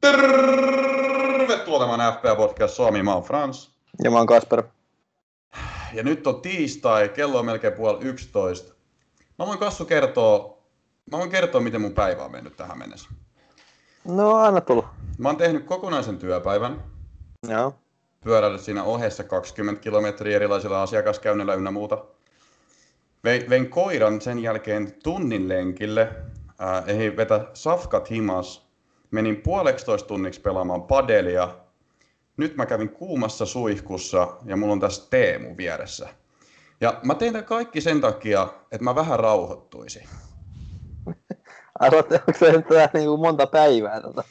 [0.00, 3.74] Tervetuloa tämän FPA Podcast Suomi, mä oon Frans.
[4.04, 4.62] Ja mä oon Kasper.
[5.92, 8.74] Ja nyt on tiistai, kello on melkein puoli yksitoista.
[9.38, 10.58] Mä voin Kassu kertoa,
[11.12, 13.08] mä voin kertoa, miten mun päivä on mennyt tähän mennessä.
[14.04, 14.86] No, anna tullut.
[15.18, 16.84] Mä oon tehnyt kokonaisen työpäivän.
[17.48, 17.74] Joo.
[18.24, 22.04] Pyöräillyt siinä ohessa 20 kilometriä erilaisilla asiakaskäynnillä ynnä muuta.
[23.24, 26.02] Vein koiran sen jälkeen tunnin lenkille.
[26.62, 28.69] Äh, ei vetä safkat himas.
[29.10, 31.56] Menin puoleksitoista tunniksi pelaamaan padelia.
[32.36, 36.08] Nyt mä kävin kuumassa suihkussa ja mulla on tässä Teemu vieressä.
[36.80, 40.08] Ja mä tein tämän kaikki sen takia, että mä vähän rauhoittuisin.
[41.80, 44.22] Arvoit, onko se tää niin kuin monta päivää tätä,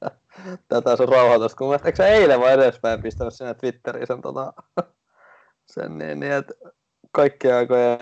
[0.68, 1.56] tätä sun rauhoitusta?
[1.56, 4.52] Kun mielestä, eikö sä eilen vai edespäin pistänyt sinne Twitteriin sen, tota,
[5.74, 6.54] sen niin, niin, että
[7.12, 7.98] kaikkien aikojen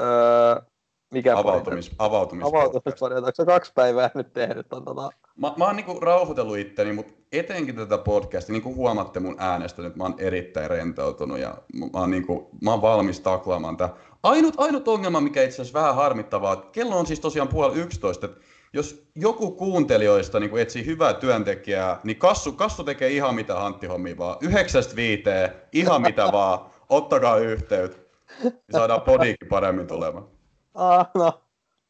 [0.00, 0.69] öö,
[1.10, 5.10] mikä Avautumis, avautumis, avautumispodi, onko kaksi päivää nyt tehnyt on tota...
[5.36, 9.82] Mä, mä oon niinku rauhoitellut itteni, mutta etenkin tätä podcastia, niin kuin huomaatte mun äänestä
[9.82, 13.94] nyt, mä oon erittäin rentoutunut ja mä oon, niinku, mä oon valmis taklaamaan tää.
[14.22, 18.28] Ainut, ainut ongelma, mikä itse asiassa vähän harmittavaa, että kello on siis tosiaan puoli yksitoista,
[18.72, 24.18] jos joku kuuntelijoista niin etsii hyvää työntekijää, niin Kassu, Kassu tekee ihan mitä Antti hommi
[24.18, 24.36] vaan.
[24.40, 27.98] Yhdeksästä viiteen, ihan mitä vaan, ottakaa yhteyttä.
[28.42, 30.39] Niin saadaan podiikin paremmin tulemaan.
[30.74, 31.40] Ah, no,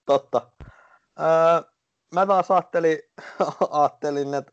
[0.06, 0.50] totta.
[1.20, 1.70] Öö,
[2.14, 2.98] mä taas ajattelin,
[3.70, 4.52] ajattelin, että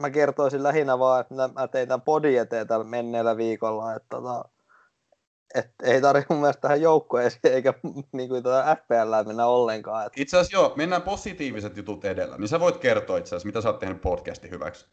[0.00, 4.44] mä kertoisin lähinnä vaan, että mä tein tämän podin eteen tällä menneellä viikolla, että tota,
[5.54, 7.74] et ei tarvitse mun mielestä tähän joukkueeseen eikä
[8.12, 10.06] niin kuin tätä FPL mennä ollenkaan.
[10.06, 10.22] Että...
[10.22, 12.38] Itse asiassa joo, mennään positiiviset jutut edellä.
[12.38, 14.86] Niin sä voit kertoa itse asiassa, mitä sä oot tehnyt podcastin hyväksi.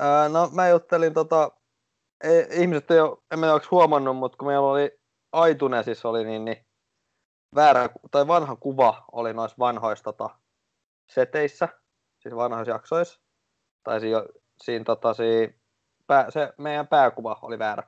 [0.00, 1.50] Öö, no mä juttelin tota,
[2.24, 4.98] ei, ihmiset ei ole, en mä onko huomannut, mutta kun meillä oli
[5.32, 6.66] Aitunesissa oli niin, niin
[7.54, 10.30] väärä, tai vanha kuva oli noissa vanhoissa tota,
[11.06, 11.68] seteissä,
[12.18, 13.20] siis vanhoissa jaksoissa.
[13.84, 14.24] Tai siinä,
[14.62, 15.52] siinä, tota, siinä
[16.06, 17.82] pää, se meidän pääkuva oli väärä.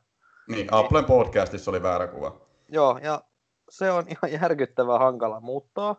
[0.48, 2.40] Niin, Applen podcastissa oli väärä kuva.
[2.68, 3.22] Joo, ja
[3.70, 5.96] se on ihan järkyttävän hankala muuttaa.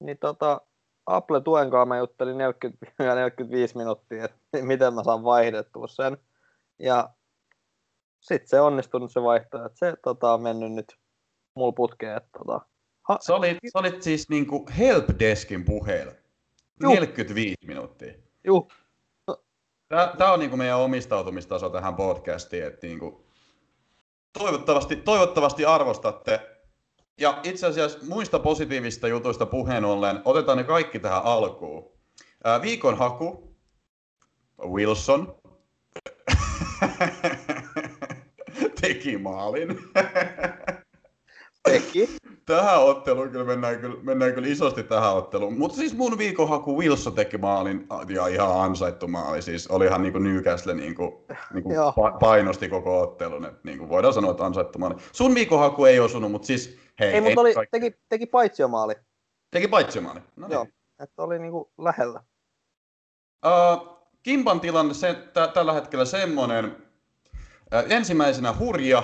[0.00, 0.60] Niin tota,
[1.06, 2.40] Apple tuen kanssa mä juttelin 40-45
[3.78, 6.18] minuuttia, että miten mä saan vaihdettua sen.
[6.78, 7.10] Ja
[8.20, 10.96] sitten se onnistunut se vaihto, että se tota, on mennyt nyt
[11.54, 12.16] mulla putkeen.
[12.16, 12.60] Että, tota,
[13.02, 16.12] ha- sä, olit, sä olit siis niinku helpdeskin puheella.
[16.82, 18.12] 45 minuuttia.
[18.44, 18.68] Juh.
[20.18, 23.24] Tämä on niinku meidän omistautumistaso tähän podcastiin, että niinku,
[24.38, 26.40] toivottavasti, toivottavasti arvostatte.
[27.20, 31.92] Ja itse asiassa muista positiivista jutuista puheen ollen, otetaan ne kaikki tähän alkuun.
[32.44, 33.56] Ää, viikon haku,
[34.64, 35.36] Wilson,
[38.80, 39.68] teki maalin.
[41.62, 42.08] Teki.
[42.46, 45.58] Tähän otteluun kyllä mennään kyllä, mennään kyllä isosti tähän otteluun.
[45.58, 49.42] Mutta siis mun viikonhaku Wilson teki maalin ja ihan ansaittu maali.
[49.42, 51.70] Siis olihan niinku Newcastle niinku, niinku
[52.20, 53.44] painosti koko ottelun.
[53.44, 54.94] Et niinku voidaan sanoa, että ansaittu maali.
[55.12, 57.12] Sun viikonhaku ei osunut, mutta siis hei.
[57.12, 58.28] Ei, mutta oli, teki, teki
[58.68, 58.94] maali.
[59.50, 59.68] Teki
[60.00, 60.20] maali.
[60.36, 60.54] No niin.
[60.54, 60.66] Joo,
[60.98, 62.22] että oli niinku lähellä.
[63.46, 66.64] Uh, Kimpan tilanne se, t- tällä hetkellä semmoinen.
[66.66, 69.02] Uh, ensimmäisenä hurja,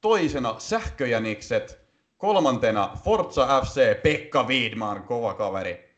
[0.00, 1.79] toisena sähköjänikset,
[2.20, 5.90] Kolmantena Forza FC Pekka Wiedman, kova kaveri.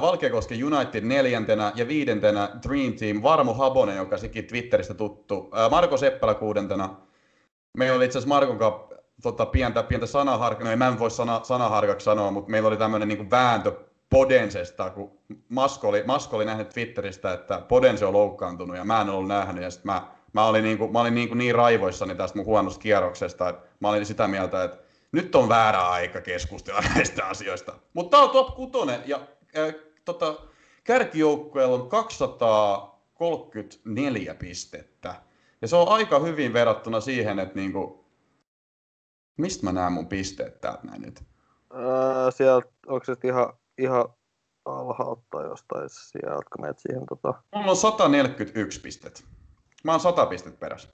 [0.00, 5.50] Valkeakosken United neljäntenä ja viidentenä Dream Team Varmo Habonen, joka sekin Twitteristä tuttu.
[5.70, 6.96] Marko Seppälä kuudentena.
[7.78, 8.88] Meillä oli itse asiassa Markon kanssa
[9.22, 13.30] tota, pientä, pientä sanaharkkaa, no en voi sana, sanaharkaksi sanoa, mutta meillä oli tämmöinen niin
[13.30, 13.72] vääntö
[14.10, 19.10] Podensesta, kun Masko oli, Masko oli nähnyt Twitteristä, että Podense on loukkaantunut ja mä en
[19.10, 19.62] ollut nähnyt.
[19.62, 20.02] Ja sitten mä,
[20.32, 23.62] mä olin, niin, kuin, mä olin niin, kuin niin raivoissani tästä mun huonosta kierroksesta, että
[23.80, 24.85] mä olin sitä mieltä, että
[25.16, 27.72] nyt on väärä aika keskustella näistä asioista.
[27.94, 28.72] Mutta tämä on top 6
[29.06, 29.20] ja
[29.58, 30.34] äh, tota,
[30.84, 35.14] kärkijoukkueella on 234 pistettä.
[35.62, 38.04] Ja se on aika hyvin verrattuna siihen, että niinku,
[39.36, 41.24] mistä mä näen mun pisteet täältä näin nyt?
[41.74, 44.08] Öö, sieltä, onko se ihan, ihan
[44.64, 47.34] alhaalta jostain sieltä, kun menet siihen tota...
[47.54, 49.24] Mulla on 141 pistet.
[49.84, 50.88] Mä oon 100 pistettä perässä.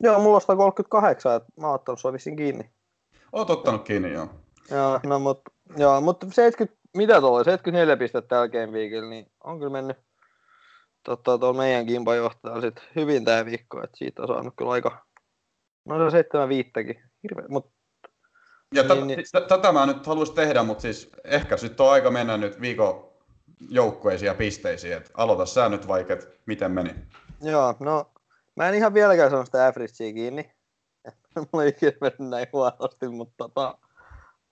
[0.00, 2.75] Joo, mulla on 138, että mä oon ottanut sua vissiin kiinni.
[3.32, 4.28] Oot ottanut kiinni, joo.
[4.70, 5.40] Joo, no mut,
[5.76, 9.96] joo, mutta 70, mitä tuolla, 74 pistettä tällä Game Weekillä, niin on kyllä mennyt
[11.02, 11.86] totta, tuolla meidän
[12.16, 15.06] johtajalla sit hyvin tämä viikko, että siitä on saanut kyllä aika,
[15.84, 17.76] no se on seitsemän viittäkin, hirveä, mutta
[18.74, 19.24] ja niin, niin.
[19.48, 23.08] tätä mä nyt haluaisin tehdä, mutta siis ehkä sitten on aika mennä nyt viikon
[23.70, 26.94] joukkueisiin ja pisteisiin, että aloita sä nyt vaikka, miten meni.
[27.42, 28.10] Joo, no
[28.56, 30.50] mä en ihan vieläkään saanut sitä averagea kiinni,
[31.52, 33.78] mulla ei ikinä mennyt näin huonosti, mutta tota,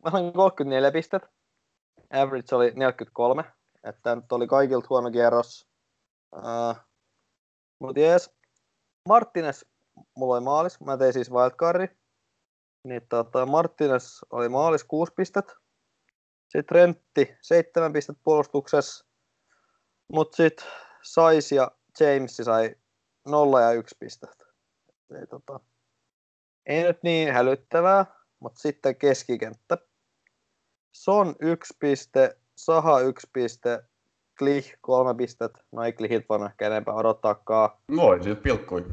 [0.04, 1.28] mä sain 34 pistettä.
[2.12, 3.44] Average oli 43,
[3.84, 5.68] että nyt oli kaikilta huono kierros.
[6.36, 6.76] Uh,
[7.80, 8.30] Mutta jees.
[9.08, 9.62] Martinez,
[10.16, 10.80] mulla oli maalis.
[10.80, 11.88] Mä tein siis wildcardi.
[12.84, 15.52] Niin tota, Martinez oli maalis 6 pistettä.
[16.48, 19.06] Sitten Rentti 7 pistettä puolustuksessa.
[20.12, 20.66] Mutta sitten
[21.02, 21.70] Sais ja
[22.00, 22.74] James sai
[23.28, 24.44] 0 ja 1 pistettä.
[25.20, 25.60] Ei, tota,
[26.66, 28.06] ei nyt niin hälyttävää,
[28.40, 29.78] mutta sitten keskikenttä.
[30.92, 33.84] Son 1 piste, Saha 1 piste,
[34.38, 35.60] Klich kolme pistettä.
[35.72, 37.70] No ei Klichit voinut ehkä enempää odottaakaan.
[37.96, 38.86] Voi, siitä pilkkui.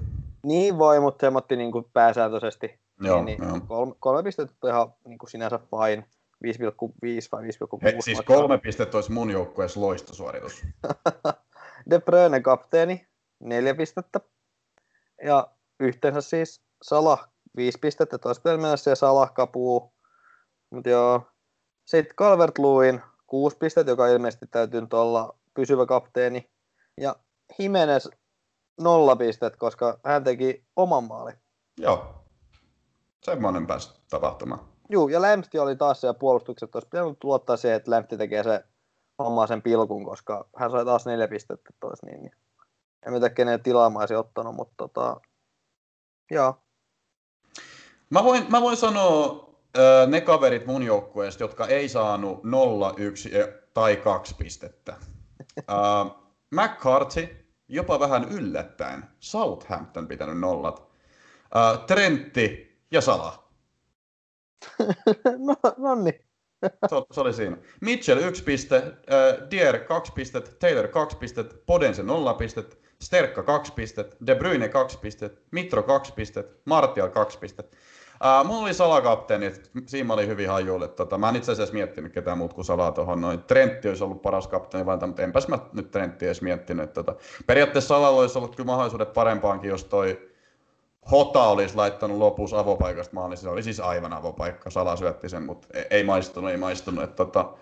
[0.43, 2.79] Niin voi, mutta se otti niin kuin pääsääntöisesti.
[3.01, 3.51] Joo, niin, joo.
[3.51, 6.05] niin kolme, kolme pistettä on ihan niin kuin sinänsä fine.
[6.45, 6.51] 5,5
[7.31, 7.47] vai 5,6.
[7.83, 10.63] He, siis kolme pistettä olisi mun joukkueessa loistosuoritus.
[11.89, 13.07] De Bruyne kapteeni,
[13.39, 14.19] neljä pistettä.
[15.23, 15.47] Ja
[15.79, 19.93] yhteensä siis Salah viisi pistettä, toista pelimässä ja Salah kapuu.
[20.69, 21.21] Mutta joo.
[21.85, 26.51] Sitten calvert Lewin kuusi pistettä, joka ilmeisesti täytyy nyt olla pysyvä kapteeni.
[26.97, 27.15] Ja
[27.59, 28.07] Jimenez
[28.81, 31.35] nolla pistettä, koska hän teki oman maalin.
[31.77, 32.25] Joo.
[33.23, 34.71] Semmoinen pääsi tapahtumaan.
[34.89, 36.75] Juu, ja Lämpti oli taas siellä puolustukset.
[36.75, 38.63] Olisi pitänyt luottaa siihen, että Lämpti tekee se
[39.19, 42.21] hommaa sen pilkun, koska hän sai taas neljä pistettä tois niin.
[42.21, 42.31] niin.
[43.05, 45.21] En tiedä, kenen tilaamaan olisi ottanut, mutta tota,
[46.31, 46.55] joo.
[48.11, 53.31] Mä voin, mä voin sanoa äh, ne kaverit mun joukkueesta, jotka ei saanut 0, 1
[53.73, 54.95] tai 2 pistettä.
[55.59, 56.15] Äh,
[56.51, 60.83] McCarthy, jopa vähän yllättäen, Southampton pitänyt nollat.
[61.55, 63.43] Äh, Trentti ja Salah.
[65.47, 66.25] no, no niin.
[66.89, 67.57] Se, se oli siinä.
[67.81, 73.71] Mitchell 1 piste, äh, Dier 2 pistet, Taylor 2 pistet, Podense 0 pistet, Sterkka 2
[73.73, 77.77] pistet, De Bruyne 2 pistet, Mitro 2 pistet, Martial 2 pistet.
[78.21, 80.87] Uh, mulla oli salakapteeni, että siinä oli hyvin hajuille.
[80.87, 83.43] Tota, mä en itse asiassa miettinyt ketään muut kuin salaa tuohon noin.
[83.43, 86.93] Trentti olisi ollut paras kapteeni valinta, mutta enpäs mä nyt Trentti edes miettinyt.
[86.93, 87.15] Tota,
[87.47, 90.31] periaatteessa salalla olisi ollut kyllä mahdollisuudet parempaankin, jos toi
[91.11, 93.37] Hota olisi laittanut lopussa avopaikasta maaliin.
[93.37, 94.69] Se oli siis aivan avopaikka.
[94.69, 97.03] Sala syötti sen, mutta ei, ei maistunut, ei maistunut.
[97.03, 97.53] Et, tota,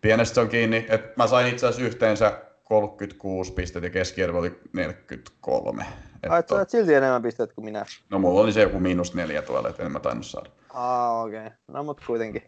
[0.00, 0.86] pienestä se on kiinni.
[0.88, 5.86] Et mä sain itse asiassa yhteensä 36 pistettä ja keskiarvo oli 43.
[6.22, 7.86] Et, Ai, silti enemmän pistettä kuin minä.
[8.10, 10.50] No mulla oli se joku miinus neljä tuolla, että en mä tainnut saada.
[10.70, 11.46] Ah, okei.
[11.46, 11.50] Okay.
[11.68, 12.42] No mut kuitenkin.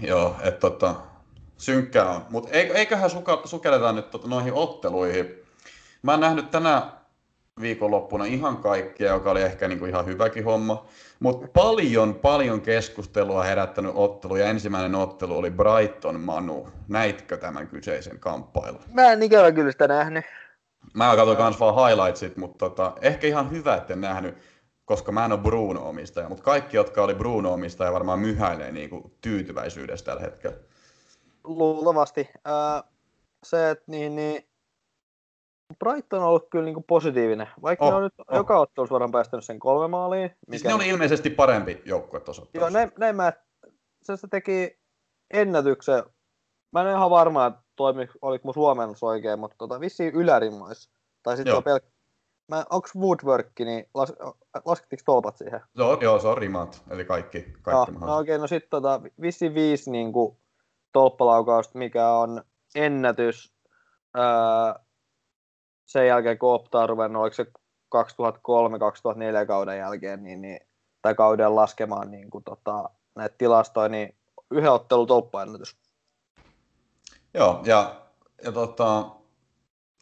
[0.00, 0.94] Joo, että tota,
[1.56, 2.22] synkkää on.
[2.30, 5.34] Mutta eiköhän suka, sukelleta nyt tota, noihin otteluihin.
[6.02, 6.82] Mä oon nähnyt tänä
[7.60, 10.86] viikonloppuna ihan kaikkea, joka oli ehkä niinku ihan hyväkin homma.
[11.20, 16.68] Mutta paljon, paljon keskustelua herättänyt ottelu ja ensimmäinen ottelu oli Brighton Manu.
[16.88, 18.80] Näitkö tämän kyseisen kamppailun?
[18.92, 20.24] Mä en ikävä kyllä sitä nähnyt.
[20.94, 24.38] Mä katsoin kans vaan highlightsit, mutta tota, ehkä ihan hyvä, etten nähnyt,
[24.84, 30.22] koska mä en ole Bruno-omistaja, mutta kaikki, jotka oli Bruno-omistaja, varmaan myhäilee niinku tyytyväisyydestä tällä
[30.22, 30.56] hetkellä.
[31.44, 32.28] Luultavasti.
[32.44, 32.82] Ää,
[33.44, 34.48] se, että niin, niin,
[35.78, 38.36] Brighton on ollut kyllä niin kuin positiivinen, vaikka oh, ne on nyt oh.
[38.36, 40.22] joka ottelussa varmaan päästänyt sen kolme maaliin.
[40.22, 40.50] Mikä...
[40.50, 43.32] Siis ne oli ilmeisesti parempi joukkue tuossa Joo, näin, näin mä,
[44.02, 44.78] se, se teki
[45.30, 46.02] ennätyksen,
[46.72, 50.90] mä en ole ihan varma, että toimi, oliko mun suomennus oikein, mutta tota, vissiin ylärimmoissa.
[51.22, 51.84] Tai sitten on pelk...
[52.48, 54.12] Mä, onks Woodwork, niin las,
[54.64, 55.60] laskettiinko tolpat siihen?
[55.74, 59.00] Joo, joo, se on rimat, eli kaikki, kaikki no, no okei, okay, no sitten tota,
[59.20, 60.36] vissiin viisi niin kuin,
[60.92, 62.42] tolppalaukausta, mikä on
[62.74, 63.54] ennätys.
[64.16, 64.24] Öö,
[65.84, 67.46] sen jälkeen, kun Opta on ruvennut, oliko se
[67.94, 70.60] 2003-2004 kauden jälkeen, niin, niin,
[71.02, 74.16] tai kauden laskemaan niin kuin, tota, näitä tilastoja, niin
[74.50, 75.76] yhden ottelun tolppaennätys.
[77.34, 78.00] Joo, ja,
[78.44, 79.10] ja tota,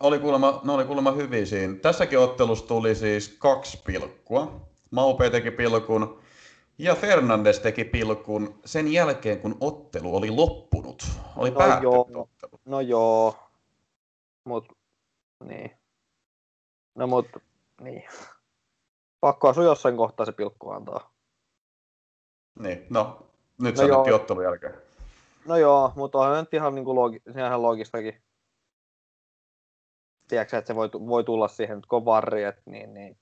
[0.00, 1.74] oli kuulemma, ne oli kuulemma hyviä siinä.
[1.82, 4.60] Tässäkin ottelussa tuli siis kaksi pilkkua.
[4.90, 6.20] Maupe teki pilkun
[6.78, 11.02] ja Fernandes teki pilkun sen jälkeen, kun ottelu oli loppunut.
[11.36, 12.60] Oli no päättynyt joo, ottelu.
[12.64, 13.36] No joo,
[14.44, 14.74] mutta
[15.44, 15.70] niin.
[16.94, 17.26] No mut,
[17.80, 18.04] niin.
[19.20, 21.12] Pakko sun jossain kohtaa se pilkku antaa.
[22.58, 23.26] Niin, no
[23.60, 24.91] nyt no sanottiin ottelun jälkeen.
[25.46, 28.22] No joo, mutta onhan nyt ihan, niin loogi, ihan.
[30.28, 33.16] Tiedätkö, että se voi, voi tulla siihen, kun varri, että niin, niin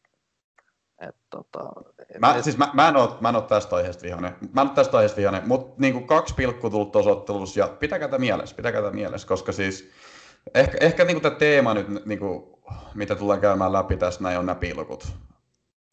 [1.09, 1.73] et, tota,
[2.19, 2.45] mä, et...
[2.45, 5.75] siis mä, mä, en ole, tästä aiheesta vihainen, mä en ole tästä aiheesta vihainen, mutta
[5.79, 9.91] niin kaksi pilkkua tullut tuossa ottelussa ja pitäkää tätä mielessä, pitäkää tätä mielessä, koska siis
[10.55, 12.57] Ehkä, ehkä niin tämä teema nyt, niin kuin,
[12.95, 15.13] mitä tullaan käymään läpi tässä, näin on nämä pilkut.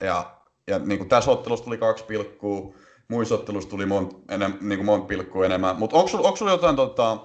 [0.04, 2.74] Ja, ja niin kuin tässä ottelussa tuli kaksi pilkkua,
[3.08, 3.38] muissa
[3.70, 4.18] tuli monta
[4.62, 5.76] niin monta pilkkua enemmän.
[5.80, 7.18] Mutta onko, sulla jotain, tota,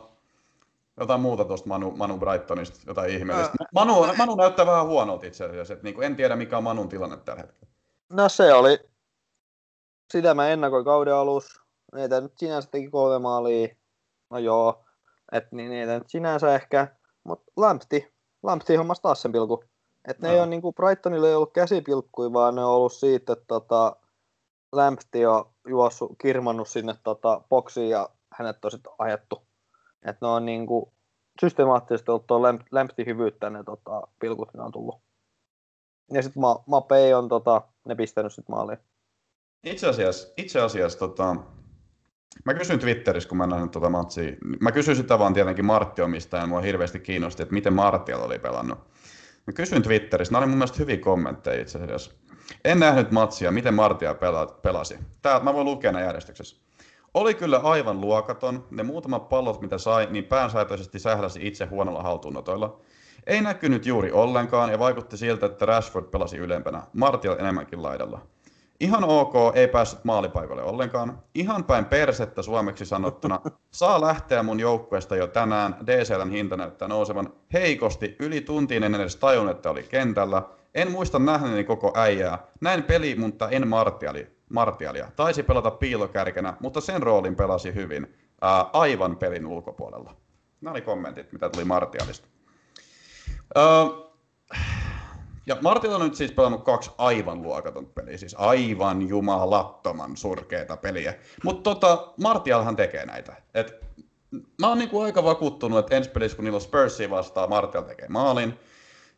[1.01, 3.57] jotain muuta tuosta Manu, Manu Brightonista, jotain ihmeellistä?
[3.75, 6.89] Manu, Manu näyttää vähän huonolta itse asiassa, että niin kuin en tiedä mikä on Manun
[6.89, 7.73] tilanne tällä hetkellä.
[8.09, 8.79] No se oli,
[10.13, 11.63] sitä mä ennakoin kauden alussa.
[11.95, 13.69] Niitä nyt sinänsä teki kolme maalia.
[14.31, 14.85] No joo,
[15.33, 16.89] että niin, niitä nyt sinänsä ehkä
[17.25, 18.13] mutta Lampti
[18.43, 19.65] Lamptey hommasi taas sen pilku.
[20.09, 20.35] Et ne Joo.
[20.35, 23.97] ei ole niinku, Brightonille ei ollut käsipilkkuja, vaan ne on ollut siitä, että tota,
[24.73, 29.43] Lamptey on juossut, kirmannut sinne tota, boksiin ja hänet on sitten ajettu.
[30.03, 30.93] Et ne on niinku,
[31.41, 35.01] systemaattisesti ollut tuo Lamptey hyvyyttä ne tota, pilkut, ne on tullut.
[36.13, 38.79] Ja sitten Ma- Mapei on tota, ne pistänyt sitten maaliin.
[39.65, 41.37] Itse asiassa, itse asiassa tota,
[42.45, 44.37] mä kysyin Twitterissä, kun mä näin tota matsia.
[44.61, 48.79] Mä kysyin sitä vaan tietenkin Martti omistajan, mua hirveästi kiinnosti, että miten Martial oli pelannut.
[49.47, 52.13] Mä kysyin Twitterissä, nämä oli mun mielestä hyviä kommentteja itse asiassa.
[52.65, 54.99] En nähnyt matsia, miten Martial pela, pelasi.
[55.23, 56.57] Tää, mä voin lukea nämä järjestyksessä.
[57.15, 58.65] Oli kyllä aivan luokaton.
[58.71, 62.81] Ne muutamat pallot, mitä sai, niin päänsätöisesti sähläsi itse huonolla haltuunotoilla.
[63.27, 66.83] Ei näkynyt juuri ollenkaan ja vaikutti siltä, että Rashford pelasi ylempänä.
[66.93, 68.21] Martial enemmänkin laidalla.
[68.81, 71.19] Ihan ok, ei päässyt maalipaikalle ollenkaan.
[71.35, 73.41] Ihan päin persettä suomeksi sanottuna.
[73.71, 75.77] Saa lähteä mun joukkueesta jo tänään.
[75.87, 78.17] DCLn hinta näyttää nousevan heikosti.
[78.21, 80.43] Yli tuntiin en edes tajun, että oli kentällä.
[80.75, 82.39] En muista nähneeni koko äijää.
[82.61, 85.11] Näin peli, mutta en Martiali, Martialia.
[85.17, 88.17] Taisi pelata piilokärkenä, mutta sen roolin pelasi hyvin.
[88.41, 90.17] Ää, aivan pelin ulkopuolella.
[90.61, 92.29] Nämä oli kommentit, mitä tuli Martialista.
[93.55, 93.87] Ää,
[95.47, 101.15] ja Martilla on nyt siis pelannut kaksi aivan luokaton peliä, siis aivan jumalattoman surkeita peliä.
[101.45, 103.37] Mutta tota, Martialhan tekee näitä.
[103.55, 103.75] Et,
[104.61, 108.09] mä oon niinku aika vakuuttunut, että ensi pelissä kun niillä on Spursia vastaan, Martial tekee
[108.09, 108.59] maalin.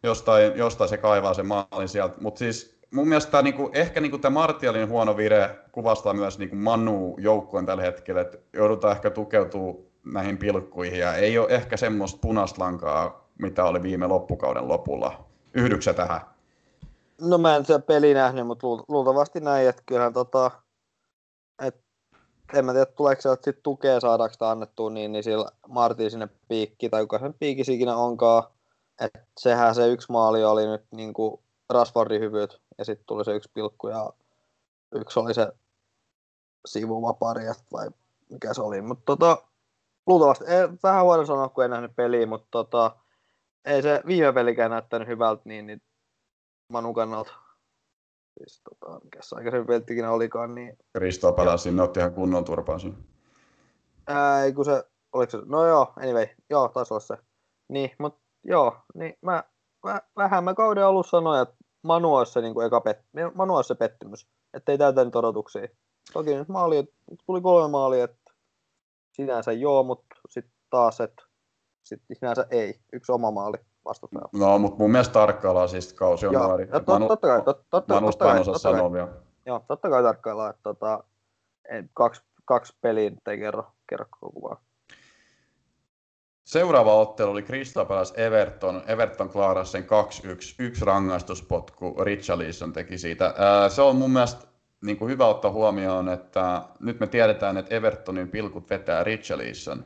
[0.05, 2.15] Jostain, jostain se kaivaa sen maalin sieltä.
[2.21, 6.57] Mutta siis mun mielestä tää, niinku, ehkä niinku tämä Martialin huono vire kuvastaa myös niinku
[6.57, 12.19] Manu joukkueen tällä hetkellä, että joudutaan ehkä tukeutuu näihin pilkkuihin ja ei ole ehkä semmoista
[12.21, 15.25] punaista lankaa, mitä oli viime loppukauden lopulla.
[15.55, 16.21] Yhdyksä tähän?
[17.21, 20.51] No mä en sitä peli nähnyt, mutta luult- luultavasti näin, että kyllähän tota,
[21.63, 21.81] et,
[22.55, 26.89] en mä tiedä, tuleeko sieltä sit tukea saadaanko annettua, niin, niin sillä Martin sinne piikki,
[26.89, 28.43] tai kuka sen piikis ikinä onkaan,
[29.01, 33.35] että sehän se yksi maali oli nyt niin kuin Rashfordin hyvyyt, ja sitten tuli se
[33.35, 34.11] yksi pilkku, ja
[34.95, 35.53] yksi oli se
[36.67, 37.91] sivuvapari, et vai
[38.31, 39.43] mikä se oli, mutta tota,
[40.07, 42.97] luultavasti, ei, vähän huono sanoa, kun en nähnyt peliä, mutta tota,
[43.65, 45.83] ei se viime pelikään näyttänyt hyvältä, niin, niin
[46.69, 47.33] Manu kannalta.
[48.39, 52.81] Siis, tota, mikä se aikaisemmin pelttikin olikaan, niin Kristo pelasi, ne otti ihan kunnon turpaan
[52.81, 52.97] siinä.
[54.07, 57.17] ää, ei kun se, oliko se, no joo, anyway, joo, taisi olla se.
[57.69, 59.45] Niin, mutta joo, niin mä,
[59.85, 62.99] mä vähän mä kauden alussa sanoin, että Manu olisi se, niin kuin eka pet,
[63.35, 65.69] Manu olisi se pettymys, että ei täytä nyt odotuksia.
[66.13, 66.93] Toki nyt maali,
[67.27, 68.33] tuli kolme maalia, että
[69.13, 71.23] sinänsä joo, mutta sitten taas, että
[71.83, 74.39] sitten sinänsä ei, yksi oma maali vastustajalta.
[74.39, 77.95] No, mutta mun mielestä tarkkaillaan siis kausi on Joo, ja tot, totta kai, tot, totta,
[77.95, 79.09] Manusta totta kai, totta kai, sanoa vielä.
[79.47, 81.05] joo, totta kai tarkkaillaan, että tota,
[81.95, 84.61] kaksi, kaksi peliä ei kerro, kerro kuvaa.
[86.55, 88.83] Seuraava ottelu oli Krista Everton.
[88.87, 89.87] Everton klaarasi sen 2-1.
[90.59, 91.97] Yksi rangaistuspotku.
[92.05, 93.35] Richarlison teki siitä.
[93.69, 94.47] Se on mun mielestä
[94.83, 99.85] niin kuin hyvä ottaa huomioon, että nyt me tiedetään, että Evertonin pilkut vetää Richarlison.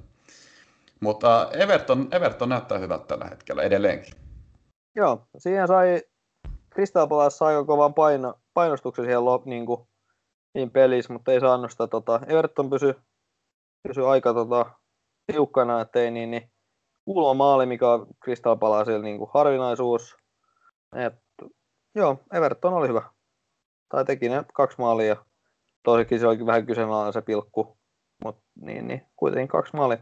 [1.01, 4.15] Mutta Everton, Everton näyttää hyvältä tällä hetkellä edelleenkin.
[4.97, 6.03] Joo, siihen sai,
[6.75, 9.81] Crystal Palace sai kovan paino, painostuksen siihen lop, niin kuin,
[10.55, 12.95] niin pelissä, mutta ei saanut sitä, tota, Everton pysy,
[13.89, 14.67] pysy aika tota,
[15.27, 16.51] tiukkana, ettei niin, niin
[17.15, 18.57] kulmamaali, mikä on Crystal
[19.03, 20.17] niin kuin harvinaisuus.
[20.97, 21.15] Et,
[21.95, 23.03] joo, Everton oli hyvä.
[23.89, 25.17] Tai teki ne kaksi maalia.
[25.83, 27.79] Toisekin se olikin vähän kyseenalainen se pilkku,
[28.25, 29.99] mutta niin, niin, kuitenkin kaksi maalia.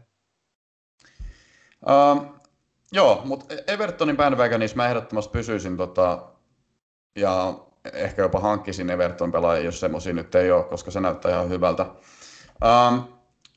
[1.81, 2.25] Uh,
[2.91, 6.27] joo, mutta Evertonin bandwagonissa mä ehdottomasti pysyisin tota,
[7.15, 7.53] ja
[7.93, 11.85] ehkä jopa hankkisin Everton pelaajia, jos semmoisia nyt ei ole, koska se näyttää ihan hyvältä.
[12.63, 13.03] Um,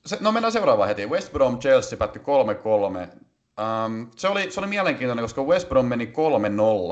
[0.07, 1.07] se, no mennään seuraavaan heti.
[1.07, 3.30] West Brom Chelsea päättyi 3-3.
[3.61, 6.12] Um, se, oli, se oli mielenkiintoinen, koska West Brom meni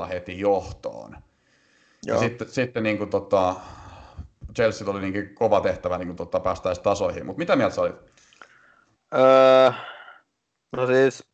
[0.05, 1.13] 3-0 heti johtoon.
[2.07, 2.21] Ja Joo.
[2.21, 3.55] sitten, sitten niin kuin, tota,
[4.55, 7.27] Chelsea oli niin kova tehtävä niin kuin, tota, päästä edes tasoihin.
[7.27, 7.97] Mutta mitä mieltä sä olit?
[9.15, 9.73] Öö,
[10.73, 11.25] no siis,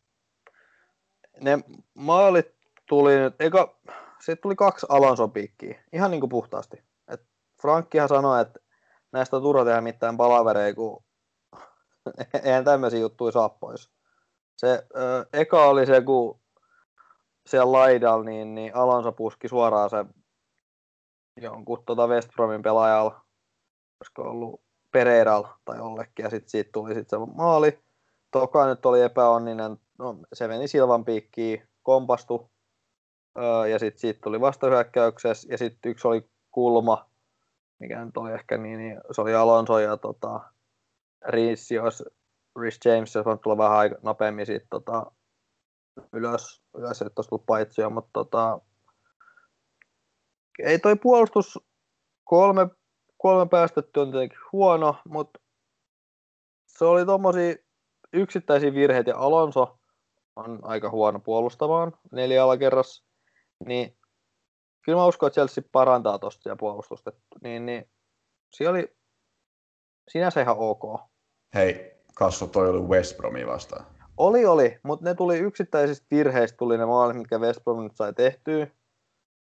[1.40, 1.58] ne
[1.94, 2.54] maalit
[2.86, 3.76] tuli nyt, eka,
[4.20, 6.82] siitä tuli kaksi Alonso piikkiä, ihan niin kuin puhtaasti.
[7.08, 7.22] Et
[7.62, 8.60] Frankkihan sanoi, että
[9.12, 11.04] näistä on turha tehdä mitään palavereja, kun
[12.44, 13.90] eihän tämmöisiä juttuja saa pois.
[14.56, 16.40] Se öö, eka oli se, kun
[17.46, 20.04] siellä laidalla, niin, niin Alonso puski suoraan se
[21.36, 23.24] jonkun tota West Bromin pelaajalla,
[24.00, 24.60] olisiko ollut
[24.92, 27.78] Pereiralla tai jollekin, ja sitten siitä tuli sitten se maali.
[28.30, 32.50] Toka nyt oli epäonninen, no se meni Silvan piikkiin, kompastu,
[33.38, 37.10] öö, ja sitten siitä tuli vastahyökkäyksessä, ja sitten yksi oli kulma,
[37.78, 40.40] mikä nyt oli ehkä niin, niin se oli Alonso ja tota,
[41.28, 42.04] Reece, jos
[42.60, 45.12] Reece James, jos voinut tulla vähän aika nopeammin siitä tota,
[46.12, 48.60] ylös, ylös että olisi tullut paitsia, mutta tota,
[50.58, 51.58] ei toi puolustus
[52.24, 52.68] kolme,
[53.16, 55.40] kolme päästetty on tietenkin huono, mutta
[56.66, 57.54] se oli tuommoisia
[58.12, 59.78] yksittäisiä virheitä ja Alonso
[60.36, 63.04] on aika huono puolustamaan neljä alakerras,
[63.66, 63.98] niin
[64.84, 67.12] kyllä mä uskon, että Chelsea parantaa tuosta siellä puolustusta.
[67.42, 67.90] Niin, niin
[68.52, 68.96] siellä oli
[70.10, 71.00] sinänsä ihan ok.
[71.54, 73.86] Hei, Kassu, toi oli West Bromi vastaan.
[74.16, 78.12] Oli, oli, mutta ne tuli yksittäisistä virheistä tuli ne maalit, mitkä West Brom nyt sai
[78.14, 78.66] tehtyä.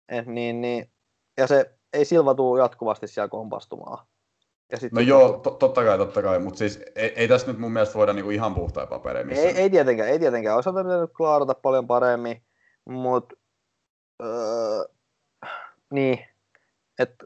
[0.09, 0.91] Et niin, niin,
[1.37, 4.07] ja se ei Silva tule jatkuvasti siellä kompastumaan.
[4.71, 7.59] Ja sit no joo, to, totta kai, totta kai, mutta siis ei, ei tässä nyt
[7.59, 9.55] mun mielestä voida niinku ihan puhtaa papereja missään.
[9.55, 10.55] Ei, ei tietenkään, ei tietenkään.
[10.55, 12.43] Olisi pitänyt klaarata paljon paremmin,
[12.85, 13.35] mutta
[14.23, 14.83] öö,
[15.93, 16.25] niin,
[16.99, 17.25] että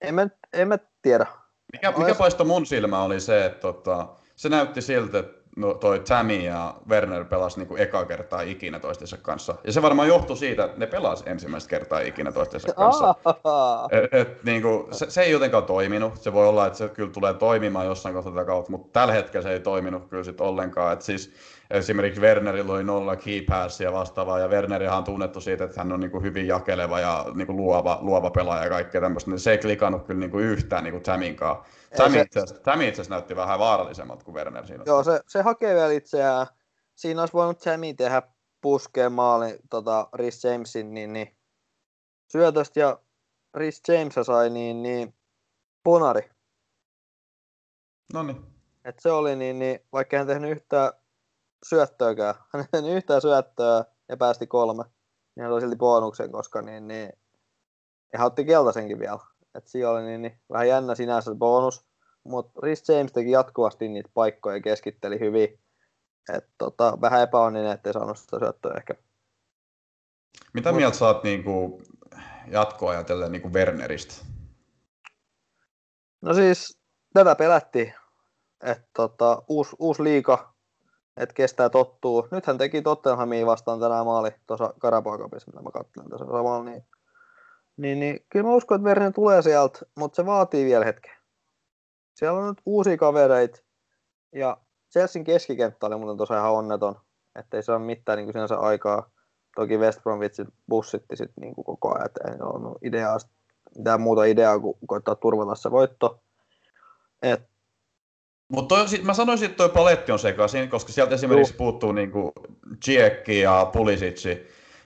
[0.00, 1.26] en mä, en mä tiedä.
[1.74, 6.00] Mikä, mikä paistoi mun silmä oli se, että tota, se näytti siltä, että no, toi
[6.00, 9.54] Tammy ja Werner pelasi niin eka kertaa ikinä toistensa kanssa.
[9.64, 13.14] Ja se varmaan johtui siitä, että ne pelas ensimmäistä kertaa ikinä toistensa kanssa.
[13.90, 16.16] et, et, niin kuin, se, se, ei jotenkaan toiminut.
[16.16, 19.42] Se voi olla, että se kyllä tulee toimimaan jossain kohtaa tätä kautta, mutta tällä hetkellä
[19.42, 20.92] se ei toiminut kyllä sit ollenkaan.
[20.92, 21.32] Et siis,
[21.70, 25.92] esimerkiksi Wernerillä oli nolla key pass ja vastaavaa, ja Wernerihan on tunnettu siitä, että hän
[25.92, 29.40] on niin kuin hyvin jakeleva ja niin kuin luova, luova pelaaja ja kaikkea tämmöistä, niin
[29.40, 31.64] se ei klikannut kyllä niin kuin yhtään niin kuin Taminkaan.
[31.96, 34.84] Tammy itse asiassa näytti vähän vaarallisemmat kuin Werner siinä.
[34.86, 36.46] Joo, se, se hakee vielä itseään.
[36.94, 38.22] Siinä olisi voinut Tammy tehdä
[38.60, 41.36] puskeen maali tota, Rhys Jamesin niin, niin,
[42.32, 42.98] syötöstä ja
[43.54, 45.14] Rhys James sai niin, niin
[45.84, 46.30] punari.
[48.12, 48.46] No niin.
[48.84, 50.92] Et se oli niin, niin, vaikka hän tehnyt yhtään
[51.68, 52.34] syöttöäkään,
[52.72, 54.84] hän ei yhtään syöttöä ja päästi kolme,
[55.36, 57.12] niin hän oli silti bonuksen, koska niin, niin,
[58.12, 59.18] ja hän otti keltaisenkin vielä.
[59.54, 61.86] Et siinä oli niin, niin, vähän jännä sinänsä se bonus,
[62.24, 65.60] mutta Rhys James teki jatkuvasti niitä paikkoja ja keskitteli hyvin.
[66.32, 68.94] Et, tota, vähän epäonninen, ettei saanut sitä syöttöä ehkä.
[70.52, 70.76] Mitä Mut...
[70.76, 71.82] mieltä saat niinku,
[72.46, 74.14] jatkoa ajatellen niinku Werneristä?
[76.22, 76.78] No siis,
[77.12, 77.94] tätä pelättiin,
[78.62, 80.53] että tota, uusi, uusi liika,
[81.16, 82.28] että kestää tottuu.
[82.30, 86.84] Nythän teki Tottenhamiin vastaan tänään maali tuossa Karabakopissa, mitä mä katselen tässä samalla, niin
[87.76, 91.12] niin, niin kyllä mä uskon, että Werner tulee sieltä, mutta se vaatii vielä hetken.
[92.14, 93.60] Siellä on nyt uusia kavereita,
[94.32, 94.56] ja
[94.92, 97.00] Chelsean keskikenttä oli muuten tosiaan ihan onneton,
[97.38, 99.10] ettei ole mitään niin sinänsä aikaa.
[99.56, 103.18] Toki West Bromwich bussitti sit niin koko ajan, että ei ollut ideaa,
[103.78, 106.22] mitään muuta ideaa kuin koittaa turvata se voitto.
[107.22, 107.48] Et
[108.54, 111.58] mutta mä sanoisin, että tuo paletti on sekaisin, koska sieltä esimerkiksi Juh.
[111.58, 112.32] puuttuu niinku
[112.84, 114.24] Giekki ja Pulisic.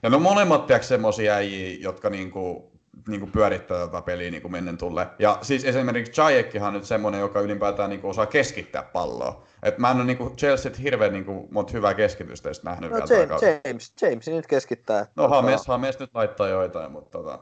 [0.02, 2.72] Ja ne on molemmat semmoisia äijiä, jotka niinku
[3.08, 5.06] niin kuin pyörittää tätä peliä niin kuin mennen tulle.
[5.18, 9.42] Ja siis esimerkiksi Chayekkihan on nyt semmoinen, joka ylipäätään niin kuin osaa keskittää palloa.
[9.62, 12.96] Et mä en ole niin kuin Chelsea hirveän niin kuin, monta hyvää keskitystä nähnyt no,
[12.96, 15.06] vielä James, James, James, nyt keskittää.
[15.16, 17.38] No Hames, Hames nyt laittaa joitain, mutta tota,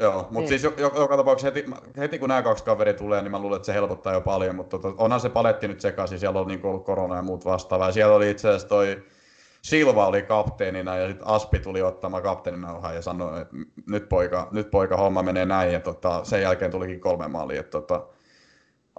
[0.00, 0.48] Joo, mutta niin.
[0.48, 3.66] siis joka, joka tapauksessa heti, heti, kun nämä kaksi kaveria tulee, niin mä luulen, että
[3.66, 6.84] se helpottaa jo paljon, mutta tota, onhan se paletti nyt sekaisin, siellä on niin ollut
[6.84, 7.88] korona ja muut vastaavaa.
[7.88, 9.02] Ja siellä oli itse asiassa toi
[9.62, 14.70] Silva oli kapteenina ja sitten Aspi tuli ottamaan kapteeninauhaa ja sanoi, että nyt poika, nyt
[14.70, 17.62] poika homma menee näin ja tota, sen jälkeen tulikin kolme maalia.
[17.62, 18.06] Tota,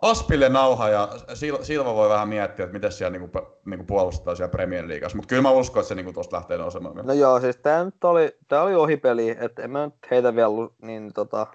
[0.02, 1.10] Aspille nauha ja
[1.62, 5.42] Silva voi vähän miettiä, että miten siellä niinku, niinku puolustetaan siellä Premier Leagueassa, mutta kyllä
[5.42, 6.96] mä uskon, että se niinku tuosta lähtee nousemaan.
[6.96, 10.50] No joo, siis tämä nyt oli, tää oli ohipeli, että en mä nyt heitä vielä
[10.82, 11.48] niin tota,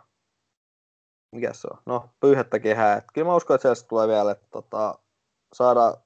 [1.33, 2.97] mikä se on, no pyyhettä kehää.
[2.97, 4.99] Et kyllä mä uskon, että se tulee vielä, että tota,
[5.53, 5.97] saada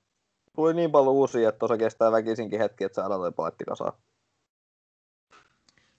[0.57, 3.92] tuli niin paljon uusia, että tuossa kestää väkisinkin hetki, että saadaan toi paletti kasaan.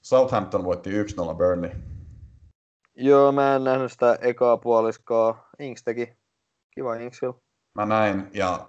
[0.02, 1.72] Southampton voitti 1-0 Burnley.
[2.96, 5.48] Joo, mä en nähnyt sitä ekaa puoliskoa.
[5.60, 6.21] Inks teki.
[6.72, 7.36] Kiva Inksville.
[7.74, 8.68] Mä näin, ja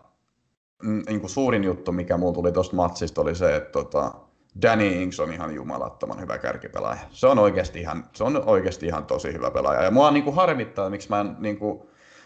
[0.82, 4.14] niin kuin suurin juttu, mikä mulla tuli tuosta matsista, oli se, että tota,
[4.62, 7.00] Danny Inks on ihan jumalattoman hyvä kärkipelaaja.
[7.10, 9.82] Se on oikeasti ihan, se on oikeasti ihan tosi hyvä pelaaja.
[9.82, 11.82] Ja mua niin kuin harmittaa, miksi mä en niin kuin,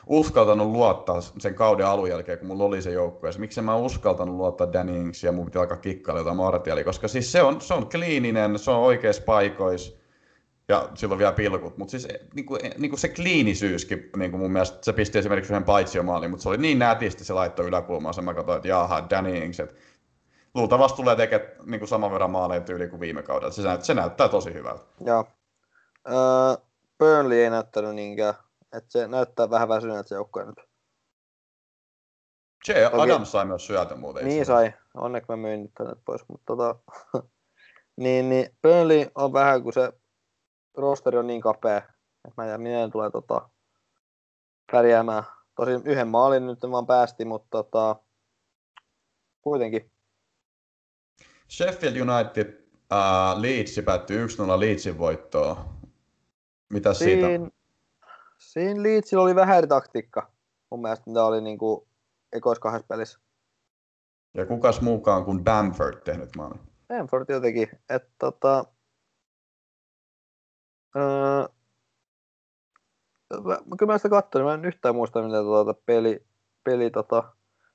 [0.06, 3.30] uskaltanut luottaa sen kauden alun jälkeen, kun mulla oli se joukkue.
[3.38, 7.32] Miksi mä uskaltanut luottaa Danny Ings ja mun piti alkaa kikkailla jotain Martialia, koska siis
[7.32, 10.05] se on, se on kliininen, se on oikeissa paikoissa
[10.68, 11.78] ja silloin vielä pilkut.
[11.78, 15.52] Mutta siis niin kuin, niin kuin se kliinisyyskin, niin kuin mun mielestä se pisti esimerkiksi
[15.52, 19.10] yhden paitsiomaaliin, mutta se oli niin nätisti se laitto yläkulmaan, sen mä katsoin, että jaha,
[19.10, 19.74] Danny Ings, että
[20.54, 23.52] luultavasti tulee tekemään niin kuin saman verran maaleja tyyli kuin viime kaudella.
[23.52, 24.84] Se, se näyttää tosi hyvältä.
[25.04, 25.24] Joo.
[26.08, 26.66] Uh,
[26.98, 28.34] Burnley ei näyttänyt niinkään
[28.76, 30.56] että se näyttää vähän väsyneeltä se joukkue nyt.
[32.66, 33.00] Toki...
[33.02, 34.24] Adams sai myös syötä muuten.
[34.24, 34.72] Niin sai.
[34.94, 36.24] Onneksi mä myin nyt pois.
[36.28, 36.76] Mutta tota...
[37.96, 39.92] niin, niin Burnley on vähän, kun se
[40.76, 43.48] rosteri on niin kapea, että mä en tiedä, miten tulee tota,
[44.72, 45.24] pärjäämään.
[45.54, 47.96] Tosin yhden maalin nyt vaan päästi, mutta tota,
[49.42, 49.90] kuitenkin.
[51.50, 55.56] Sheffield United uh, Leeds päättyi 1-0 Leedsin voittoon.
[56.72, 57.26] Mitä siitä?
[57.26, 57.52] Siin,
[58.38, 60.30] siinä Leedsillä oli vähän eri taktiikka.
[60.70, 61.88] Mun mielestä mitä oli niinku
[62.32, 63.18] ekois kahdessa pelissä.
[64.34, 66.60] Ja kukas muukaan kuin Bamford tehnyt maalin?
[66.88, 68.64] Bamford jotenkin, että tota,
[70.96, 71.48] öö,
[73.78, 76.26] kyllä mä sitä katsoin, mä en yhtään muista, mitä tota peli,
[76.64, 77.22] peli tota,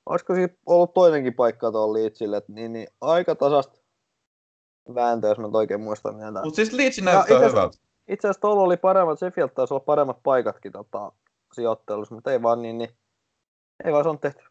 [0.06, 3.78] olisiko siinä ollut toinenkin paikka tuolla Leedsille, että niin, niin aika tasasta
[4.94, 6.14] vääntöä, jos mä nyt oikein muistan.
[6.44, 7.78] Mutta siis Leeds näyttää itse hyvältä.
[8.08, 11.12] Itse asiassa tuolla oli paremmat, Sheffield taisi olla paremmat paikatkin tota,
[11.52, 12.90] sijoittelussa, mutta ei vaan niin, niin
[13.84, 14.44] ei vaan se on tehty.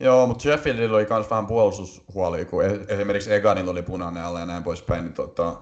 [0.00, 4.46] Joo, mutta Sheffieldilla oli myös vähän puolustushuolia, kun e- esimerkiksi Eganilla oli punainen alla ja
[4.46, 5.04] näin poispäin.
[5.04, 5.56] Niin tota,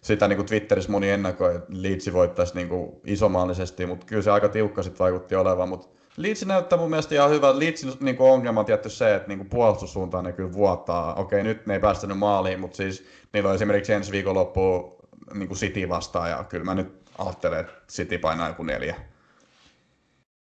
[0.00, 4.30] sitä niin kuin Twitterissä moni ennakoi, että Leeds voittaisi niin kuin isomaallisesti, mutta kyllä se
[4.30, 5.68] aika tiukka sitten vaikutti olevan.
[5.68, 7.58] Mutta Leeds näyttää mun mielestä ihan hyvä.
[7.58, 11.14] Leedsin niin kuin ongelma on tietty se, että niin kuin puolustussuuntaan ne kyllä vuottaa.
[11.14, 14.96] Okei, nyt ne ei päästänyt maaliin, mutta siis niillä on esimerkiksi ensi viikonloppu
[15.34, 18.96] niin kuin City vastaan ja kyllä mä nyt ajattelen, että City painaa joku neljä.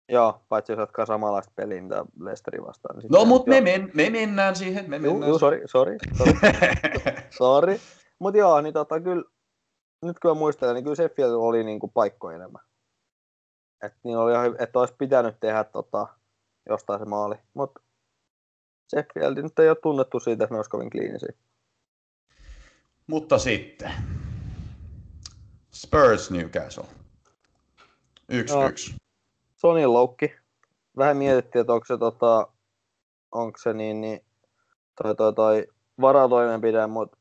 [0.08, 2.98] Joo, paitsi jos jatkaa samanlaista peliä, mitä Leicesterin vastaan.
[2.98, 4.84] Niin no, mutta me, men, me, mennään siihen.
[4.84, 6.32] Me mennään juu, juu, sorry, sorry, sorry.
[7.38, 7.80] sorry.
[8.18, 9.24] Mutta joo, niin tota, kyllä,
[10.02, 12.62] nyt kun mä muistelen, niin kyllä Sheffield oli niinku paikkoja enemmän.
[13.82, 16.06] Että niin oli, että olisi pitänyt tehdä tota,
[16.68, 17.34] jostain se maali.
[17.54, 17.80] Mutta
[18.94, 21.32] Sheffield nyt ei ole tunnettu siitä, että ne olisi kovin kliinisiä.
[23.06, 23.92] Mutta sitten.
[25.72, 26.84] Spurs Newcastle.
[28.32, 28.96] 1-1.
[29.56, 30.34] Sonin loukki.
[30.96, 32.48] Vähän mietittiin, että onko se, tota,
[33.32, 34.24] onko se niin, niin
[35.02, 35.66] toi, toi, toi
[36.00, 37.18] varatoimenpide, mutta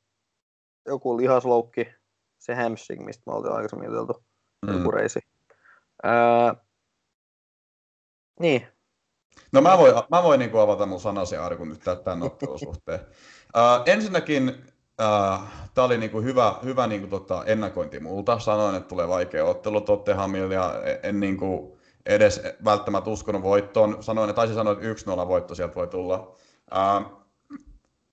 [0.86, 1.88] joku lihasloukki,
[2.46, 4.24] se hamstring, mistä me oltiin aikaisemmin juteltu,
[4.66, 4.90] mm.
[4.94, 5.20] reisi.
[6.04, 6.56] Ää,
[8.40, 8.68] niin.
[9.52, 13.00] No mä voin, mä voin niin avata mun sanasi arkun nyt tämän ottelun suhteen.
[13.56, 14.50] Uh, ensinnäkin
[15.02, 18.40] uh, tämä oli niinku hyvä, hyvä niinku tota ennakointi multa.
[18.40, 24.04] Sanoin, että tulee vaikea ottelu Tottenhamilla ja en, en niinku edes välttämättä uskonut voittoon.
[24.04, 26.36] Sanoin, että taisin sanoa, että 1-0 voitto sieltä voi tulla.
[26.72, 27.25] Uh,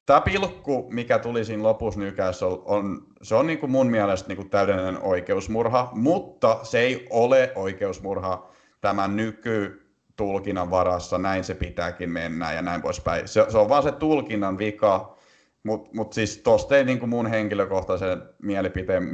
[0.06, 5.02] Tämä pilkku, mikä tuli siinä lopussa Newcastle, on, se on niinku mun mielestä niinku täydellinen
[5.02, 12.82] oikeusmurha, mutta se ei ole oikeusmurha tämän nykytulkinnan varassa, näin se pitääkin mennä ja näin
[12.82, 13.28] poispäin.
[13.28, 15.16] Se, se on vaan se tulkinnan vika,
[15.64, 19.10] mutta mut siis tosta ei niinku mun henkilökohtaisen mielipiteen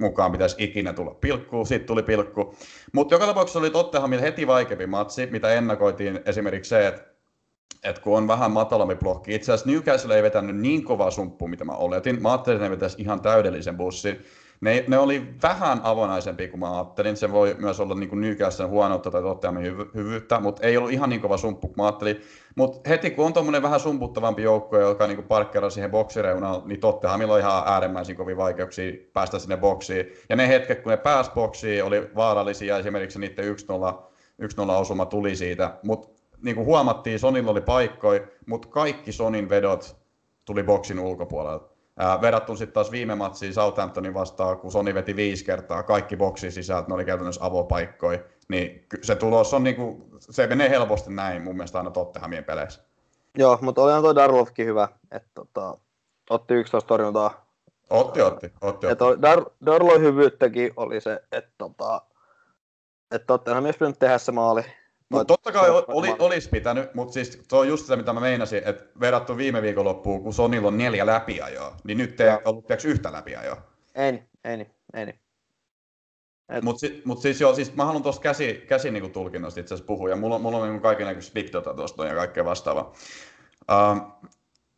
[0.00, 2.54] mukaan pitäisi ikinä tulla pilkku, sitten tuli pilkku.
[2.92, 7.09] Mutta joka tapauksessa oli Tottenhamilla heti vaikeampi matsi, mitä ennakoitiin esimerkiksi se, että
[7.84, 9.34] et kun on vähän matalampi blokki.
[9.34, 12.22] Itse asiassa Newcastle ei vetänyt niin kovaa sumppu, mitä mä oletin.
[12.22, 14.24] Mä ajattelin, että ne vetäisi ihan täydellisen bussin.
[14.60, 17.16] Ne, ne oli vähän avonaisempi kuin mä ajattelin.
[17.16, 21.08] Se voi myös olla niin Newcastle huonoutta tai Tottenhamin hyv- hyvyyttä, mutta ei ollut ihan
[21.10, 22.20] niin kova sumppu kuin mä ajattelin.
[22.56, 27.34] Mutta heti kun on tuommoinen vähän sumputtavampi joukko, joka niin parkkeraa siihen boksireunaan, niin Tottenhamilla
[27.34, 30.06] on ihan äärimmäisen kovin vaikeuksia päästä sinne boksiin.
[30.28, 32.78] Ja ne hetket, kun ne pääsi boksiin, oli vaarallisia.
[32.78, 34.02] Esimerkiksi niiden 1-0,
[34.42, 35.78] 1-0 osuma tuli siitä.
[35.82, 39.96] Mutta niin kuin huomattiin, Sonilla oli paikkoja, mutta kaikki Sonin vedot
[40.44, 41.70] tuli boksin ulkopuolelta.
[41.98, 46.52] Ää, verrattuna sitten taas viime matsiin Southamptonin vastaan, kun Sony veti viisi kertaa kaikki boksin
[46.52, 51.56] sisältä, ne oli käytännössä avopaikkoja, niin se tulos on niinku, se menee helposti näin mun
[51.56, 52.82] mielestä aina Tottenhamien peleissä.
[53.38, 55.78] Joo, mutta olihan toi Darlovkin hyvä, että tota,
[56.30, 57.46] otti 11 torjuntaa.
[57.90, 58.86] Otti, otti, otti.
[58.86, 59.22] otti.
[59.22, 62.02] Dar, Darlon hyvyyttäkin oli se, että tota,
[63.10, 64.62] että Tottenham olisi pitänyt tehdä se maali,
[65.10, 68.62] mutta totta kai oli, olisi pitänyt, mutta siis se on just se, mitä mä meinasin,
[68.64, 73.12] että verrattu viime viikonloppuun, kun Sonilla on neljä läpiajoa, niin nyt ei ollut tiiäks, yhtä
[73.12, 73.62] läpiajoa.
[73.94, 75.14] Ei, ei, ei.
[76.48, 76.64] Et...
[76.64, 79.86] Mutta si, mut siis joo, siis mä haluan tuosta käsi, käsi niinku tulkinnasta itse asiassa
[79.86, 82.92] puhua, ja mulla, mulla on niinku kaiken näköistä big tuosta ja kaikkea vastaavaa.
[83.70, 84.28] Uh,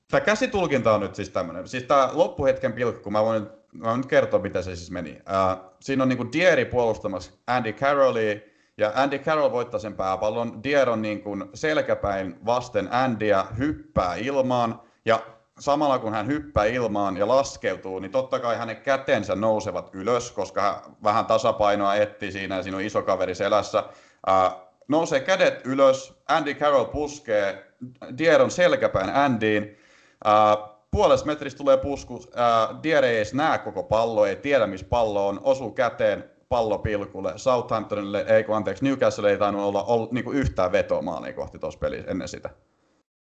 [0.09, 4.07] tämä käsitulkinta on nyt siis tämmöinen, siis tämä loppuhetken pilkku, mä voin, mä voin nyt
[4.07, 5.11] kertoa, miten se siis meni.
[5.11, 10.63] Uh, siinä on niinku Dieri puolustamassa Andy Carrollia, ja Andy Carroll voittaa sen pääpallon.
[10.63, 15.23] Dier on niin kuin selkäpäin vasten Andyä, hyppää ilmaan ja
[15.59, 20.63] samalla kun hän hyppää ilmaan ja laskeutuu, niin totta kai hänen kätensä nousevat ylös, koska
[20.63, 23.85] hän vähän tasapainoa etti siinä ja siinä on iso kaveri selässä.
[24.29, 27.73] Uh, nousee kädet ylös, Andy Carroll puskee,
[28.19, 29.79] Dier on selkäpäin Andyin.
[30.27, 34.87] Uh, puolesta metristä tulee pusku, uh, Dier ei edes näe koko palloa, ei tiedä missä
[34.91, 37.33] pallo on, osuu käteen, pallopilkulle.
[37.37, 41.59] Southamptonille, ei kun anteeksi, Newcastle ei tainnut olla, olla niin kuin yhtään vetoa maaliin kohti
[41.59, 42.51] tuossa pelissä ennen sitä.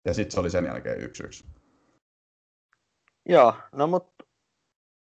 [0.05, 1.45] Ja sitten se oli sen jälkeen yksi yksi.
[3.29, 4.23] Joo, no mutta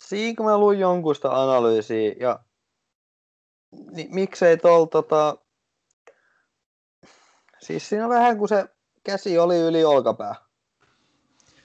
[0.04, 2.39] siinä kun mä luin jonkun sitä analyysiä ja
[3.91, 5.38] niin miksei tol tota...
[7.60, 8.65] Siis siinä on vähän kuin se
[9.04, 10.36] käsi oli yli olkapää.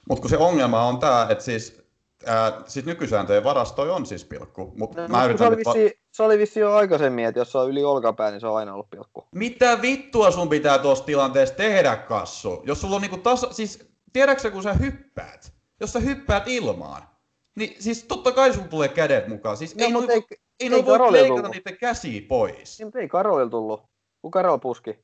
[0.09, 1.81] Mutta kun se ongelma on tämä, että siis
[2.25, 5.55] ää, siis nykysääntöjen varastoi on siis pilkku, mutta No, mä mut kun se, yritän oli
[5.55, 8.41] nyt va- vissi, se oli vissi jo aikaisemmin, että jos se on yli olkapää, niin
[8.41, 9.27] se on aina ollut pilkku.
[9.31, 12.61] Mitä vittua sun pitää tuossa tilanteessa tehdä, Kassu?
[12.65, 13.53] Jos sulla on niinku tasa...
[13.53, 15.53] Siis, tiedätkö kun sä hyppäät?
[15.79, 17.07] Jos sä hyppäät ilmaan,
[17.55, 19.57] niin siis totta kai sulla tulee kädet mukaan.
[19.57, 20.23] Siis No, ei, mut noi, ei,
[20.59, 21.51] ei, ei ei voi leikata tullut.
[21.51, 22.79] niiden käsiä pois.
[22.79, 23.83] niin, mutta ei Karolilla tullut.
[24.21, 24.99] Kun Karol puski.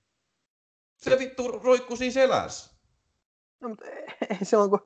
[0.97, 2.75] Se vittu roikkuu siis elässä.
[3.61, 4.79] No, mutta ei, ei silloin kun...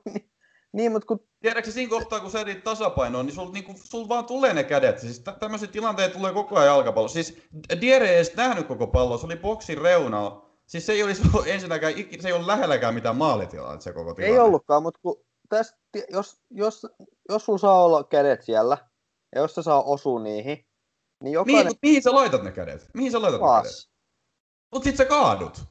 [0.76, 1.20] Niin, niin mutta kun...
[1.40, 4.98] Tiedätkö siinä kohtaa, kun sä edit tasapainoa, niin sulla niinku, sul vaan tulee ne kädet.
[4.98, 7.08] Siis tä- tämmöiset tilanteet tulee koko ajan jalkapallo.
[7.08, 7.38] Siis
[7.80, 10.50] Diere ei edes nähnyt koko palloa, se oli boksin reunalla.
[10.66, 14.34] Siis se ei olisi ollut ensinnäkään, se ei ollut lähelläkään mitään maalitilaa se koko tilanne.
[14.34, 15.78] Ei ollutkaan, mutta kun tästä,
[16.10, 16.86] jos, jos,
[17.28, 18.78] jos sulla saa olla kädet siellä,
[19.34, 20.66] ja jos se saa osua niihin, niin
[21.20, 22.90] Mihin, jokainen mut mihin sä laitat ne kädet?
[22.94, 23.88] Mihin sä laitat ne kädet?
[24.72, 25.64] Mut sit sä kaadut.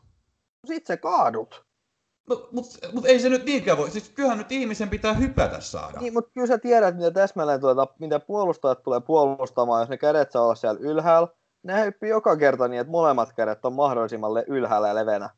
[0.68, 1.66] Sit sä kaadut.
[2.30, 3.92] No, mut, mut ei se nyt niinkään voi.
[3.92, 6.00] Siis kyllähän nyt ihmisen pitää hypätä saada.
[6.00, 10.32] Niin, mutta kyllä sä tiedät, mitä täsmälleen tuota, mitä puolustajat tulee puolustamaan, jos ne kädet
[10.32, 11.28] saa olla siellä ylhäällä.
[11.64, 15.30] Ne hyppii joka kerta niin, että molemmat kädet on mahdollisimman ylhäällä ja leveänä.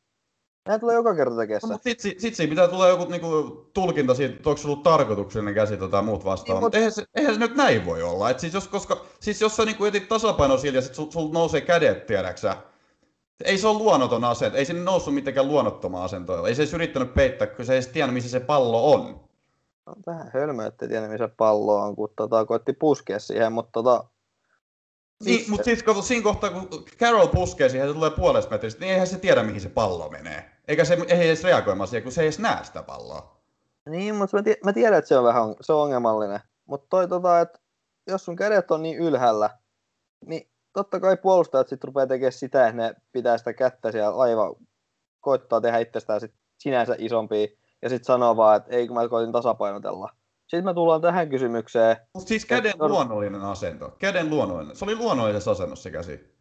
[0.68, 3.04] Nehän tulee joka kerta tekemään No, no, mut sit, sit, sit siinä pitää tulla joku
[3.04, 6.54] niinku, tulkinta siitä, että onko se ollut tarkoituksellinen käsi tai muut vastaan.
[6.54, 8.30] Niin, mut- mutta eihän se, eihän se nyt näin voi olla.
[8.30, 11.32] Et siis, jos, koska, siis jos sä niinku etit tasapaino sillä ja sit sul, sul
[11.32, 12.56] nousee kädet, tiedäksä.
[13.44, 14.58] Ei se ole luonnoton asento.
[14.58, 16.48] Ei sinne noussut mitenkään luonnottomaan asentoilla.
[16.48, 19.20] Ei se edes yrittänyt peittää, kun se ei edes tiennyt, missä se pallo on.
[19.86, 24.04] no, vähän hölmö, ettei tiedä missä pallo on, kun tota, koitti puskea siihen, mutta tota,
[25.24, 28.92] Niin, mutta siis kato, siinä kohtaa, kun Carroll puskee siihen, se tulee puolesta metristä, niin
[28.92, 30.50] eihän se tiedä, mihin se pallo menee.
[30.68, 33.38] Eikä se ei edes reagoimaan siihen, kun se ei edes näe sitä palloa.
[33.88, 36.40] Niin, mutta mä, tie- mä tiedän, että se on vähän on- se on ongelmallinen.
[36.66, 37.58] Mutta toi tota, että
[38.06, 39.50] jos sun kädet on niin ylhäällä,
[40.26, 44.54] niin totta kai puolustajat sitten rupeaa tekemään sitä, että ne pitää sitä kättä siellä aivan,
[45.20, 47.46] koittaa tehdä itsestään sit sinänsä isompia,
[47.82, 50.10] ja sitten sanoo vaan, että ei kun mä koitin tasapainotella.
[50.40, 51.96] Sitten me tullaan tähän kysymykseen.
[52.14, 53.96] Mutta siis käden on- luonnollinen asento.
[53.98, 54.76] Käden luonnollinen.
[54.76, 56.34] Se oli luonnollisessa asennossa se käsi.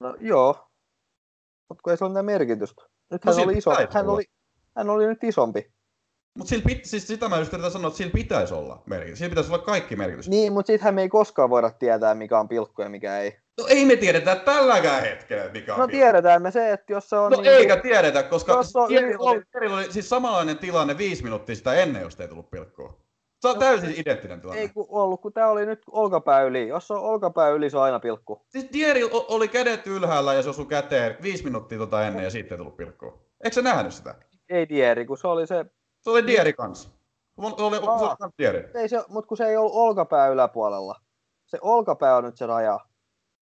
[0.00, 0.68] No joo,
[1.68, 2.82] mutta kun ei sillä ole mitään merkitystä.
[3.10, 4.24] Nyt No hän oli iso, hän oli,
[4.76, 5.72] hän oli nyt isompi.
[6.38, 9.18] Mutta sillä pit, siis sitä mä just yritän sanoa, että sillä pitäisi olla merkitys.
[9.18, 10.28] Sillä pitäisi olla kaikki merkitys.
[10.28, 13.36] Niin, mutta sittenhän me ei koskaan voida tietää, mikä on pilkku ja mikä ei.
[13.60, 16.00] No ei me tiedetä tälläkään hetkellä, mikä on No pilkku.
[16.00, 17.32] tiedetään me se, että jos se on...
[17.32, 18.82] No niin, eikä tiedetä, koska Jos on
[19.18, 19.42] oli,
[19.72, 22.98] oli siis samanlainen tilanne viisi minuuttia sitä ennen, jos ei tullut pilkkua.
[23.40, 24.60] Se on No, täysin identtinen tilanne.
[24.62, 26.68] Ei kun ollut, kun tää oli nyt olkapää yli.
[26.68, 28.42] Jos on olkapää yli, se on aina pilkku.
[28.48, 32.30] Siis Dieri o- oli kädet ylhäällä ja se osui käteen viisi minuuttia tota ennen ja
[32.30, 33.18] sitten ei tullut pilkkua.
[33.44, 34.14] Eikö sä nähnyt sitä?
[34.48, 35.64] Ei Dieri, kun se oli se...
[36.02, 36.88] Se oli Dieri kanssa.
[36.88, 38.16] Se oli, se oli, se oli Aa.
[38.16, 38.70] kans Dieri.
[38.74, 41.00] Ei se mutta kun se ei ollut olkapää yläpuolella.
[41.46, 42.80] Se olkapää on nyt se raja.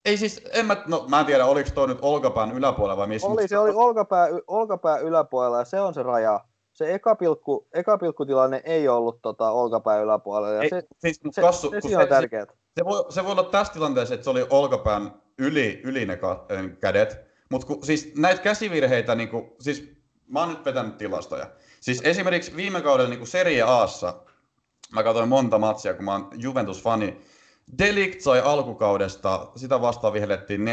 [0.04, 3.28] Ei siis, en mä, no mä en tiedä, oliko toi nyt olkapään yläpuolella vai missä.
[3.28, 6.40] Oli, se oli olkapää, olkapää yläpuolella ja se on se raja.
[6.72, 10.54] Se eka, pilkku, eka pilkkutilanne ei ollut tota, olkapää yläpuolella.
[10.54, 12.46] Ja Ei, se, siis, mut se, kassu, se, kun siinä on tärkeää.
[12.78, 16.46] Se voi, se voi olla tässä tilanteessa, että se oli olkapään yli, yli ne ka,
[16.80, 19.92] kädet, mutta siis näitä käsivirheitä, niin kuin, siis
[20.28, 21.46] mä oon nyt vetänyt tilastoja.
[21.84, 24.14] Siis esimerkiksi viime kaudella niin Serie Aassa,
[24.92, 27.16] mä katsoin monta matsia, kun mä oon Juventus-fani,
[27.78, 30.64] Delict sai alkukaudesta, sitä vastaan vihellettiin 4-5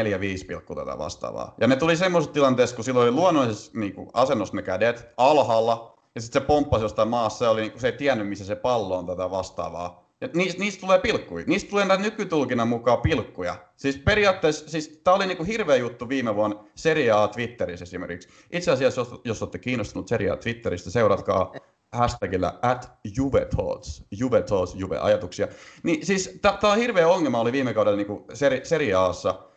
[0.48, 1.56] pilkku tätä vastaavaa.
[1.62, 5.98] Ja ne tuli semmoisessa tilanteessa, kun silloin oli luonnollisessa niin kuin, asennossa ne kädet alhaalla,
[6.16, 8.56] ja sitten se pomppasi jostain maassa, ja oli, niin kuin, se ei tiennyt, missä se
[8.56, 10.01] pallo on tätä vastaavaa.
[10.22, 11.46] Ja niistä, niistä tulee pilkkuja.
[11.48, 13.56] Niistä tulee näitä nykytulkinnan mukaan pilkkuja.
[13.76, 18.30] Siis periaatteessa, siis tämä oli niinku hirveä juttu viime vuonna Serie A Twitterissä esimerkiksi.
[18.52, 21.54] Itse asiassa, jos, jos olette kiinnostunut Serie A Twitteristä, seuratkaa
[21.92, 25.48] hashtagillä at JuveThoughts, JuveThoughts, Juve-ajatuksia.
[25.84, 29.51] Niin siis tämä hirveä ongelma oli viime kaudella niinku seri, Serie Aassa.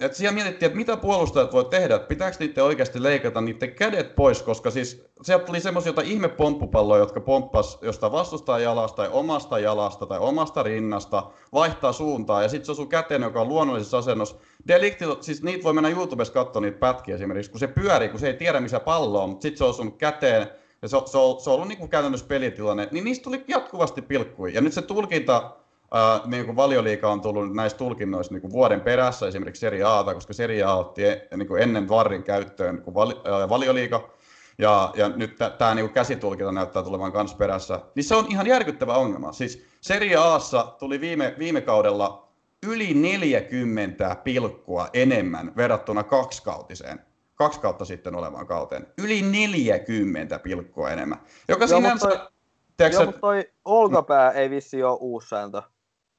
[0.00, 4.14] Et siellä mietittiin, että mitä puolustajat voi tehdä, että pitääkö niiden oikeasti leikata niiden kädet
[4.14, 9.08] pois, koska siis sieltä tuli semmoisia jotain ihme pomppupalloja, jotka pomppas jostain vastustajan jalasta tai
[9.12, 13.98] omasta jalasta tai omasta rinnasta, vaihtaa suuntaa ja sitten se osuu käteen, joka on luonnollisessa
[13.98, 14.36] asennossa.
[14.68, 18.26] Delikti, siis niitä voi mennä YouTubessa katsoa niitä pätkiä esimerkiksi, kun se pyörii, kun se
[18.26, 20.48] ei tiedä missä pallo on, mutta sitten se on osunut käteen
[20.82, 24.54] ja se, se, on, se on ollut niin käytännössä pelitilanne, niin niistä tuli jatkuvasti pilkkuja.
[24.54, 25.56] Ja nyt se tulkinta,
[25.94, 30.04] Uh, niin kuin valioliika on tullut näissä tulkinnoissa niin kuin vuoden perässä, esimerkiksi Serie A,
[30.14, 34.10] koska Serie A otti e- niin kuin ennen Varrin käyttöön niin kuin vali, uh, valioliika,
[34.58, 38.94] ja, ja nyt tämä niin käsitulkinta näyttää tulevan kanssa perässä, niin se on ihan järkyttävä
[38.94, 39.32] ongelma.
[39.32, 42.28] Siis Serie Aassa tuli viime, viime kaudella
[42.66, 47.00] yli 40 pilkkua enemmän verrattuna kaksiskautiseen
[47.34, 48.86] kaksi kautta sitten olevaan kauteen.
[48.98, 51.18] Yli 40 pilkkua enemmän.
[51.48, 52.30] Joka Joo, sinänsä, mutta
[52.76, 55.62] tiedätkö, Joo, mutta toi olkapää ei vissi ole uusi sääntö.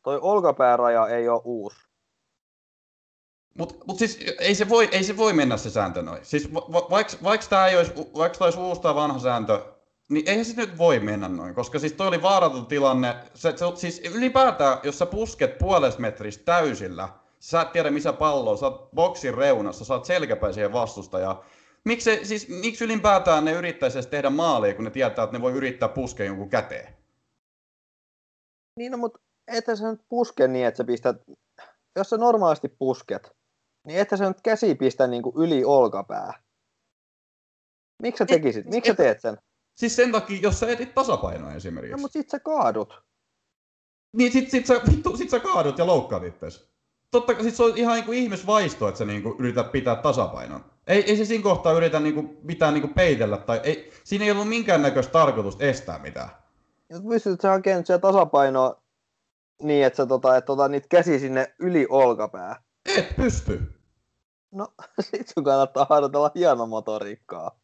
[0.05, 1.77] Toi olkapääraja ei ole uusi.
[3.57, 6.25] Mutta mut siis ei se, voi, ei se voi mennä se sääntö noin.
[6.25, 7.93] Siis va, va, vaikka, vaikka tämä olisi,
[8.39, 9.61] olisi uusi tai vanha sääntö,
[10.09, 13.15] niin eihän se nyt voi mennä noin, koska siis toi oli vaaraton tilanne.
[13.33, 18.51] Se, se, siis ylipäätään, jos sä pusket puolesta metristä täysillä, sä et tiedä missä pallo
[18.51, 21.39] on, sä oot boksin reunassa, sä oot selkäpäin siihen vastustajaan.
[21.83, 25.53] Miksi, siis, miksi ylipäätään ne yrittäisi edes tehdä maalia, kun ne tietää, että ne voi
[25.53, 26.93] yrittää puskea jonkun käteen?
[28.79, 31.17] Niin, no, mutta että sä nyt puske niin, että sä pistät,
[31.95, 33.35] jos sä normaalisti pusket,
[33.87, 36.43] niin että sä nyt käsi pistä niin kuin yli olkapää.
[38.01, 38.65] Miksi sä tekisit?
[38.65, 39.37] Miksi sä teet sen?
[39.75, 41.95] Siis sen takia, jos sä etit tasapainoa esimerkiksi.
[41.95, 43.03] No, mutta sit sä kaadut.
[44.17, 46.69] Niin sit, sit, sä, vittu, sit sä kaadut ja loukkaat itses.
[47.11, 50.65] Totta kai sit se on ihan niinku ihmisvaisto, että sä niinku yrität pitää tasapainon.
[50.87, 54.49] Ei, ei se siinä kohtaa yritä niinku, mitään niinku peitellä, tai ei, siinä ei ollut
[54.49, 56.29] minkäännäköistä tarkoitusta estää mitään.
[56.89, 58.81] Jos pystyt sä hakemaan siellä tasapainoa
[59.61, 62.63] niin, että sä tota, et tota niitä käsi sinne yli olkapää.
[62.97, 63.61] Et pysty.
[64.51, 64.67] No,
[64.99, 67.59] sit sun kannattaa harjoitella hienomotoriikkaa.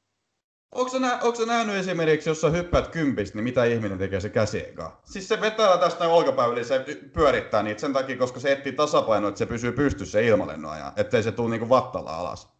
[0.75, 4.19] Onko sä, nä, onko sä nähnyt esimerkiksi, jos sä hyppäät kympistä, niin mitä ihminen tekee
[4.19, 4.99] se käsien kanssa?
[5.05, 6.05] Siis se vetää tästä
[6.51, 10.71] yli, se pyörittää niitä sen takia, koska se etsii tasapainoa, että se pysyy pystyssä ilmalennon
[10.71, 12.53] ajan, ettei se tule niinku vattalla alas.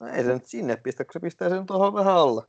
[0.00, 2.42] No ei se nyt sinne pistä, kun se pistää sen tuohon vähän alle.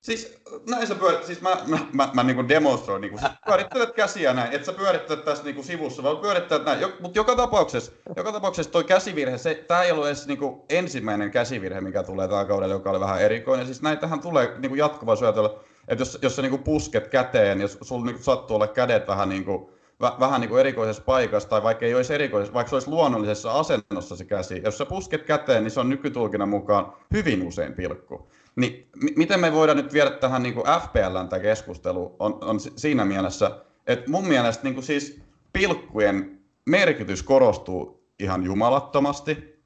[0.00, 4.34] Siis näin sä pyörit, siis mä, mä, mä, mä niinku demonstroin, niinku, siis pyörittelet käsiä
[4.34, 6.80] näin, et sä pyörittelet tässä niinku sivussa, vaan pyörittelet näin.
[6.80, 11.30] Jo, mutta joka tapauksessa, joka tapauksessa toi käsivirhe, se, tää ei ollut edes niinku ensimmäinen
[11.30, 13.66] käsivirhe, mikä tulee tällä kaudella, joka oli vähän erikoinen.
[13.66, 15.50] Siis näitähän tulee niinku jatkuvaa syötellä,
[15.88, 19.72] että jos, jos sä niinku pusket käteen, jos sulla niinku sattuu olla kädet vähän niinku,
[20.00, 24.16] väh, vähän niinku erikoisessa paikassa, tai vaikka ei olisi erikoisessa, vaikka se olisi luonnollisessa asennossa
[24.16, 28.30] se käsi, jos sä pusket käteen, niin se on nykytulkinnan mukaan hyvin usein pilkku.
[28.56, 33.04] Niin m- miten me voidaan nyt viedä tähän niin FPLn tämä keskustelu on, on siinä
[33.04, 33.50] mielessä,
[33.86, 39.60] että mun mielestä niin siis pilkkujen merkitys korostuu ihan jumalattomasti.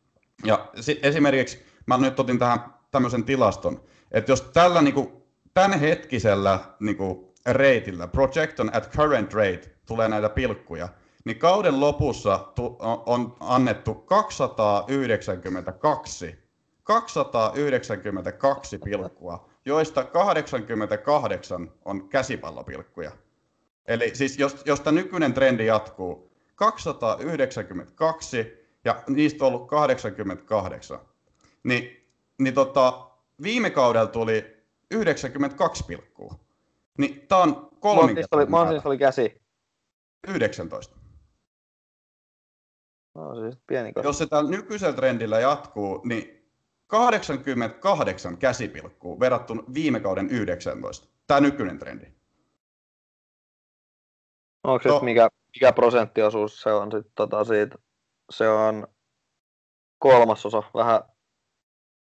[0.44, 0.68] Ja
[1.02, 3.80] esimerkiksi mä nyt otin tähän tämmöisen tilaston,
[4.12, 5.08] että jos tällä niin kuin,
[5.54, 10.88] tämänhetkisellä niin kuin, reitillä, projection at current rate, tulee näitä pilkkuja,
[11.24, 16.43] niin kauden lopussa tu- on annettu 292
[16.84, 23.10] 292 pilkkua, joista 88 on käsipallopilkkuja.
[23.86, 30.98] Eli siis jos, jos tämä nykyinen trendi jatkuu, 292 ja niistä on ollut 88,
[31.64, 32.06] niin,
[32.38, 33.10] niin tota,
[33.42, 36.34] viime kaudella tuli 92 pilkkua.
[36.98, 39.42] Niin tämä on kolminkertainen Mä oli, oli käsi.
[40.28, 40.96] 19.
[43.14, 46.43] No siis pieni Jos se tällä nykyisellä trendillä jatkuu, niin
[46.94, 51.08] 88 käsipilkkuu verrattuna viime kauden 19.
[51.26, 52.06] Tämä nykyinen trendi.
[54.64, 55.00] Onko se no.
[55.00, 57.78] mikä, mikä prosenttiosuus se on sit, tota, siitä?
[58.30, 58.86] Se on
[59.98, 61.00] kolmasosa, vähän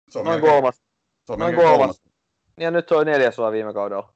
[0.10, 0.84] se on noin kolmas.
[1.26, 1.78] Se on noin kolmas.
[1.78, 2.02] kolmas.
[2.60, 4.14] Ja nyt se on neljäsosa viime kaudella.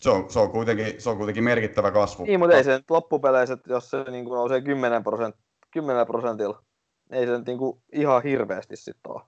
[0.00, 2.24] Se on, se, on kuitenkin, se on kuitenkin merkittävä kasvu.
[2.24, 5.36] Niin, mutta ei se nyt loppupeleissä, jos se niin kuin nousee 10, prosent,
[5.70, 6.62] 10 prosentilla
[7.12, 9.22] ei se niinku ihan hirveästi sitten ole.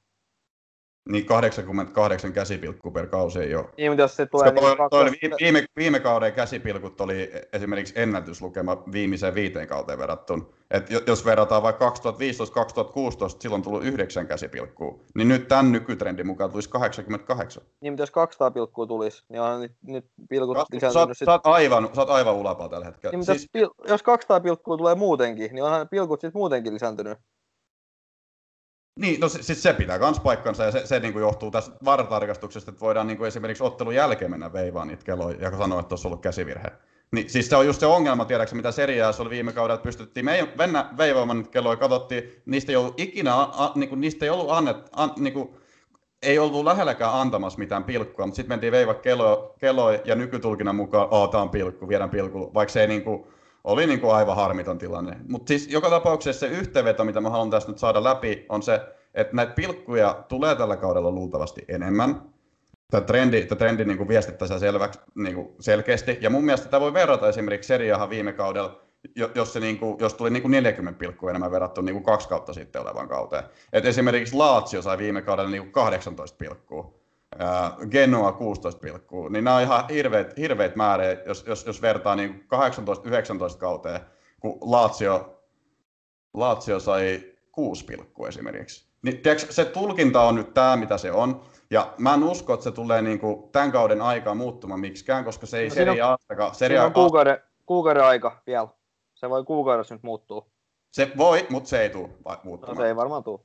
[1.08, 3.68] Niin 88 käsipilkku per kausi ei ole.
[3.76, 4.52] Niin, mutta jos se tulee...
[4.52, 10.44] Niin toi, toi viime, viime kauden käsipilkut oli esimerkiksi ennätyslukema viimeiseen viiteen kauteen verrattuna.
[10.70, 11.92] Et jos verrataan vaikka 2015-2016,
[13.38, 17.62] silloin tullut yhdeksän käsipilkkua, niin nyt tämän nykytrendin mukaan tulisi 88.
[17.80, 21.08] Niin, mutta jos 200 pilkkua tulisi, niin on nyt, nyt pilkut sä, lisääntynyt.
[21.08, 21.26] Sä, sit...
[21.26, 23.16] sä, oot aivan, sä oot aivan ulapaa tällä hetkellä.
[23.16, 23.42] Niin, siis...
[23.42, 23.68] jos, pil...
[23.88, 27.18] jos 200 pilkkua tulee muutenkin, niin onhan pilkut sitten muutenkin lisääntynyt.
[28.96, 32.70] Niin, no siis se pitää myös paikkansa ja se, se niin kuin johtuu tästä vartarkastuksesta,
[32.70, 36.08] että voidaan niin kuin esimerkiksi ottelun jälkeen mennä veivaan niitä kelloja ja sanoa, että olisi
[36.08, 36.68] ollut käsivirhe.
[37.12, 40.24] Niin, siis se on just se ongelma, tiedätkö, mitä seriaassa oli viime kaudella, että pystyttiin
[40.24, 44.30] me, mennä veivaamaan niitä kelloja, katsottiin, niistä ei ollut ikinä, a, niin kuin, niistä ei
[44.30, 45.56] ollut annet, an, niin kuin,
[46.22, 51.04] ei ollut lähelläkään antamassa mitään pilkkua, mutta sitten mentiin veivaa kelloja, kelloja ja nykytulkinnan mukaan,
[51.04, 53.26] että tämä on pilkku, viedään pilkku, vaikka se ei niin kuin,
[53.64, 55.16] oli niin kuin aivan harmiton tilanne.
[55.28, 58.80] Mutta siis joka tapauksessa se yhteenveto, mitä mä haluan tästä nyt saada läpi, on se,
[59.14, 62.22] että näitä pilkkuja tulee tällä kaudella luultavasti enemmän.
[62.90, 66.18] Tämä trendi, tämä trendi niin viestittää selväksi, niin kuin selkeästi.
[66.20, 68.80] Ja mun mielestä tämä voi verrata esimerkiksi seriahan viime kaudella,
[69.34, 72.28] jos, se niin kuin, jos tuli niin kuin 40 pilkkua enemmän verrattuna niin kuin kaksi
[72.28, 73.44] kautta sitten olevan kauteen.
[73.72, 77.01] Et esimerkiksi Lazio sai viime kaudella niin kuin 18 pilkkua.
[77.90, 82.46] Genoa 16 pilkkuu, niin nämä on ihan hirveät, hirveät määriä, jos, jos, jos vertaa niin
[83.54, 84.00] 18-19 kauteen,
[84.40, 85.42] kun Lazio,
[86.34, 87.22] Lazio sai
[87.52, 88.92] 6 pilkkua esimerkiksi.
[89.02, 91.40] Niin, tiedätkö, se tulkinta on nyt tämä, mitä se on.
[91.70, 95.46] Ja mä en usko, että se tulee niin kuin tämän kauden aikaa muuttumaan miksikään, koska
[95.46, 96.54] se ei no, Serie A-takaan...
[96.54, 98.68] Serie on kuukauden, kuukauden aika vielä.
[99.14, 100.46] Se voi kuukaudessa nyt muuttua.
[100.92, 102.08] Se voi, mutta se ei tule
[102.44, 102.76] muuttumaan.
[102.76, 103.40] No, se ei varmaan tule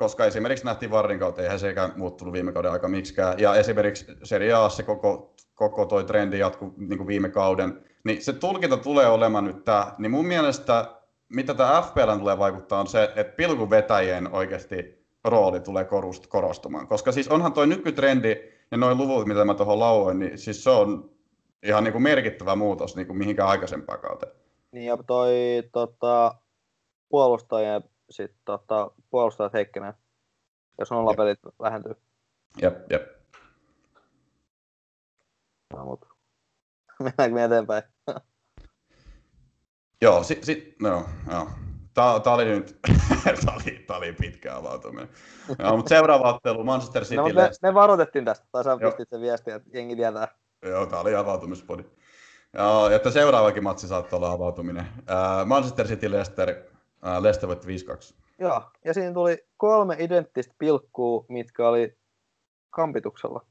[0.00, 3.38] koska esimerkiksi nähtiin Varrin kautta, eihän sekään muuttunut viime kauden aika miksikään.
[3.38, 7.84] Ja esimerkiksi Serie A se koko, koko toi trendi jatkuu niin viime kauden.
[8.04, 9.94] Niin se tulkinta tulee olemaan nyt tämä.
[9.98, 10.94] Niin mun mielestä,
[11.28, 15.86] mitä tämä FPL tulee vaikuttaa, on se, että pilkuvetäjien oikeasti rooli tulee
[16.28, 16.88] korostumaan.
[16.88, 18.36] Koska siis onhan toi nykytrendi
[18.70, 21.10] ja noin luvut, mitä mä tuohon lauoin, niin siis se on
[21.62, 24.32] ihan niin kuin merkittävä muutos niin kuin mihinkään aikaisempaan kauteen.
[24.72, 25.32] Niin ja toi
[25.72, 26.34] tota,
[27.08, 29.94] puolustajien sit, tota, puolustajat heikkenee,
[30.78, 31.54] jos nollapelit jep.
[31.60, 31.94] vähentyy.
[32.62, 33.02] Jep, jep.
[35.74, 36.06] No, mutta
[37.04, 37.82] mennäänkö me eteenpäin?
[40.02, 41.48] joo, sit, sit, no, joo.
[41.94, 42.78] Tää, tää oli nyt,
[43.44, 45.08] tää oli, tää oli pitkä avautuminen.
[45.58, 47.16] Joo, mutta seuraava ottelu, Manchester City.
[47.16, 50.28] No, me, me, varoitettiin tästä, tai sä pistit sen viestiä, että jengi tietää.
[50.62, 51.84] Joo, tää oli avautumispodi.
[52.52, 54.86] Ja, että seuraavakin matsi saattaa olla avautuminen.
[54.98, 56.64] Uh, Manchester City Leicester,
[57.02, 58.14] uh, Leicester voitti 5-2.
[58.38, 61.98] Joo, ja siinä tuli kolme identtistä pilkkuu, mitkä oli
[62.70, 63.46] kampituksella.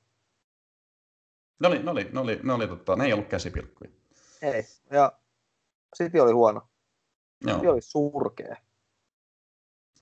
[1.60, 3.92] Ne oli, ne oli, ne oli, ne, oli, tota, ne ei ollut käsipilkkuja.
[4.42, 5.12] Ei, ja
[5.98, 6.62] City oli huono.
[7.42, 7.56] Joo.
[7.56, 8.56] City oli surkea.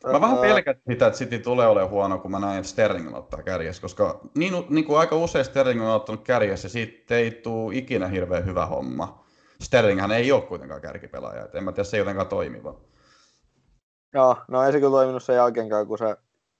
[0.03, 3.43] Mä vähän pelkään sitä, että City tulee olemaan huono, kun mä näin, että Sterling ottaa
[3.43, 7.75] kärjessä, koska niin, niin kuin aika usein Sterling on ottanut kärjessä, ja siitä ei tule
[7.75, 9.25] ikinä hirveän hyvä homma.
[9.61, 12.79] Sterlinghän ei ole kuitenkaan kärkipelaaja, että en mä tiedä, se ei jotenkaan toimiva.
[14.13, 16.17] Joo, no ei se kyllä toiminut sen jälkeenkään, kun se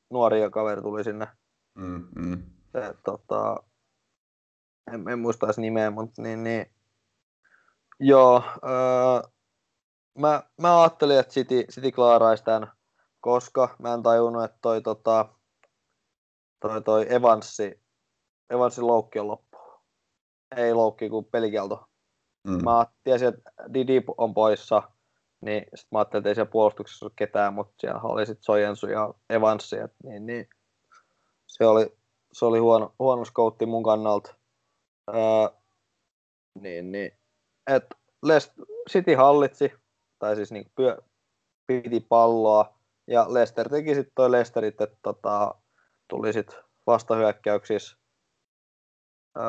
[0.09, 1.27] nuori kaveri tuli sinne.
[1.75, 2.43] Mm, mm.
[2.71, 3.63] Se, tota,
[4.93, 6.71] en, en muista edes nimeä, mutta niin, niin
[7.99, 9.29] joo, öö,
[10.17, 12.71] mä, mä ajattelin, että City, City klaaraisi tämän
[13.27, 15.25] koska mä en tajunnut, että toi, tota,
[16.59, 17.81] toi, toi Evansi,
[18.49, 19.57] Evansin loukki on loppu.
[20.55, 21.89] Ei loukki kuin pelikielto.
[22.43, 22.63] Mm.
[22.63, 24.91] Mä tiesin, että Didi on poissa,
[25.41, 28.87] niin sit mä ajattelin, että ei siellä puolustuksessa ole ketään, mutta siellä oli sitten Sojensu
[28.87, 30.49] ja Evansi, et, niin, niin,
[31.47, 31.97] se oli,
[32.33, 34.35] se oli huono, huono skoutti mun kannalta.
[35.09, 35.59] Öö,
[36.61, 37.11] niin, niin.
[37.67, 37.85] Et
[38.23, 38.53] Lest,
[38.89, 39.73] City hallitsi,
[40.19, 40.97] tai siis niin pyö,
[41.67, 45.55] piti palloa, ja Lester teki sitten toi Lesterit, että tota,
[46.07, 46.57] tuli sitten
[46.87, 47.97] vastahyökkäyksissä.
[49.37, 49.43] Öö,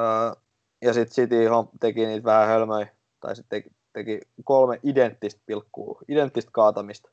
[0.83, 1.37] ja sitten City
[1.81, 3.63] teki niitä vähän hölmöjä, tai sitten
[3.93, 7.11] teki, kolme identtistä pilkkuu, identtistä kaatamista.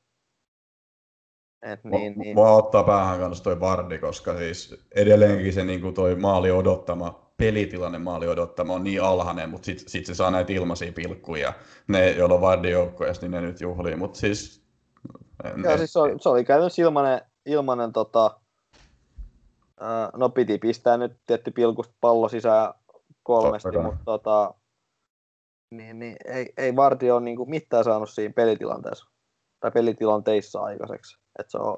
[1.61, 2.36] Et niin, niin.
[2.36, 7.99] Mua ottaa päähän kanssa toi Vardi, koska siis edelleenkin se niin toi maali odottama, pelitilanne
[7.99, 11.53] maali odottama on niin alhainen, mutta sitten sit se saa näitä ilmaisia pilkkuja.
[11.88, 13.95] Ne, joilla on Vardi joukkoja, niin ne nyt juhlii.
[13.95, 14.65] Mutta siis
[15.63, 18.39] ja siis se oli, se oli käytännössä ilmanen, ilmanen tota,
[20.15, 22.73] no piti pistää nyt tietty pilkusta pallo sisään
[23.23, 24.53] kolmesti, mutta tota,
[25.72, 29.05] niin, niin, ei, ei Varti ole niin mitään saanut siinä pelitilanteessa
[29.59, 31.18] tai pelitilanteissa aikaiseksi.
[31.39, 31.78] Että se on,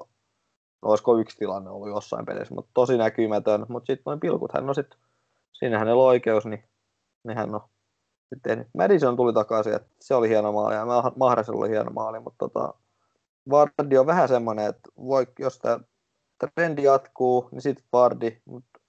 [0.82, 3.66] no olisiko yksi tilanne ollut jossain pelissä, mutta tosi näkymätön.
[3.68, 4.98] Mutta sitten noin pilkut, hän on sitten,
[5.52, 6.64] siinä hänellä on oikeus, niin,
[7.24, 7.60] niin hän on
[8.34, 10.86] sitten Madison tuli takaisin, että se oli hieno maali ja
[11.16, 12.74] Mahrasella oli hieno maali, mutta tota,
[13.50, 15.80] Vardi on vähän semmoinen, että voi, jos tämä
[16.54, 18.80] trendi jatkuu, niin sitten Vardi, mutta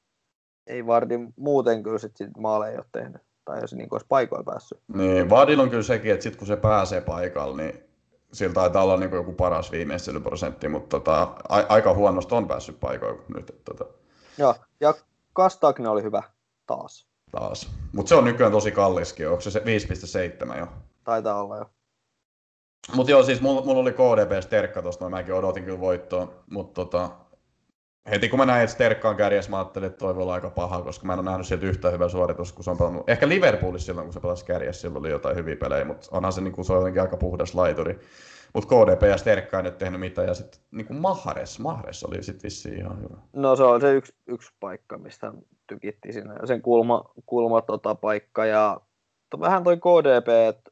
[0.68, 4.80] ei Vardi muuten kyllä sitten sit maaleja ole tehnyt, tai jos niin olisi paikoilla päässyt.
[4.94, 7.84] Niin, Vardilla on kyllä sekin, että sitten kun se pääsee paikalle, niin
[8.34, 13.22] sillä taitaa olla niin joku paras viimeistelyprosentti, mutta tota, a- aika huonosti on päässyt paikoille
[13.36, 13.50] nyt.
[13.50, 13.94] Että, tota.
[14.38, 14.94] Joo, ja
[15.34, 16.24] Kastagne oli hyvä
[16.66, 17.08] taas.
[17.32, 17.72] Taas.
[17.92, 20.68] Mutta se on nykyään tosi kalliskin, onko se 5,7 jo?
[21.04, 21.66] Taitaa olla jo.
[22.96, 26.86] Mutta joo, siis mulla, mulla oli KDP Sterkka tuosta, no mäkin odotin kyllä voittoa, mutta
[26.86, 27.10] tota,
[28.10, 30.50] heti kun mä näin, että Sterkka on kärjessä, mä ajattelin, että toi voi olla aika
[30.50, 33.10] paha, koska mä en ole nähnyt sieltä yhtään hyvää suoritusta, kun se on pelannut.
[33.10, 36.42] Ehkä Liverpoolissa silloin, kun se pelasi kärjessä, silloin oli jotain hyviä pelejä, mutta onhan se,
[36.42, 38.00] niin kuin, se on jotenkin aika puhdas laituri.
[38.54, 42.44] Mutta KDP ja Sterkka ei nyt tehnyt mitään, ja sitten niin Mahres, Mahres oli sitten
[42.44, 43.18] vissiin ihan hyvä.
[43.34, 45.34] No se on se yksi, yksi paikka, mistä
[45.68, 48.82] tykitti sinne, sen kulma, kulma tota, paikka, ja
[49.40, 50.72] vähän toi KDP, että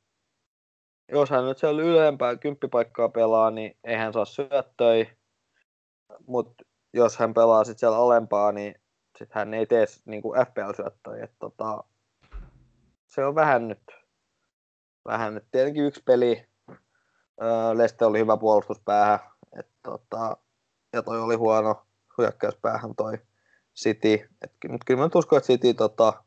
[1.11, 5.07] jos hän nyt siellä ylempää kymppipaikkaa pelaa, niin ei hän saa syöttöi.
[6.27, 6.63] Mutta
[6.97, 8.75] jos hän pelaa sitten siellä alempaa, niin
[9.17, 11.27] sitten hän ei tee niin FPL-syöttöjä.
[11.39, 11.83] tota,
[13.07, 13.81] se on vähän nyt,
[15.05, 16.47] vähän nyt tietenkin yksi peli.
[17.41, 19.19] Öö, Leste oli hyvä puolustuspäähän,
[19.59, 20.37] et, tota,
[20.93, 21.87] ja toi oli huono
[22.17, 23.17] hyökkäyspäähän toi
[23.75, 24.29] City.
[24.69, 26.23] mutta kyllä mä uskon, että City, tota,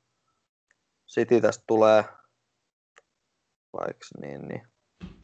[1.08, 2.04] City tästä tulee
[3.72, 4.66] vaikka niin, niin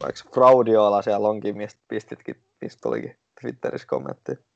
[0.03, 4.46] vaikka Fraudiola siellä onkin, mistä pistitkin, mistä tulikin Twitterissä kommentti.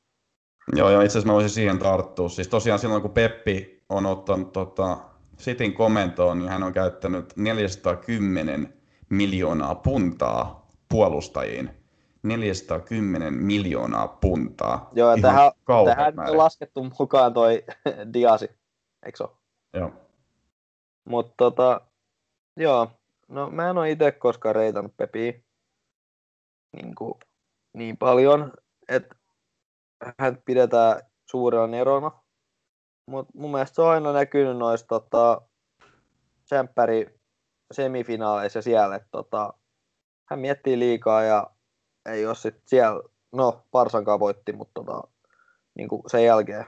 [0.76, 2.30] Joo, ja itse asiassa mä voisin siihen tarttua.
[2.30, 4.98] Siis tosiaan silloin, kun Peppi on ottanut tota,
[5.38, 8.74] Sitin komentoon, niin hän on käyttänyt 410
[9.10, 11.70] miljoonaa puntaa puolustajiin.
[12.24, 14.90] 410 miljoonaa puntaa.
[14.94, 15.52] Joo, ja tähän,
[15.86, 17.64] tähän on laskettu mukaan toi
[18.14, 18.50] Diasi,
[19.06, 19.24] eikö se?
[19.74, 19.92] Joo.
[21.06, 21.82] Mutta tota,
[22.58, 22.92] joo,
[23.28, 25.34] no mä en ole itse koskaan reitannut Pepiä
[26.74, 27.14] niin, kuin,
[27.74, 28.54] niin paljon,
[28.90, 29.16] että
[30.20, 32.12] hän pidetään suurena nerona.
[33.08, 35.42] Mutta mun mielestä se on aina näkynyt noissa tota,
[36.46, 37.20] tsemppäri
[37.74, 39.54] semifinaaleissa siellä, että tota,
[40.30, 41.48] hän miettii liikaa ja
[42.06, 45.08] ei ole sit siellä, no Parsankaan voitti, mutta tota,
[45.76, 46.66] niin sen jälkeen.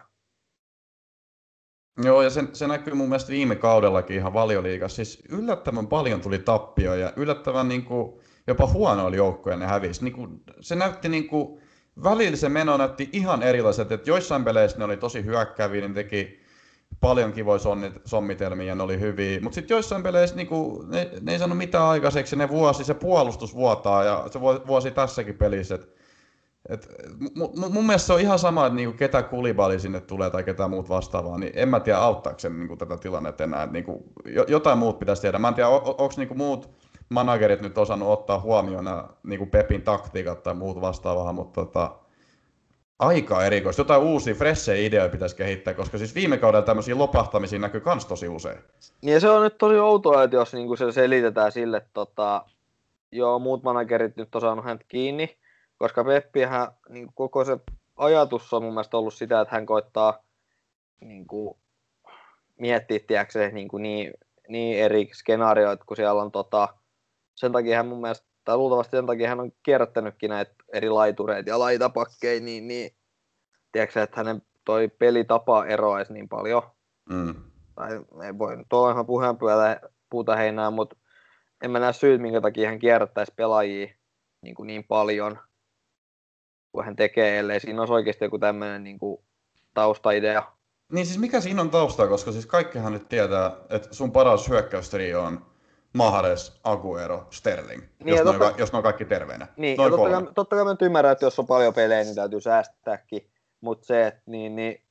[2.04, 4.96] Joo, ja se, se näkyy mun mielestä viime kaudellakin ihan valioliigassa.
[4.96, 10.04] Siis yllättävän paljon tuli tappio ja yllättävän niin kuin, jopa huonoilla joukkoja ne hävisi.
[10.04, 11.62] Niin kuin, se näytti niin kuin,
[12.04, 16.44] välillä se meno näytti ihan erilaiset, että joissain peleissä ne oli tosi hyökkääviä, ne teki
[17.00, 17.60] paljon kivoja
[18.06, 21.86] sommitelmia ja ne oli hyviä, mutta sitten joissain peleissä niinku, ne, ne, ei saanut mitään
[21.86, 25.90] aikaiseksi, ne vuosi, se puolustus vuotaa ja se vuosi, tässäkin pelissä, et,
[26.70, 26.88] et,
[27.20, 30.44] m- m- mun mielestä se on ihan sama, että niinku ketä kulibali sinne tulee tai
[30.44, 34.04] ketä muut vastaavaa, niin en mä tiedä auttaako se niinku tätä tilannetta enää, että niinku,
[34.26, 35.40] jo, jotain muut pitäisi tehdä.
[35.40, 36.70] Mä en tiedä, on, onko niinku muut
[37.14, 41.92] managerit nyt osannut ottaa huomioon nämä niinku Pepin taktiikat tai muut vastaavaa, mutta tota,
[43.00, 43.80] aika erikoista.
[43.80, 48.28] Jotain uusia, freshejä ideoita pitäisi kehittää, koska siis viime kaudella tämmöisiä lopahtamisia näkyy kans tosi
[48.28, 48.60] usein.
[49.02, 52.46] Niin ja se on nyt tosi outoa, että jos niinku se selitetään sille, että tota,
[53.12, 55.38] joo, muut managerit nyt on saanut kiinni,
[55.78, 57.58] koska Peppihän niin koko se
[57.96, 60.24] ajatus on mun mielestä ollut sitä, että hän koittaa
[61.02, 61.58] niin kuin,
[62.60, 64.14] miettiä, tiedätkö, niin, kuin niin,
[64.48, 66.70] niin eri skenaarioita, kun siellä on tota,
[67.36, 71.50] sen takia hän mun mielestä, tai luultavasti sen takia hän on kierrättänytkin näitä eri laitureita
[71.50, 72.96] ja laitapakkeja, niin, niin
[73.72, 76.64] tiedätkö, että hänen toi pelitapa eroaisi niin paljon,
[77.10, 77.36] Mm.
[77.76, 77.92] tai
[78.26, 80.96] ei voi nyt olla ihan puheenpyötä puuta heinää, mutta
[81.64, 83.88] en mä näe syyt, minkä takia hän kierrättäisi pelaajia
[84.42, 85.40] niin, kuin niin paljon
[86.72, 89.24] kuin hän tekee, ellei siinä olisi oikeasti joku tämmöinen niin kuin
[89.74, 90.44] taustaidea.
[90.92, 95.24] Niin siis mikä siinä on taustaa, koska siis kaikkihan nyt tietää, että sun paras hyökkäystrio
[95.24, 95.46] on
[95.94, 99.48] Mahares, Aguero, Sterling, Niin, jos, on, totta- ka- jos ne on kaikki terveenä.
[99.58, 102.16] Niin, Noin totta kai, totta kai mä nyt ymmärrän, että jos on paljon pelejä, niin
[102.16, 103.30] täytyy säästääkin,
[103.62, 104.82] mutta se, että niin, niin,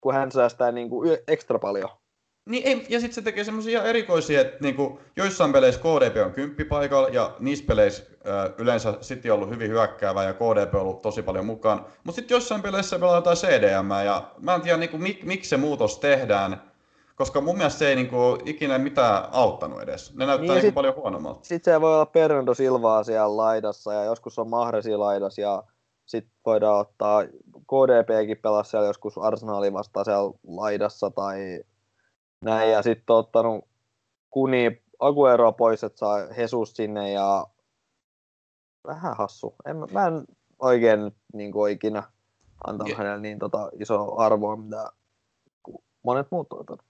[0.00, 1.88] kun hän säästää niin kuin ekstra paljon,
[2.48, 7.08] Niin ei, ja sitten se tekee semmoisia erikoisia, että niinku, joissain peleissä KDP on kymppipaikalla
[7.08, 11.22] ja niissä peleissä ö, yleensä City on ollut hyvin hyökkäävä ja KDP on ollut tosi
[11.22, 11.86] paljon mukaan.
[12.04, 15.56] Mutta sitten joissain peleissä pelaa jotain CDM ja mä en tiedä niinku, mik, miksi se
[15.56, 16.69] muutos tehdään,
[17.20, 20.14] koska mun mielestä se ei niinku, ikinä mitään auttanut edes.
[20.16, 21.44] Ne näyttää Niin, niinku sit- paljon huonommalta.
[21.44, 25.62] sitten se voi olla Bernardo Silvaa siellä laidassa ja joskus on Mahresi laidas ja
[26.06, 31.60] sitten voidaan ottaa KDPkin pelaa siellä joskus Arsenalin vastaan siellä laidassa tai
[32.44, 33.64] näin ja sitten on ottanut
[34.30, 37.46] Kuni Agueroa pois, että saa Jesus sinne ja
[38.86, 39.54] vähän hassu.
[39.66, 40.24] En, mä- en
[40.58, 42.02] oikein niin kuin ikinä
[42.66, 44.90] antanut hänelle niin tota isoa arvoa, mitä
[46.02, 46.89] monet muut ottanut.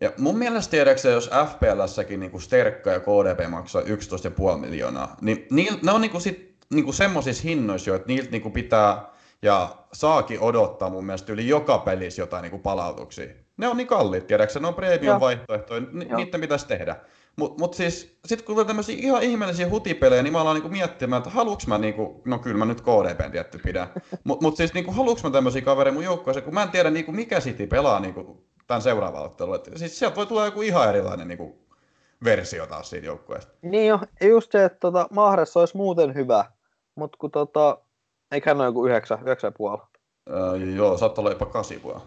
[0.00, 3.86] Ja mun mielestä tiedäksä, jos FPLssäkin niinku Sterkka ja KDP maksaa 11,5
[4.58, 9.12] miljoonaa, niin niil, ne on niinku sit, niinku semmosissa hinnoissa jo, että niiltä niinku pitää
[9.42, 13.26] ja saakin odottaa mun mielestä yli joka pelissä jotain niinku palautuksia.
[13.56, 15.20] Ne on niin kalliit, tiedäksä, ne on premium Joo.
[15.20, 16.16] vaihtoehtoja, ni, Joo.
[16.16, 16.96] niiden pitäisi tehdä.
[17.36, 21.18] Mutta mut siis, sit kun tulee tämmöisiä ihan ihmeellisiä hutipelejä, niin mä alan niinku miettimään,
[21.18, 23.86] että haluuks mä niinku, no kyllä mä nyt KDPn tietty pidän,
[24.24, 27.12] mutta mut siis niinku, haluuks mä tämmöisiä kavereja mun joukkueeseen, kun mä en tiedä niinku,
[27.12, 29.56] mikä City pelaa niinku, tämän seuraavalla ottelulla.
[29.56, 31.58] Et Siis sieltä voi tulla joku ihan erilainen niinku,
[32.24, 33.52] versio taas siitä joukkueesta.
[33.62, 36.44] Niin jo, just se, että tota, Mahressa olisi muuten hyvä,
[36.94, 37.78] mutta kun tota,
[38.32, 39.78] eikä hän ole joku yhdeksän, yhdeksän ja puoli.
[40.30, 42.00] Öö, joo, saattaa olla jopa kasi vuonna.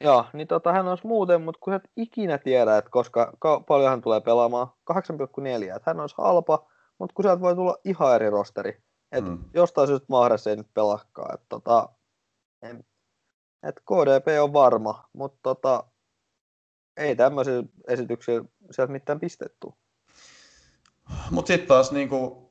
[0.00, 3.60] Joo, niin tota, hän olisi muuten, mutta kun sä et ikinä tiedä, että koska ka-
[3.60, 6.66] paljon hän tulee pelaamaan, 8,4, että hän olisi halpa,
[6.98, 8.82] mutta kun sieltä voi tulla ihan eri rosteri.
[9.12, 9.38] Että Mm.
[9.54, 11.34] jostain syystä Mahressa ei nyt pelaakaan.
[11.34, 11.88] Että tota,
[12.62, 12.84] en,
[13.68, 15.84] et KDP on varma, mutta tota,
[16.96, 19.68] ei tämmöisiä esityksiä sieltä mitään pistetty.
[21.30, 22.50] Mutta sitten taas niinku,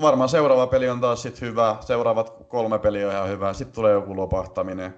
[0.00, 3.92] varmaan seuraava peli on taas sit hyvä, seuraavat kolme peliä on ihan hyvä, sitten tulee
[3.92, 4.94] joku lopahtaminen.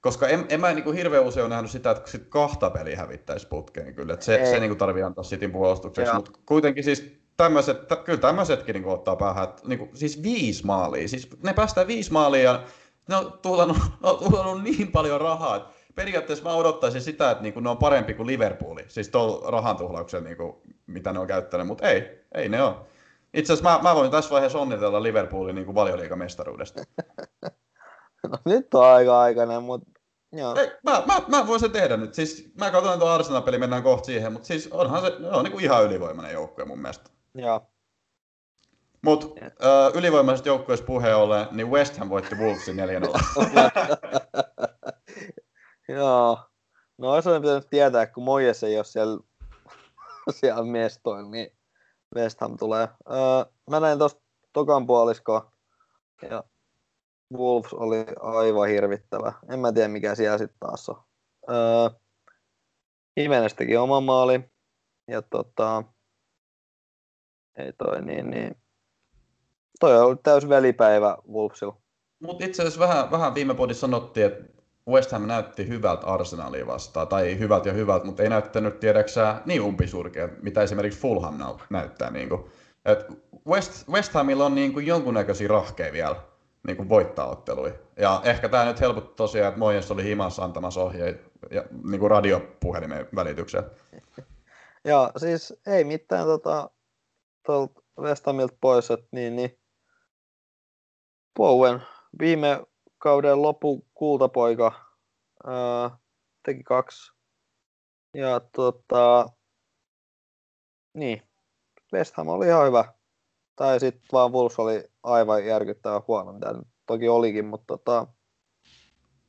[0.00, 3.48] Koska en, en mä niinku hirveän usein ole nähnyt sitä, että sit kahta peliä hävittäisi
[3.48, 4.14] putkeen kyllä.
[4.14, 4.46] Et se, Ei.
[4.46, 9.16] se niinku tarvii antaa Cityn puolustukseksi, mutta kuitenkin siis tämmöiset, tä, kyllä tämmöisetkin niinku ottaa
[9.16, 12.64] päähän, että niinku, siis viisi maalia, siis ne päästään viisi maalia ja
[13.08, 17.42] ne on tuhlannut, ne on tuhlannut niin paljon rahaa, että periaatteessa mä odottaisin sitä, että
[17.42, 21.66] niinku ne on parempi kuin Liverpooli, siis tuolla rahan tuhlauksella, niinku, mitä ne on käyttänyt,
[21.66, 22.74] mutta ei, ei ne ole.
[23.34, 26.82] Itse asiassa mä, mä voin tässä vaiheessa onnitella Liverpoolin niinku valioliigamestaruudesta.
[28.30, 29.90] No, nyt on aika aikainen, mutta
[30.32, 30.54] joo.
[30.56, 32.14] Ei, mä, mä, mä voin sen tehdä nyt.
[32.14, 35.84] Siis, mä katson tuon Arsenal-peli, mennään kohta siihen, mutta siis onhan se, on niinku ihan
[35.84, 37.10] ylivoimainen joukkue mun mielestä.
[37.34, 37.66] joo.
[39.02, 42.80] Mutta uh, ylivoimaiset joukkueessa puheen ollen, niin West Ham voitti Wolvesin 4-0.
[45.96, 46.38] Joo.
[46.98, 49.20] No olisi pitänyt tietää, kun Mojes ei ole siellä,
[50.40, 51.56] siellä mestoilla, niin
[52.14, 52.88] West Ham tulee.
[53.10, 54.20] Öö, mä näin tuosta
[54.52, 55.52] tokan puoliskoa,
[56.30, 56.44] ja
[57.32, 59.32] Wolves oli aivan hirvittävä.
[59.48, 61.02] En mä tiedä, mikä siellä sitten taas on.
[61.50, 61.90] Öö,
[63.16, 63.72] Jimenez teki
[65.08, 65.82] ja tota,
[67.56, 68.56] ei toi niin, niin
[69.80, 71.76] toi on ollut täys välipäivä Wolvesilla.
[72.20, 74.44] Mutta itse asiassa vähän, vähän viime podissa sanottiin, että
[74.88, 79.62] West Ham näytti hyvältä Arsenalia vastaan, tai hyvältä ja hyvältä, mutta ei näyttänyt tiedäksää niin
[79.62, 81.38] umpisurkea, mitä esimerkiksi Fulham
[81.70, 82.10] näyttää.
[82.10, 82.44] Niin kuin.
[82.84, 83.06] Et
[83.46, 86.16] West, West Hamilla on niin kuin jonkunnäköisiä rahkeja vielä
[86.66, 87.74] niin kuin voittaa ottelui.
[87.96, 92.10] Ja ehkä tämä nyt helpotti tosiaan, että Mojes oli himassa antamassa ohjeita ja, niin kuin
[92.10, 93.68] radiopuhelimen välityksellä.
[94.84, 96.70] Joo, siis ei mitään tota,
[98.00, 99.58] West Hamilta pois, että niin, niin
[101.36, 101.82] Bowen
[102.20, 102.66] viime
[102.98, 104.72] kauden loppu kultapoika
[105.46, 105.98] ää,
[106.42, 107.12] teki kaksi.
[108.14, 109.28] Ja tota,
[110.94, 111.22] niin,
[111.92, 112.84] West Ham oli ihan hyvä.
[113.56, 118.06] Tai sitten vaan Wolves oli aivan järkyttävä huono, mitä nyt toki olikin, mutta tota...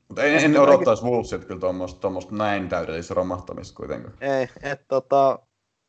[0.07, 4.17] Mutta en, en odottaisi Wolvesit kyllä tuommoista näin täydellistä romahtamista kuitenkaan.
[4.21, 5.39] Ei, että tota,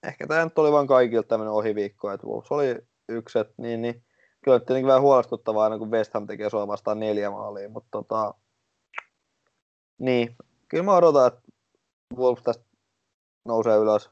[0.03, 2.77] ehkä tämä nyt oli vain kaikilta tämmöinen ohiviikko, että Wolves oli
[3.09, 4.05] yksi, että niin, niin
[4.49, 8.35] kyllä tietenkin vähän huolestuttavaa aina, kun West Ham tekee sua vastaan neljä maalia, mutta tota,
[9.99, 10.37] niin,
[10.69, 11.41] kyllä mä odotan, että
[12.17, 12.65] Wolves tästä
[13.45, 14.11] nousee ylös.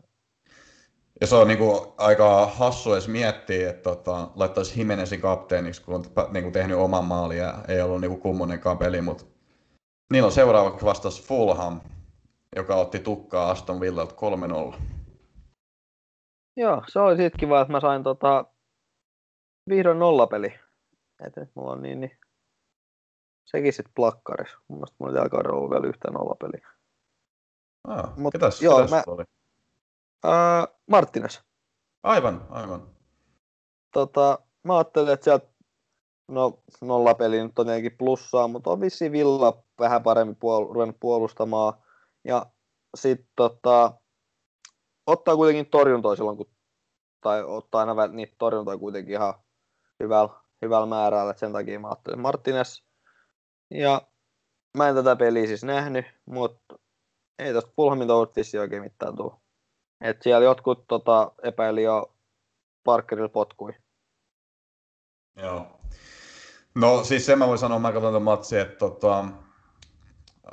[1.21, 6.05] Ja se on niinku aika hassu edes miettiä, että tota, laittaisi Himenesin kapteeniksi, kun on
[6.33, 9.25] niinku tehnyt oman maalin ja ei ollut niinku kummonenkaan peli, mutta
[10.13, 11.81] niillä on seuraavaksi vastas Fulham,
[12.57, 14.15] joka otti tukkaa Aston Villalta
[14.75, 14.81] 3-0.
[16.57, 18.45] Joo, se oli siitä kiva, että mä sain tota,
[19.69, 20.59] vihdoin nollapeli.
[21.27, 22.19] Et nyt mulla on niin, niin
[23.45, 24.57] sekin sitten plakkaris.
[24.69, 26.69] Mun mielestä mulla ei tällä kaudella ollut vielä yhtään nollapeliä.
[27.85, 29.25] Ah, Mut, ketäs, joo, ketäs mä, oli?
[30.25, 31.43] Äh, Martines.
[32.03, 32.91] Aivan, aivan.
[33.93, 35.47] Tota, mä ajattelin, että sieltä
[36.29, 41.73] no, nollapeli nyt on tietenkin plussaa, mutta on vissi Villa vähän paremmin puol- ruvennut puolustamaan.
[42.25, 42.47] Ja
[42.97, 43.95] sitten tota,
[45.07, 46.51] ottaa kuitenkin torjuntoa silloin, kun,
[47.21, 49.35] tai ottaa aina niitä torjuntoja kuitenkin ihan
[50.03, 52.83] hyvällä, hyvällä määrällä, että sen takia mä ajattelin Martinez.
[53.71, 54.03] Ja
[54.77, 56.79] mä en tätä peliä siis nähnyt, mutta
[57.39, 59.35] ei tästä Fulhamin touhutti oikein mitään tuu.
[60.01, 62.17] Et siellä jotkut tota, epäili jo
[62.85, 63.73] Parkerilla potkui.
[65.37, 65.81] Joo.
[66.75, 69.25] No siis sen mä voin sanoa, mä katson tämän että tota,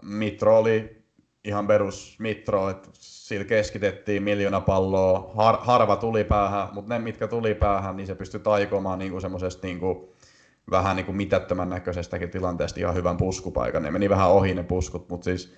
[0.01, 1.03] Mitro oli
[1.43, 2.89] ihan perus Mitro, että
[3.33, 8.15] sillä keskitettiin miljoona palloa, har, harva tuli päähän, mutta ne mitkä tuli päähän, niin se
[8.15, 9.79] pystyi taikomaan niin semmoisesta niin
[10.71, 13.83] vähän niin kuin mitättömän näköisestäkin tilanteesta ihan hyvän puskupaikan.
[13.83, 15.53] Ne meni vähän ohi ne puskut, mutta siis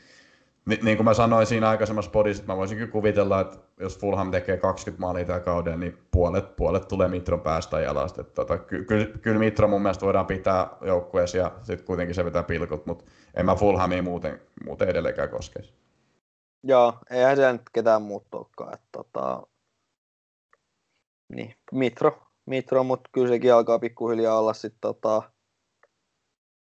[0.65, 3.99] ni, niin kuin mä sanoin siinä aikaisemmassa podissa, että mä voisin kyllä kuvitella, että jos
[3.99, 8.23] Fulham tekee 20 maalia tämän kauden, niin puolet, puolet tulee Mitron päästä jalasta.
[8.23, 12.43] Tota, ky, ky, kyllä Mitro mun mielestä voidaan pitää joukkueessa ja sitten kuitenkin se vetää
[12.43, 15.84] pilkut, mutta en mä Fulhamia muuten, muuten edelleenkään koskeisi.
[16.63, 18.73] Joo, eihän se nyt ketään muuttuakaan.
[18.73, 19.47] Että, tota...
[21.33, 25.31] niin, Mitro, Mitro mutta kyllä sekin alkaa pikkuhiljaa olla sitten tota,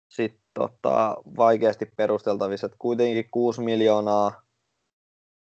[0.08, 4.42] sit, tota, vaikeasti perusteltavissa, että kuitenkin 6 miljoonaa,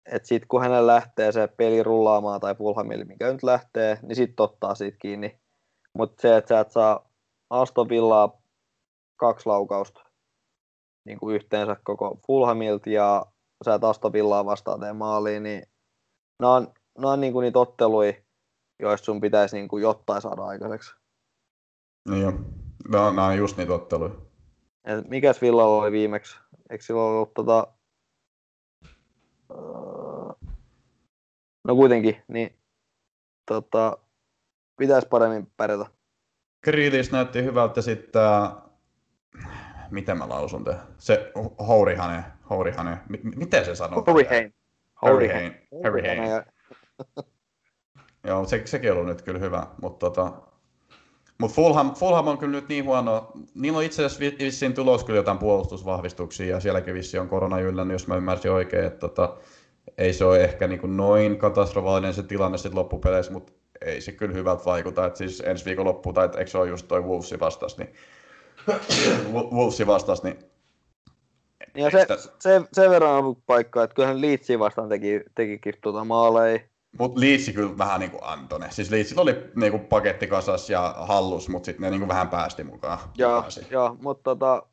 [0.05, 4.43] että sitten kun hänellä lähtee se peli rullaamaan tai Fulhamille, mikä nyt lähtee, niin sitten
[4.43, 5.39] ottaa siitä kiinni.
[5.93, 7.09] Mutta se, että sä et saa
[7.49, 8.41] Aston Villaa
[9.15, 10.03] kaksi laukausta
[11.05, 13.25] niin yhteensä koko Fulhamilta ja
[13.63, 15.63] sä et Aston Villaa vastaan tee maaliin, niin
[16.39, 18.13] nämä on, nämä on niin kuin niitä otteluja,
[18.79, 20.95] joista sun pitäisi niin kuin jotain saada aikaiseksi.
[22.09, 22.31] Niin jo.
[22.89, 24.15] No, nämä on just niitä otteluja.
[24.83, 26.37] Et mikäs Villalla oli viimeksi?
[26.69, 27.67] Eikö sillä ollut tota...
[31.67, 32.59] No kuitenkin, niin
[33.45, 33.97] tota,
[34.77, 35.85] pitäisi paremmin pärjätä.
[36.61, 38.21] Kriilis näytti hyvältä sitten,
[39.93, 40.75] miten mä lausun te?
[40.97, 41.31] Se
[41.67, 44.03] Hourihane, Hourihane, M- miten se sanoo?
[44.07, 44.53] Hourihane.
[45.01, 45.67] Hourihane.
[45.71, 46.45] Hourihane.
[48.27, 50.31] Joo, se, sekin on ollut nyt kyllä hyvä, mutta tota,
[51.37, 53.31] mutta Fulham, Fulham on kyllä nyt niin huono.
[53.55, 57.95] Niillä on itse asiassa vissiin tulos kyllä jotain puolustusvahvistuksia ja sielläkin vissiin on korona yllännyt,
[57.95, 58.85] jos mä ymmärsin oikein.
[58.85, 59.37] Että tota,
[59.97, 64.11] ei se ole ehkä niin kuin noin katastrofaalinen se tilanne sitten loppupeleissä, mutta ei se
[64.11, 65.05] kyllä hyvältä vaikuta.
[65.05, 67.93] Et siis ensi viikon loppu, tai eikö se ole just toi Wolvesin vastas, niin
[69.33, 70.39] Wolvesin vastas, niin
[71.75, 72.07] ja se,
[72.39, 76.59] se, sen verran on paikka, että kyllähän Leedsiin vastaan teki, tekikin tuota maaleja.
[76.99, 78.71] Mutta Liitsi kyllä vähän niin kuin antoi ne.
[78.71, 82.29] Siis Liitsillä oli niin kuin paketti kasas ja hallus, mutta sitten ne niin kuin vähän
[82.29, 82.99] päästi mukaan.
[83.17, 84.63] Joo, joo mutta tota,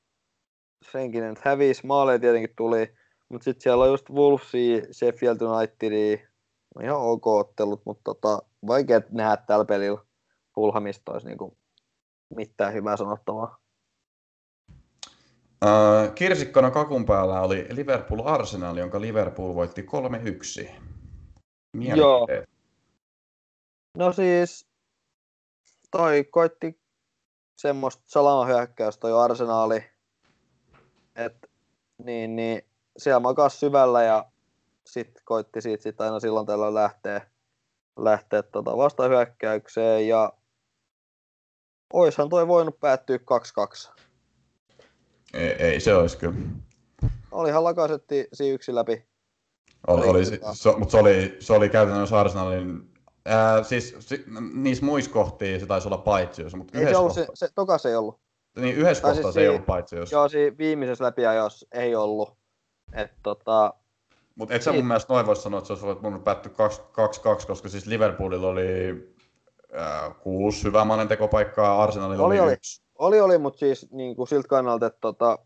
[0.92, 2.94] senkin, että hävisi, maaleja tietenkin tuli,
[3.28, 6.18] mutta sitten siellä on just Wolvesia, Sheffield Unitedia,
[6.74, 10.00] no ihan ok ottelut, mutta tota, vaikea nähdä tällä pelillä
[10.54, 11.56] Fulhamista olisi niinku
[12.36, 13.59] mitään hyvää sanottavaa.
[15.64, 19.86] Uh, kirsikkona kakun päällä oli Liverpool Arsenal, jonka Liverpool voitti
[20.62, 20.70] 3-1.
[21.96, 22.28] Joo.
[23.96, 24.66] No siis,
[25.90, 26.80] toi koitti
[27.56, 29.84] semmoista salamahyökkäystä jo arsenaali,
[31.16, 31.48] että
[32.04, 32.62] niin, niin,
[32.96, 34.30] siellä makas syvällä ja
[34.86, 37.30] sitten koitti siitä sit aina silloin tällöin lähteä,
[37.98, 40.32] lähteä tota vastahyökkäykseen ja
[41.92, 44.00] oishan toi voinut päättyä 2-2.
[45.34, 46.34] Ei, ei se olisi kyllä.
[47.32, 49.04] Olihan lakasetti siinä yksi läpi.
[49.86, 50.40] Oli, oli, se,
[50.78, 52.90] mutta se oli, se oli käytännössä Arsenalin
[53.24, 54.24] Ää, siis si,
[54.54, 57.36] niissä muissa kohtia se taisi olla paitsios, mutta ei se, ollut, kohta...
[57.36, 58.20] se, se, tokas ei ollut.
[58.56, 60.12] Niin yhdessä kohtaa siis se ei ollut paitsios.
[60.12, 62.36] Joo, siinä viimeisessä läpiajossa ei ollut.
[62.92, 63.74] Et, tota,
[64.34, 66.52] mutta et sä mun mielestä noin voisi sanoa, että se olisi voinut mun päättyä
[67.42, 69.10] 2-2, koska siis Liverpoolilla oli
[69.78, 72.82] äh, kuusi hyvää maalintekopaikkaa, Arsenalilla oli, oli yksi.
[73.00, 75.38] Oli, oli, mutta siis niin kuin siltä kannalta, että tota,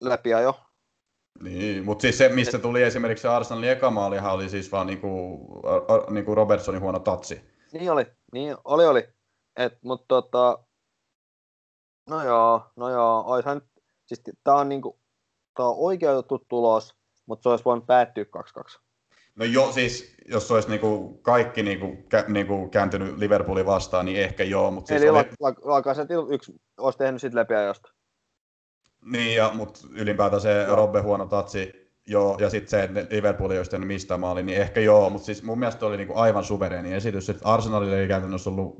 [0.00, 0.60] läpiajo.
[1.42, 5.38] Niin, mutta siis se, mistä tuli esimerkiksi se Arsenalin eka maalihan oli siis vaan niinku,
[5.66, 7.40] a, niinku Robertsonin huono tatsi.
[7.72, 9.08] Niin oli, niin oli, oli.
[9.56, 10.64] Et, mutta tota,
[12.10, 13.62] no joo, no joo, oishan,
[14.06, 14.98] siis tää on niinku,
[15.56, 16.96] tää on oikeutettu tulos,
[17.26, 18.80] mutta se olisi voinut päättyä 2-2.
[19.36, 24.44] No joo, siis jos olisi niinku kaikki niinku, kä, niinku kääntynyt Liverpoolin vastaan, niin ehkä
[24.44, 24.70] joo.
[24.70, 25.24] Mutta siis Eli oli...
[25.62, 27.92] Lakasetil yksi olisi tehnyt sitten läpiajosta.
[29.04, 30.66] Niin, ja, mutta ylipäätään se.
[30.66, 31.72] Robbe huono tatsi,
[32.06, 35.26] joo, ja sitten se, että Liverpool ei olisi tehnyt mistään maali, niin ehkä joo, mutta
[35.26, 38.78] siis mun mielestä oli niinku aivan suvereeni esitys, että Arsenalille ei käytännössä ollut,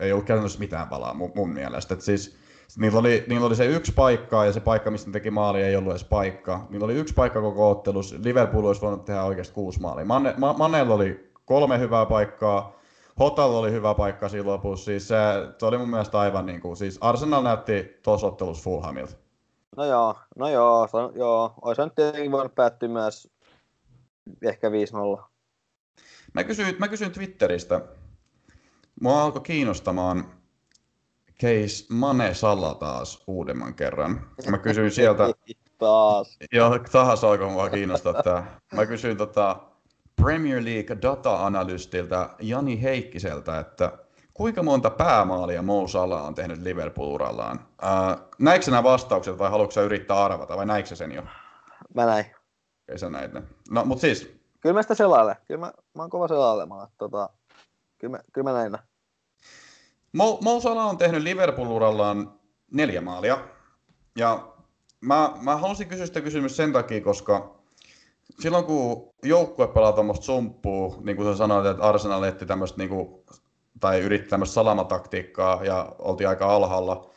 [0.00, 2.38] ei ollut käytännössä mitään palaa mun, mun mielestä, että siis
[2.78, 5.76] Niillä oli, niillä oli se yksi paikka ja se paikka, mistä ne teki maali, ei
[5.76, 6.66] ollut edes paikka.
[6.70, 8.16] Niillä oli yksi paikka koko ottelussa.
[8.24, 10.04] Liverpool olisi voinut tehdä oikeasti kuusi maalia.
[10.04, 12.76] Mane, Ma, Manella oli kolme hyvää paikkaa.
[13.18, 14.84] Hotel oli hyvä paikka siinä lopussa.
[14.84, 15.16] Siis se,
[15.58, 19.16] se oli mun mielestä aivan niin kuin, siis Arsenal näytti tuossa ottelussa Fulhamilta.
[19.76, 21.54] No joo, no joo, se, joo.
[21.62, 23.28] Olisi nyt tietenkin voinut päättyä myös
[24.42, 24.68] ehkä
[25.18, 25.22] 5-0.
[26.34, 27.80] Mä kysyin, mä kysyin Twitteristä.
[29.00, 30.35] Mua alkoi kiinnostamaan
[31.40, 34.20] case Mane Salla taas uudemman kerran.
[34.50, 35.24] Mä kysyin sieltä...
[35.78, 36.38] taas.
[36.52, 38.60] Joo, taas alkoi mua kiinnostaa tää.
[38.74, 39.56] Mä kysyin tota
[40.22, 43.92] Premier League data-analystiltä Jani Heikkiseltä, että
[44.34, 47.60] kuinka monta päämaalia Mo Salah on tehnyt Liverpool-urallaan?
[47.84, 51.22] Äh, näikö nämä vastaukset vai haluatko yrittää arvata vai näikö sen jo?
[51.94, 52.26] Mä näin.
[52.88, 53.42] Ei sä näit ne.
[53.70, 54.36] No, mut siis...
[54.60, 55.36] Kyllä mä sitä selaile.
[55.46, 56.88] Kyllä mä, mä oon kova selailemaan.
[56.98, 57.30] Tota,
[57.98, 58.78] kyllä, mä, kyllä mä näin.
[60.16, 62.32] Mo, Mo Salah on tehnyt Liverpool-urallaan
[62.70, 63.38] neljä maalia.
[64.18, 64.52] Ja
[65.00, 67.60] mä, mä halusin kysyä sitä kysymys sen takia, koska
[68.40, 72.90] silloin kun joukkue pelaa tuommoista sumppua, niin kuin sä sanoit, että Arsenal etti tämmöistä niin
[73.80, 77.10] tai yritti tämmöistä salamataktiikkaa ja oltiin aika alhaalla,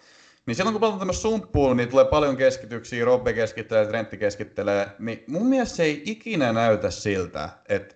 [0.45, 5.23] niin silloin kun pelataan tämmöistä sumppua, niin tulee paljon keskityksiä, Robbe keskittelee, Trentti keskittelee, niin
[5.27, 7.95] mun mielestä se ei ikinä näytä siltä, että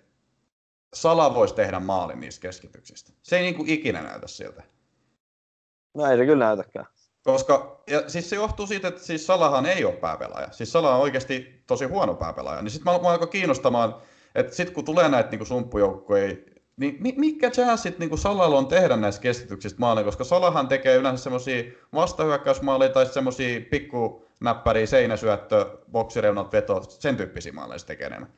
[0.94, 3.12] Sala voisi tehdä maalin niistä keskityksistä.
[3.22, 4.73] Se ei niin kuin ikinä näytä siltä.
[5.94, 6.86] No ei se kyllä näytäkään.
[7.24, 10.52] Koska, ja siis se johtuu siitä, että siis Salahan ei ole pääpelaaja.
[10.52, 12.62] Siis Salah on oikeasti tosi huono pääpelaaja.
[12.62, 13.96] Niin sitten mä, mä alkoi kiinnostamaan,
[14.36, 16.36] että sitten kun tulee näitä niin sumppujoukkoja,
[16.78, 21.24] niin mi, mikä chanssit niin Salalla on tehdä näistä keskityksistä maaleja, koska Salahan tekee yleensä
[21.24, 21.64] semmoisia
[21.94, 28.34] vastahyökkäysmaaleja tai semmoisia pikkunäppäriä, seinäsyöttö, boksireunat veto, sen tyyppisiä maaleja se tekee enemmän.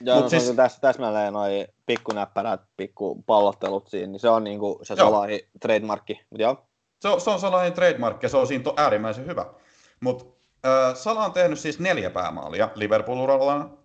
[0.00, 0.52] Joo, Mut siis...
[0.56, 6.20] täs, täsmälleen noin pikkunäppärät, pikkupallottelut siinä, niin se on niinku se Salahin trademarkki.
[6.30, 6.66] Mut joo.
[7.00, 9.46] Se on, se on Salahin trademark ja se on siinä to, äärimmäisen hyvä.
[10.00, 10.24] Mutta
[10.66, 13.78] äh, Salah on tehnyt siis neljä päämaalia Liverpool-urallaan.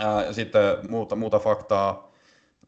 [0.00, 2.12] Äh, sitten muuta, muuta faktaa.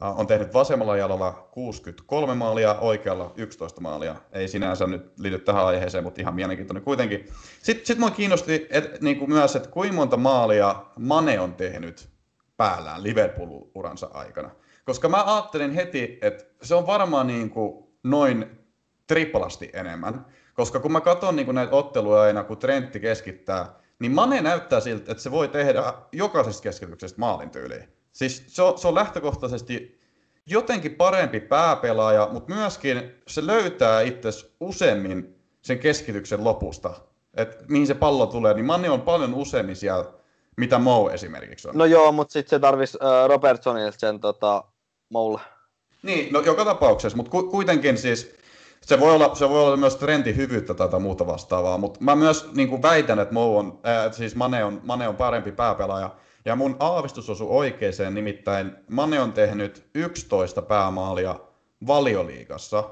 [0.02, 4.16] Äh, on tehnyt vasemmalla jalalla 63 maalia, oikealla 11 maalia.
[4.32, 7.28] Ei sinänsä nyt liity tähän aiheeseen, mutta ihan mielenkiintoinen kuitenkin.
[7.62, 12.15] Sitten sit mua kiinnosti et, niinku myös, että kuinka monta maalia Mane on tehnyt
[12.56, 14.50] päällään Liverpool-uransa aikana.
[14.84, 18.58] Koska mä ajattelin heti, että se on varmaan niin kuin noin
[19.06, 20.26] triplasti enemmän.
[20.54, 24.80] Koska kun mä katson niin kuin näitä otteluja aina, kun Trentti keskittää, niin Mane näyttää
[24.80, 27.88] siltä, että se voi tehdä jokaisesta keskityksestä maalin tyyliin.
[28.12, 30.00] Siis se on, se on lähtökohtaisesti
[30.46, 34.30] jotenkin parempi pääpelaaja, mutta myöskin se löytää itse
[34.60, 36.94] useammin sen keskityksen lopusta.
[37.34, 40.12] Että mihin se pallo tulee, niin Mane on paljon useammin siellä
[40.56, 41.78] mitä Mo esimerkiksi on.
[41.78, 44.64] No joo, mutta sitten se tarvisi äh, Robertsonilta sen tota,
[45.08, 45.40] Moulle.
[46.02, 48.36] Niin, no joka tapauksessa, mutta ku, kuitenkin siis
[48.80, 52.48] se voi olla, se voi olla myös trendi hyvyyttä tai muuta vastaavaa, mutta mä myös
[52.52, 56.10] niin kuin väitän, että Mo on, äh, siis Mane on, Mane on parempi pääpelaaja,
[56.44, 61.34] ja mun aavistus osui oikeeseen, nimittäin Mane on tehnyt 11 päämaalia
[61.86, 62.84] valioliigassa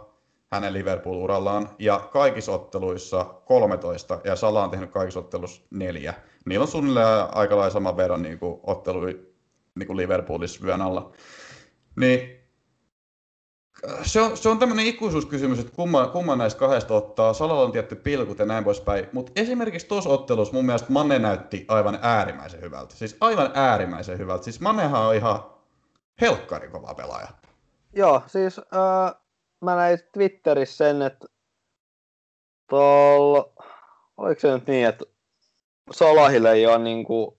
[0.52, 6.14] hänen Liverpool-urallaan, ja kaikissa otteluissa 13, ja Sala on tehnyt kaikissa otteluissa neljä.
[6.44, 9.26] Niillä on suunnilleen aika lailla saman verran niin kuin ottelui
[9.74, 11.12] niin kuin Liverpoolissa vyön alla.
[11.96, 12.44] Niin
[14.02, 17.32] se on, se on tämmöinen ikuisuuskysymys, että kumman, kumman näistä kahdesta ottaa.
[17.32, 19.06] Salalla on tietty pilkut ja näin poispäin.
[19.12, 22.94] Mutta esimerkiksi tuossa ottelussa mun mielestä Manne näytti aivan äärimmäisen hyvältä.
[22.94, 24.44] Siis aivan äärimmäisen hyvältä.
[24.44, 25.44] Siis Mannehan on ihan
[26.20, 27.28] helkkari kova pelaaja.
[27.92, 29.14] Joo, siis äh,
[29.60, 31.26] mä näin Twitterissä sen, että
[32.70, 33.52] tuolla,
[34.16, 35.04] oliko se nyt niin, että
[35.90, 37.38] Salahille ei ole niinku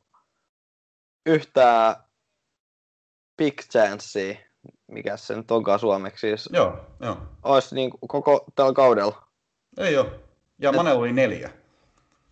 [1.25, 1.95] yhtään
[3.37, 4.35] big chancea
[4.87, 6.49] mikä se nyt onkaan suomeksi siis.
[6.53, 7.17] Joo, joo.
[7.43, 9.27] Olisi niin koko tällä kaudella.
[9.77, 10.11] Ei ole.
[10.59, 10.75] Ja Et...
[10.75, 11.49] Manella oli neljä.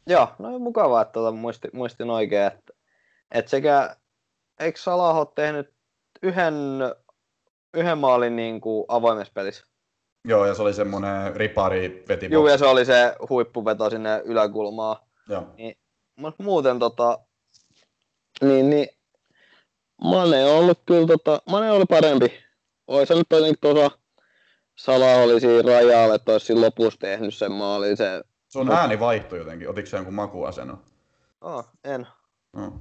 [0.07, 2.73] Joo, no mukavaa, että tuota muistin, muistin oikein, että,
[3.31, 3.95] että sekä,
[4.59, 5.73] eikö Salah ole tehnyt
[6.23, 6.55] yhden,
[7.73, 9.65] yhden maalin niin kuin avoimessa pelissä?
[10.25, 12.27] Joo, ja se oli semmoinen ripari veti.
[12.31, 14.97] Joo, ja se oli se huippuveto sinne yläkulmaan.
[15.29, 15.47] Joo.
[15.57, 15.77] Niin,
[16.15, 17.19] mutta muuten tota,
[18.41, 18.87] niin, niin
[20.01, 22.43] Mane on ollut kyllä, tota, Mane oli parempi.
[22.87, 23.99] Oisa nyt jotenkin tuossa
[24.75, 27.97] Sala oli siinä rajalla, että olisi lopussa tehnyt sen maalin.
[27.97, 28.23] Se...
[28.47, 30.83] Sun ääni vaihtui jotenkin, otiko se jonkun makuasennon?
[31.41, 32.07] Oh, en.
[32.53, 32.79] No.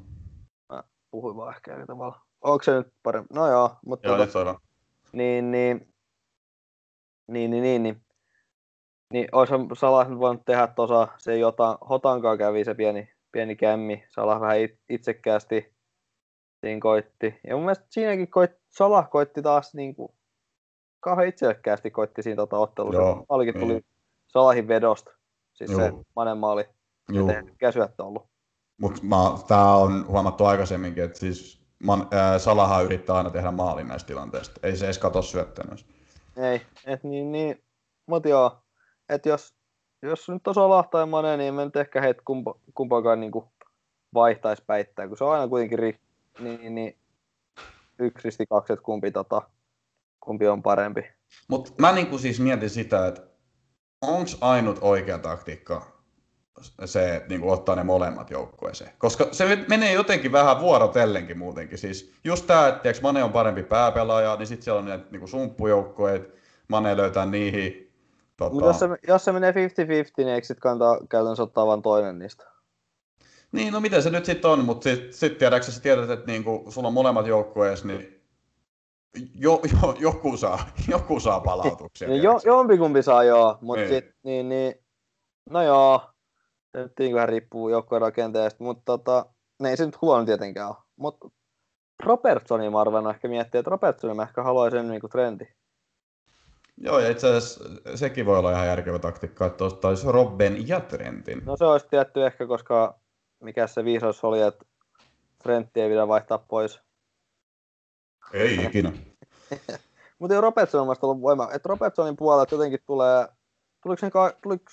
[0.68, 2.20] Mä puhuin vaan ehkä eri tavalla.
[2.40, 3.34] Onko se nyt parempi?
[3.34, 4.08] No joo, mutta...
[4.08, 4.62] Joo, tota, nyt
[5.12, 5.88] niin, niin,
[7.26, 8.02] niin, niin, niin, niin.
[9.12, 14.04] Niin olisi Salah nyt voinut tehdä tuossa, se jota Hotankaan kävi se pieni, pieni kämmi.
[14.08, 14.56] Salah vähän
[14.88, 15.74] itsekkäästi
[16.60, 17.40] siinä koitti.
[17.48, 20.12] Ja mun mielestä siinäkin koitti, Salah koitti taas niin kuin,
[21.00, 23.24] kauhean itsekkäästi koitti siinä tota ottelussa.
[23.28, 23.84] Maalikin tuli niin.
[24.26, 25.10] Salahin vedosta,
[25.52, 25.80] siis Joo.
[25.80, 26.64] se Manen maali.
[27.08, 27.28] Joo.
[27.58, 28.28] Käsyöttä ollut.
[28.80, 29.00] Mutta
[29.48, 34.60] tämä on huomattu aikaisemminkin, että siis man, ää, Salaha yrittää aina tehdä maalin näistä tilanteista.
[34.62, 35.86] Ei se edes katso syöttänyt.
[36.36, 37.64] Ei, et niin, niin.
[38.06, 38.62] mutta joo,
[39.08, 39.54] että jos,
[40.02, 43.32] jos nyt on Salah tai Mane, niin en nyt ehkä heitä kumpa, kumpaakaan niin
[44.14, 45.98] vaihtaisi päittää, kun se on aina kuitenkin ri,
[46.38, 46.96] niin, niin
[47.98, 49.42] yksi risti kaksi, että kumpi, tota,
[50.20, 51.04] kumpi on parempi.
[51.48, 53.22] Mutta mä niinku siis mietin sitä, että
[54.02, 55.92] onko ainut oikea taktiikka
[56.84, 58.92] se että niinku ottaa ne molemmat joukkueeseen.
[58.98, 61.78] Koska se menee jotenkin vähän vuorotellenkin muutenkin.
[61.78, 66.34] Siis just tämä, että Mane on parempi pääpelaaja, niin sitten siellä on ne niinku sumppujoukkueet,
[66.68, 67.91] Mane löytää niihin.
[68.36, 68.66] Tota...
[68.66, 69.54] jos, se, jos se menee 50-50,
[70.16, 72.44] niin eikö sitten kannata käytännössä ottaa vain toinen niistä?
[73.52, 76.64] Niin, no miten se nyt sitten on, mutta sitten sit tiedätkö sä tiedät, että niinku,
[76.68, 78.22] sulla on molemmat joukkueet, niin
[79.34, 82.08] jo, jo, joku, saa, joku saa palautuksia.
[82.08, 83.94] niin, jo, jompikumpi saa joo, mutta niin.
[83.94, 84.74] sitten niin, niin,
[85.50, 86.00] no joo,
[86.72, 89.26] se nyt niin vähän riippuu joukkueen rakenteesta, mutta tota,
[89.60, 90.76] ne ei se nyt huono tietenkään ole.
[90.96, 91.28] Mutta
[92.02, 95.44] Robertsonin mä arvan ehkä miettiä, että Robertsonin mä ehkä haluaisin niin kuin trendi.
[96.82, 97.64] Joo, ja itse asiassa
[97.94, 101.42] sekin voi olla ihan järkevä taktiikka, että ottaisi Robben ja Trentin.
[101.44, 103.00] No se olisi tietty ehkä, koska
[103.40, 104.64] mikä se viisaus oli, että
[105.42, 106.80] Trentti ei pidä vaihtaa pois.
[108.32, 108.92] Ei ikinä.
[110.18, 111.48] Mutta Robertson on mielestäni ollut voima.
[111.52, 113.28] Että Robertsonin puolelta jotenkin tulee,
[113.82, 114.10] tuliko se,
[114.42, 114.64] tuliko,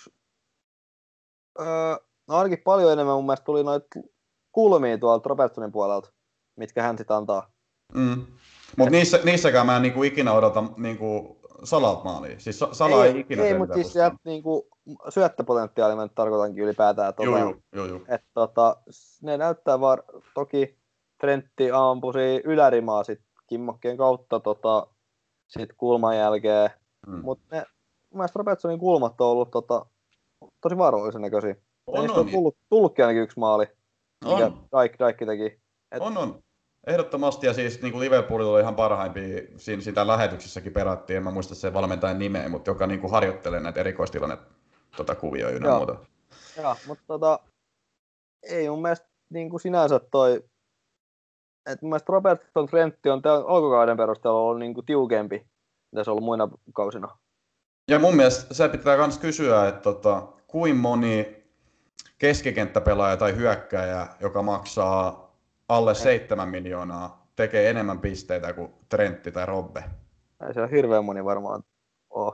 [1.59, 1.95] öö,
[2.27, 3.87] no ainakin paljon enemmän mun mielestä tuli noita
[4.51, 6.11] kulmia tuolta Robertsonin puolelta,
[6.55, 7.51] mitkä hän sitten antaa.
[7.93, 8.25] Mm.
[8.77, 12.39] Mutta niissä, niissäkään mä en niinku ikinä odota niinku salat maaliin.
[12.39, 14.67] Siis Sala ei, ei ikinä Ei, mutta siis sieltä niinku,
[15.09, 17.13] syöttöpotentiaali mä tarkoitankin ylipäätään.
[17.13, 17.99] Tota, joo, joo, joo.
[18.07, 18.75] Että tota,
[19.21, 19.97] ne näyttää vaan,
[20.33, 20.79] toki
[21.19, 24.87] Trentti ampusi ylärimaa sit kimmokkien kautta tota,
[25.47, 26.69] sit kulman jälkeen.
[27.07, 27.21] Mm.
[27.23, 27.65] Mutta ne,
[28.09, 29.85] mun mielestä Robertsonin kulmat on ollut tota,
[30.61, 31.55] tosi vaarallisen näköisiä.
[31.87, 33.67] On, on, on tullut, tullutkin ainakin yksi maali,
[34.25, 34.33] on.
[34.33, 35.61] mikä Daik, Daikki teki.
[35.91, 36.43] Et, on, on.
[36.87, 41.31] Ehdottomasti, ja siis niin kuin Liverpoolilla oli ihan parhaimpia, siinä sitä lähetyksessäkin perattiin, en mä
[41.31, 44.37] muista sen valmentajan nimeä, mutta joka niin kuin harjoittelee näitä erikoistilanne
[44.97, 45.95] tota, kuvioja ynnä muuta.
[46.57, 47.39] Joo, mutta tota,
[48.43, 50.35] ei mun mielestä niin kuin sinänsä toi,
[51.65, 55.45] että mun mielestä Robertson Trentti on tämän alkukauden perusteella ollut niin kuin tiukempi,
[55.91, 57.17] mitä se on ollut muina kausina.
[57.89, 61.43] Ja mun mielestä se pitää myös kysyä, että tota, kuin moni
[62.17, 65.28] keskikenttäpelaaja tai hyökkäjä, joka maksaa
[65.69, 69.83] alle seitsemän miljoonaa tekee enemmän pisteitä kuin Trentti tai Robbe.
[70.47, 71.63] Ei se on hirveän moni varmaan
[72.09, 72.33] ole.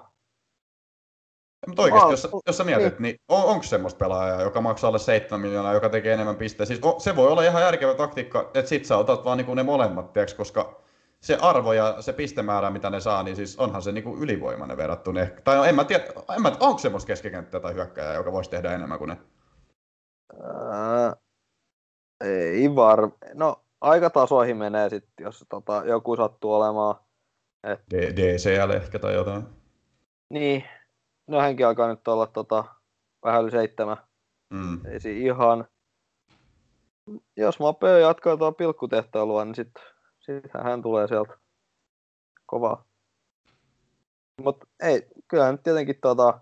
[1.68, 5.00] Mutta oikeasti, jos, jos sä mietit, niin, niin on, onko semmoista pelaajaa, joka maksaa alle
[5.00, 6.66] 7 miljoonaa, joka tekee enemmän pisteitä?
[6.66, 10.14] Siis se voi olla ihan järkevä taktiikka, että sit sä otat vaan niinku ne molemmat,
[10.14, 10.82] tiiäks, koska
[11.20, 15.22] se arvo ja se pistemäärä, mitä ne saa, niin siis onhan se niinku ylivoimainen verrattuna.
[15.22, 15.42] Ehkä.
[15.42, 16.04] Tai en mä tiedä,
[16.36, 19.18] en mä, onko semmoista keskikenttää tai hyökkäjää, joka voisi tehdä enemmän kuin ne?
[22.22, 23.12] Ei var...
[23.34, 26.96] No, aikatasoihin menee sitten, jos tota, joku sattuu olemaan.
[27.64, 27.80] Et...
[27.92, 29.44] D- DCL ehkä tai jotain.
[30.30, 30.64] Niin,
[31.28, 32.64] no hänkin alkaa nyt olla tota,
[33.26, 33.98] vähän yli seitsemän.
[34.54, 34.86] Mm.
[34.86, 35.68] Ei siinä ihan.
[37.38, 39.84] Jos Mapeo jatkaa tuota pilkkutehtailua, niin sitten
[40.20, 41.38] sit hän tulee sieltä
[42.46, 42.86] kovaa.
[44.42, 46.40] Mutta ei, kyllähän nyt tietenkin tota,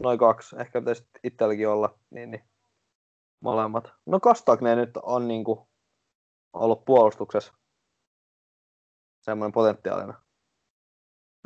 [0.00, 2.42] noin kaksi, ehkä pitäisi itselläkin olla, niin, niin
[3.40, 3.92] molemmat.
[4.06, 5.68] No Kastagne nyt on niinku
[6.52, 7.52] ollut puolustuksessa
[9.20, 10.14] semmoinen potentiaalinen.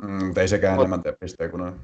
[0.01, 1.79] Mm, ei sekään Mut, enemmän tee pisteen kuin noin.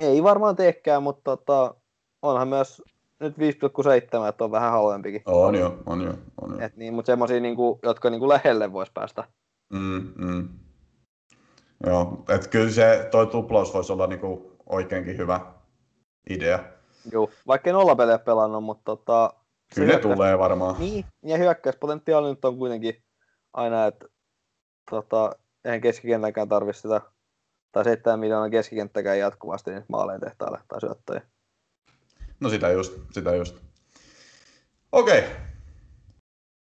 [0.00, 1.74] Ei varmaan teekään, mutta tota,
[2.22, 2.82] onhan myös
[3.20, 5.22] nyt 5,7, että on vähän halvempikin.
[5.26, 6.14] On jo, on jo.
[6.40, 6.66] On jo.
[6.66, 9.24] Et niin, mutta semmoisia, niinku, jotka niinku lähelle voisi päästä.
[9.72, 10.48] Mm, mm.
[11.86, 15.40] Joo, että kyllä se, toi tuplaus voisi olla niinku oikeinkin hyvä
[16.30, 16.64] idea.
[17.12, 19.32] Joo, vaikka en olla pelejä pelannut, mutta tota,
[19.74, 20.76] Kyllä ne tulee varmaan.
[20.78, 23.02] Niin, ja hyökkäyspotentiaali nyt on kuitenkin
[23.52, 24.06] aina, että
[24.90, 27.00] tota, eihän keskikentäkään tarvitse sitä,
[27.72, 31.20] tai 7 miljoonaa keskikenttäkään jatkuvasti niin maaleen tehtaalle tai syöttöjä.
[32.40, 33.56] No sitä just, sitä just.
[34.92, 35.24] Okei.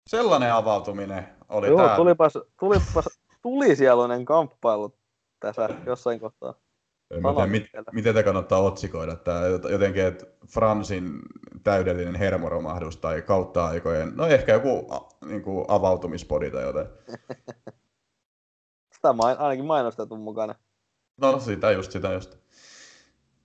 [0.06, 1.96] Sellainen avautuminen oli Joo, tää.
[1.96, 4.98] tulipas, tulipas tulisieluinen kamppailu
[5.40, 6.54] tässä jossain kohtaa.
[7.10, 9.40] En tiedä, mit, miten te kannattaa otsikoida tämä
[9.70, 11.20] jotenkin, että Fransin
[11.62, 14.86] täydellinen hermoromahdus tai kautta aikojen, no ehkä joku
[15.24, 16.86] niin kuin avautumispodi tai jotain.
[18.94, 20.54] Sitä main, ainakin mainostettu mukana.
[21.16, 22.36] No sitä just, sitä just.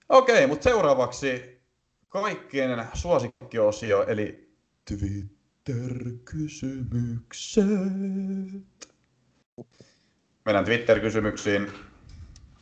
[0.08, 1.60] Okei, mutta seuraavaksi
[2.08, 4.56] kaikkien suosikkiosio, eli
[4.88, 7.64] Twitter-kysymykset.
[10.44, 11.72] Mennään Twitter-kysymyksiin.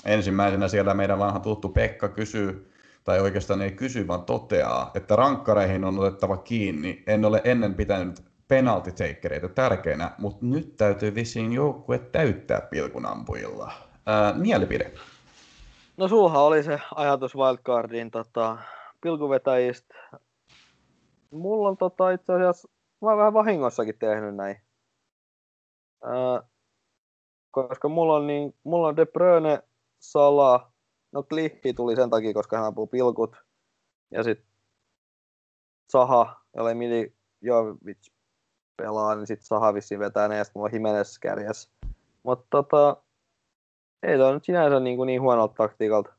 [0.05, 2.73] Ensimmäisenä siellä meidän vanha tuttu Pekka kysyy,
[3.05, 7.03] tai oikeastaan ei kysy, vaan toteaa, että rankkareihin on otettava kiinni.
[7.07, 13.73] En ole ennen pitänyt penalty takereita tärkeinä, mutta nyt täytyy vissiin joukkue täyttää pilkunampujilla.
[14.07, 14.93] Ää, mielipide?
[15.97, 18.59] No sulha oli se ajatus wildcardin tota,
[19.01, 19.95] pilkuvetäjistä.
[21.31, 22.69] Mulla on tota, itse asiassa,
[23.03, 24.57] mä oon vähän vahingossakin tehnyt näin.
[26.05, 26.43] Ää,
[27.51, 29.63] koska mulla on, niin, mulla on De Bruyne,
[30.03, 30.73] Sala,
[31.13, 33.37] no Klippi tuli sen takia, koska hän ampuu pilkut.
[34.11, 34.47] Ja sitten
[35.93, 38.13] Saha, jolle Mili Jovic
[38.77, 41.71] pelaa, niin sitten Saha vissiin vetää ne, ja sitten mulla on Jimenez kärjäs.
[42.23, 42.97] Mutta tota,
[44.03, 46.13] ei toi nyt sinänsä niin, kuin niin huonolta taktiikalta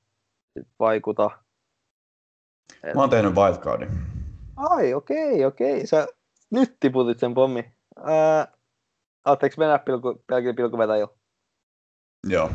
[0.79, 1.29] vaikuta.
[2.95, 3.89] Mä oon tehnyt wildcardin.
[4.55, 5.75] Ai, okei, okay, okei.
[5.75, 5.87] Okay.
[5.87, 6.07] Sä
[6.49, 7.73] nyt tiputit sen pommi.
[8.03, 8.47] Ää,
[9.25, 11.13] Aatteeko mennä pilku, pelkillä pilkuvetäjillä?
[12.27, 12.49] Joo.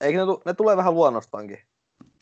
[0.00, 1.58] Eikö ne, ne tulee vähän luonnostankin?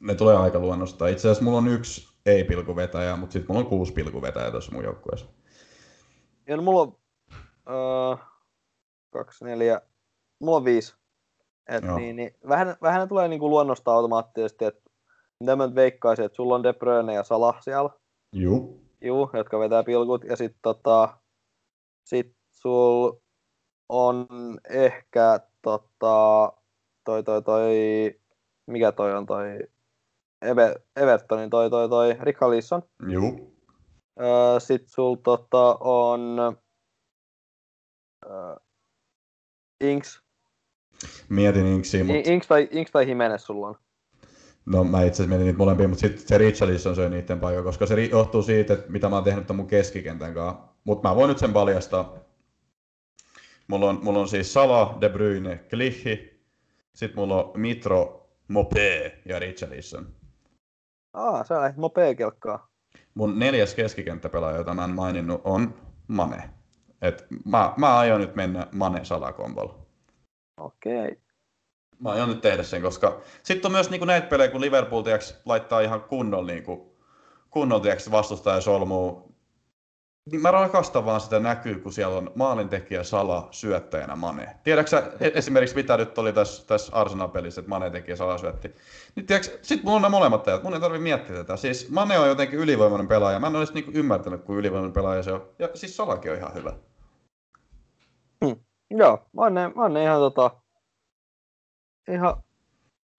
[0.01, 1.09] Ne tulee aika luonnosta.
[1.09, 5.27] Itse asiassa mulla on yksi ei-pilkuvetäjä, mutta sitten mulla on kuusi pilkuvetäjää tuossa mun joukkueessa.
[6.47, 8.19] Ja no, mulla on uh,
[9.11, 9.81] kaksi, neljä,
[10.41, 10.95] mulla on viisi.
[11.69, 14.91] Et niin, niin, vähän, vähän ne tulee niinku luonnosta automaattisesti, että
[15.41, 17.91] mitä mä nyt veikkaisin, että sulla on De Bruyne ja Salah siellä.
[18.33, 18.81] Juu.
[19.01, 20.25] Juu, jotka vetää pilkut.
[20.25, 21.19] Ja sitten tota,
[22.05, 23.13] sit sul
[23.89, 24.27] on
[24.71, 26.53] ehkä tota,
[27.05, 27.71] toi, toi, toi,
[28.67, 29.59] mikä toi on toi,
[30.43, 32.83] Eve, Evertonin toi, toi, toi, Rikka Lisson.
[33.09, 33.55] Juu.
[34.21, 36.39] Öö, sit sul tota on
[38.27, 38.57] öö,
[39.81, 40.23] Inks.
[41.29, 42.31] Mietin Inksiä, mutta...
[42.31, 43.75] Inks tai, Inks tai Jimenez sulla on.
[44.67, 47.87] No mä itse asiassa mietin niitä molempia, mutta sitten se Richarlison söi niiden paikka, koska
[47.87, 50.63] se johtuu siitä, että mitä mä oon tehnyt mun keskikentän kanssa.
[50.85, 52.15] Mutta mä voin nyt sen paljastaa.
[53.69, 56.34] Mulla on, mulla on siis Sala, De Bruyne, Klihi,
[56.95, 60.07] sitten mulla on Mitro, Mope ja Richarlison.
[61.13, 62.69] Aa, sä lähdet Mope-kelkkaa.
[63.15, 65.75] Mun neljäs keskikenttäpelaaja, jota mä en maininnut, on
[66.09, 66.51] Mane.
[67.03, 69.79] Et mä, mä aion nyt mennä Mane Sala-kombolla.
[70.57, 71.05] Okei.
[71.05, 71.17] Okay.
[71.99, 75.43] Mä aion nyt tehdä sen, koska sitten on myös niinku näitä pelejä, kun Liverpool tiiäks,
[75.45, 76.97] laittaa ihan kunnolla niinku,
[77.51, 79.34] kunnolla tiiäks, vastustaja solmuu.
[80.31, 84.57] Niin mä rakastan vaan sitä näkyy, kun siellä on maalintekijä Sala syöttäjänä Mane.
[84.65, 88.75] Tiedätkö e- esimerkiksi mitä nyt oli tässä, tässä Arsenal-pelissä, että Mane teki ja Sala syötti.
[89.17, 91.57] Niin tiedätkö, sit mulla on nämä molemmat tajat, mun ei tarvi miettiä tätä.
[91.57, 95.33] Siis Mane on jotenkin ylivoimainen pelaaja, mä en olisi niinku ymmärtänyt, kuin ylivoimainen pelaaja se
[95.33, 95.49] on.
[95.59, 96.73] Ja siis Salakin on ihan hyvä.
[98.45, 98.57] Hmm.
[98.91, 100.51] Joo, Mane, Mane ihan tota,
[102.09, 102.43] ihan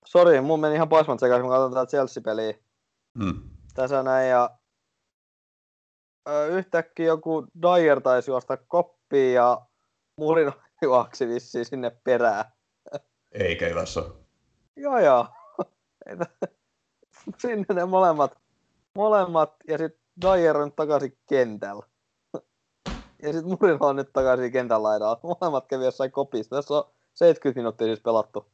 [0.05, 2.53] sori, mun meni ihan poismat sekaisin, kun katsoin tätä Chelsea-peliä
[3.23, 3.41] Hmm.
[3.73, 4.49] tässä näin ja
[6.29, 9.61] ö, yhtäkkiä joku Dyer taisi juosta koppiin ja
[10.17, 10.51] Murino
[10.81, 12.45] juoksi vissiin sinne perään.
[13.31, 14.09] Eikä Ilassa.
[14.75, 15.27] Joo joo.
[17.37, 18.37] Sinne ne molemmat,
[18.95, 21.85] molemmat ja sitten Dyer on takaisin kentällä.
[23.23, 25.19] Ja sitten Murino on nyt takaisin kentän laidalla.
[25.23, 26.55] Molemmat kävi jossain kopissa.
[26.55, 28.45] Tässä on 70 minuuttia siis pelattu.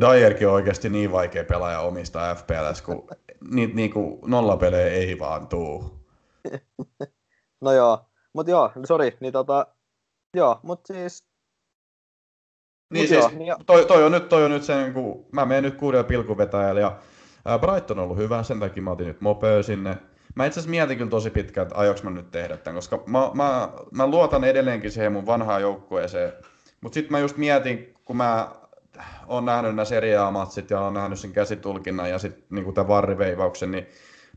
[0.00, 3.08] Dyerkin on oikeasti niin vaikea pelaaja omista FPLS, kun
[3.50, 5.99] niitä niinku nollapelejä ei vaan tuu.
[7.60, 9.66] No joo, mut joo, sori, niin tota,
[10.36, 11.24] joo, mut siis,
[12.92, 15.26] Niin Mut siis, joo, niin toi, toi, on nyt, toi on nyt se, niin kuin,
[15.32, 16.98] mä menen nyt kuudella pilkuvetäjällä ja
[17.44, 19.96] ää, Brighton on ollut hyvä, sen takia mä otin nyt Mopöö sinne.
[20.34, 23.30] Mä itse asiassa mietin kyllä tosi pitkään, että aioks mä nyt tehdä tämän, koska mä,
[23.34, 26.32] mä, mä luotan edelleenkin siihen mun vanhaan joukkueeseen.
[26.80, 28.48] Mutta sitten mä just mietin, kun mä
[29.26, 33.70] oon nähnyt nämä Serie A-matsit ja oon nähnyt sen käsitulkinnan ja sitten niin tämän varriveivauksen,
[33.70, 33.86] niin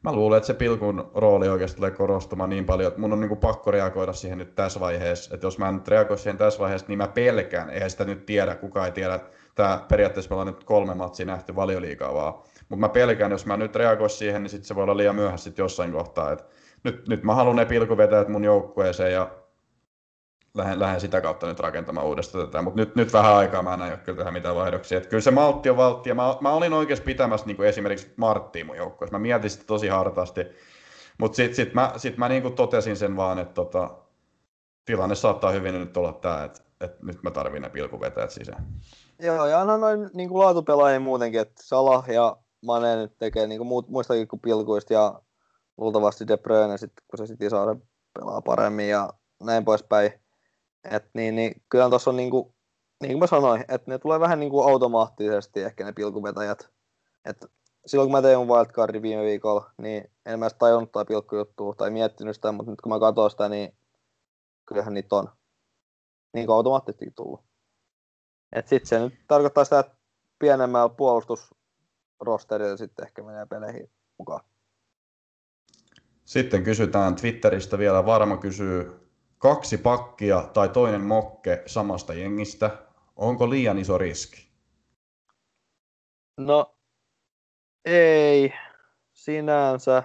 [0.03, 3.37] mä luulen, että se pilkun rooli oikeasti tulee korostumaan niin paljon, että mun on niin
[3.37, 5.33] pakko reagoida siihen nyt tässä vaiheessa.
[5.33, 7.69] Että jos mä en nyt reagoi siihen tässä vaiheessa, niin mä pelkään.
[7.69, 9.19] Eihän sitä nyt tiedä, kukaan ei tiedä.
[9.55, 12.33] Tämä periaatteessa me ollaan nyt kolme matsia nähty valioliikaa vaan.
[12.69, 15.43] Mutta mä pelkään, jos mä nyt reagoin siihen, niin sit se voi olla liian myöhässä
[15.43, 16.31] sit jossain kohtaa.
[16.31, 16.45] Et
[16.83, 19.29] nyt, nyt mä haluan ne pilkuvetäjät mun joukkueeseen ja
[20.53, 22.61] lähden, lähden sitä kautta nyt rakentamaan uudestaan tätä.
[22.61, 24.97] Mutta nyt, nyt vähän aikaa mä en aio kyllä tehdä mitään vaihdoksia.
[24.97, 26.09] Et kyllä se maltti on valtti.
[26.09, 29.17] Ja mä, mä olin oikeasti pitämässä niin esimerkiksi Marttia mun joukkueessa.
[29.17, 30.45] Mä mietin sitä tosi hartaasti.
[31.17, 33.89] Mutta sitten sit mä, sit mä niin totesin sen vaan, että tota,
[34.85, 38.67] tilanne saattaa hyvin nyt olla tämä, että et nyt mä tarvin ne pilkuvetäjät sisään.
[39.19, 43.59] joo, ja onhan noin niin kuin laatupelaajia muutenkin, että Salah ja Mane nyt tekee niin
[43.59, 45.21] kuin muut, muistakin kuin pilkuista ja
[45.77, 47.75] luultavasti De Bruyne sitten, kun se sitten saa
[48.19, 49.09] pelaa paremmin ja
[49.43, 50.22] näin poispäin.
[50.91, 52.53] Et niin, niin kyllä tuossa on niin kuin,
[53.01, 56.69] niin kuin mä sanoin, että ne tulee vähän niin kuin automaattisesti ehkä ne pilkuvetäjät.
[57.25, 57.45] Et
[57.85, 61.75] silloin kun mä tein mun wildcardin viime viikolla, niin en mä edes tajunnut tai pilkkujuttua
[61.75, 63.77] tai miettinyt sitä, mutta nyt kun mä katsoin sitä, niin
[64.65, 65.29] kyllähän niitä on
[66.33, 67.41] niin kuin automaattisesti tullut.
[68.51, 69.95] Et sit se nyt tarkoittaa sitä, että
[70.39, 74.41] pienemmällä puolustusrosterilla sitten ehkä menee peleihin mukaan.
[76.25, 79.02] Sitten kysytään Twitteristä vielä, Varma kysyy,
[79.43, 82.77] kaksi pakkia tai toinen mokke samasta jengistä,
[83.15, 84.47] onko liian iso riski?
[86.37, 86.75] No,
[87.85, 88.53] ei
[89.13, 90.03] sinänsä,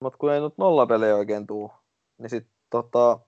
[0.00, 1.72] mutta kun ei nyt nollapelejä oikein tuu,
[2.18, 3.18] niin sit tota,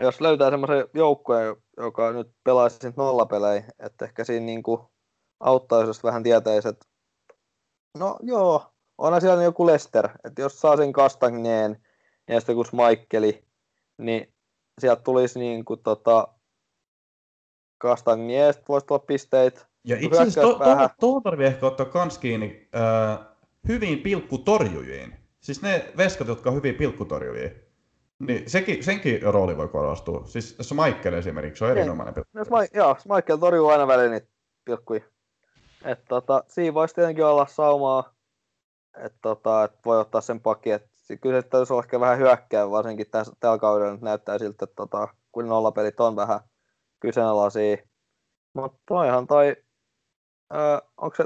[0.00, 4.90] jos löytää semmoisen joukkueen, joka nyt pelaisi sit nollapelejä, että ehkä siinä niinku
[5.40, 6.86] auttaisi, jos vähän tietäisi, että
[7.98, 11.86] no joo, onhan siellä joku Lester, että jos saa sen Kastagneen
[12.28, 13.49] ja sitten joku Smaikkeli,
[14.00, 14.34] niin
[14.80, 16.28] sieltä tulisi niinku tota,
[17.78, 22.68] Kastagneesta voisi tulla pisteitä, Ja itse asiassa to, to, tuohon tarvii ehkä ottaa kans kiinni
[22.74, 23.26] äh,
[23.68, 25.16] hyviin pilkkutorjujiin.
[25.40, 27.50] Siis ne veskat, jotka on hyviä pilkkutorjujia.
[28.18, 30.22] Niin sekin, senkin rooli voi korostua.
[30.26, 31.78] Siis Michael esimerkiksi on Niin.
[31.78, 32.30] erinomainen pilkku.
[32.34, 34.28] No, joo, Michael torjuu aina väliin niitä
[34.64, 35.00] pilkkuja.
[35.84, 38.14] Et, tota, siinä voisi tietenkin olla saumaa,
[38.96, 40.74] että tota, et voi ottaa sen pakin.
[40.74, 44.38] Et, si- kyllä se täytyisi olla ehkä vähän hyökkää, varsinkin tässä, tällä kaudella nyt näyttää
[44.38, 46.40] siltä, että tota, kun nollapelit on vähän
[47.00, 47.76] kyseenalaisia.
[48.54, 49.56] Mutta toihan toi,
[50.54, 51.24] öö, onko se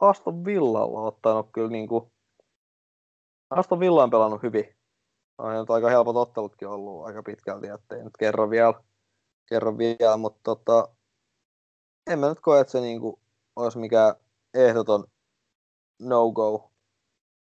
[0.00, 2.12] Aston Villalla ottanut kyllä niinku,
[3.50, 4.76] Aston Villa on pelannut hyvin.
[5.38, 8.74] On nyt aika helpot ottelutkin ollut aika pitkälti, ettei nyt kerro vielä,
[9.48, 10.88] kerro vielä mutta tota,
[12.10, 13.20] en mä nyt koe, että se niinku
[13.56, 14.14] olisi mikään
[14.54, 15.04] ehdoton
[16.00, 16.71] no-go.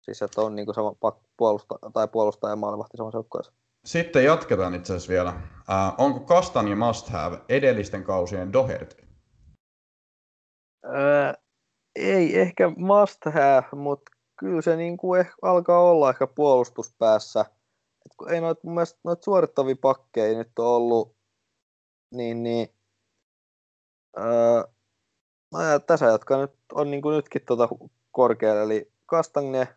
[0.02, 3.54] Siis että on niinku sama pak- puolusta, tai puolustaja ja maalivahti samassa joukkueessa.
[3.86, 5.30] Sitten jatketaan itse asiassa vielä.
[5.30, 9.08] Äh, onko Kastanje must have edellisten kausien Doherty?
[10.86, 11.34] Öö,
[11.96, 17.42] ei ehkä must have, mutta kyllä se niinku ehkä alkaa olla ehkä puolustuspäässä.
[18.06, 21.16] Et kun ei noit, mun mielestä noit suorittavia pakkeja nyt ole ollut,
[22.14, 22.70] niin, niin
[24.18, 24.64] öö,
[25.54, 27.70] no ja tässä, jotka nyt on niinku nytkin tota
[28.12, 29.68] korkealla, eli Kastagne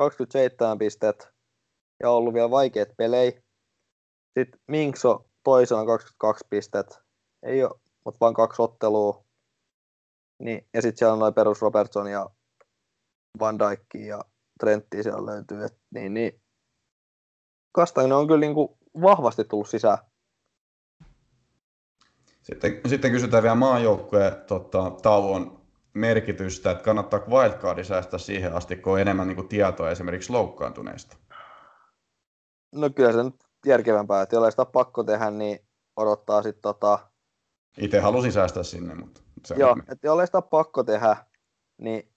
[0.00, 1.28] 27 pistet
[2.02, 3.30] ja ollut vielä vaikeat pelejä.
[4.38, 6.98] Sitten Minkso toisena 22 pistet,
[7.42, 9.24] ei ole, mutta vain kaksi ottelua.
[10.42, 12.30] Niin, ja sitten siellä on noin perus Robertson ja
[13.40, 14.24] Van Dijk ja
[14.60, 15.64] Trentti siellä löytyy.
[15.64, 16.40] Et, niin, niin.
[17.72, 19.98] Kastainen on kyllä niinku vahvasti tullut sisään.
[22.42, 25.59] Sitten, sitten kysytään vielä maajoukkueen tota, tauon
[25.94, 31.16] merkitystä, että kannattaako wildcardi säästää siihen asti, kun on enemmän niin kuin, tietoa esimerkiksi loukkaantuneista.
[32.74, 33.34] No kyllä se nyt
[33.66, 35.58] järkevämpää, että jollei sitä pakko tehdä, niin
[35.96, 36.98] odottaa sitten tota,
[37.78, 41.16] Itse halusin säästää sinne, mutta Se Joo, on- että jollei sitä pakko tehdä,
[41.78, 42.12] niin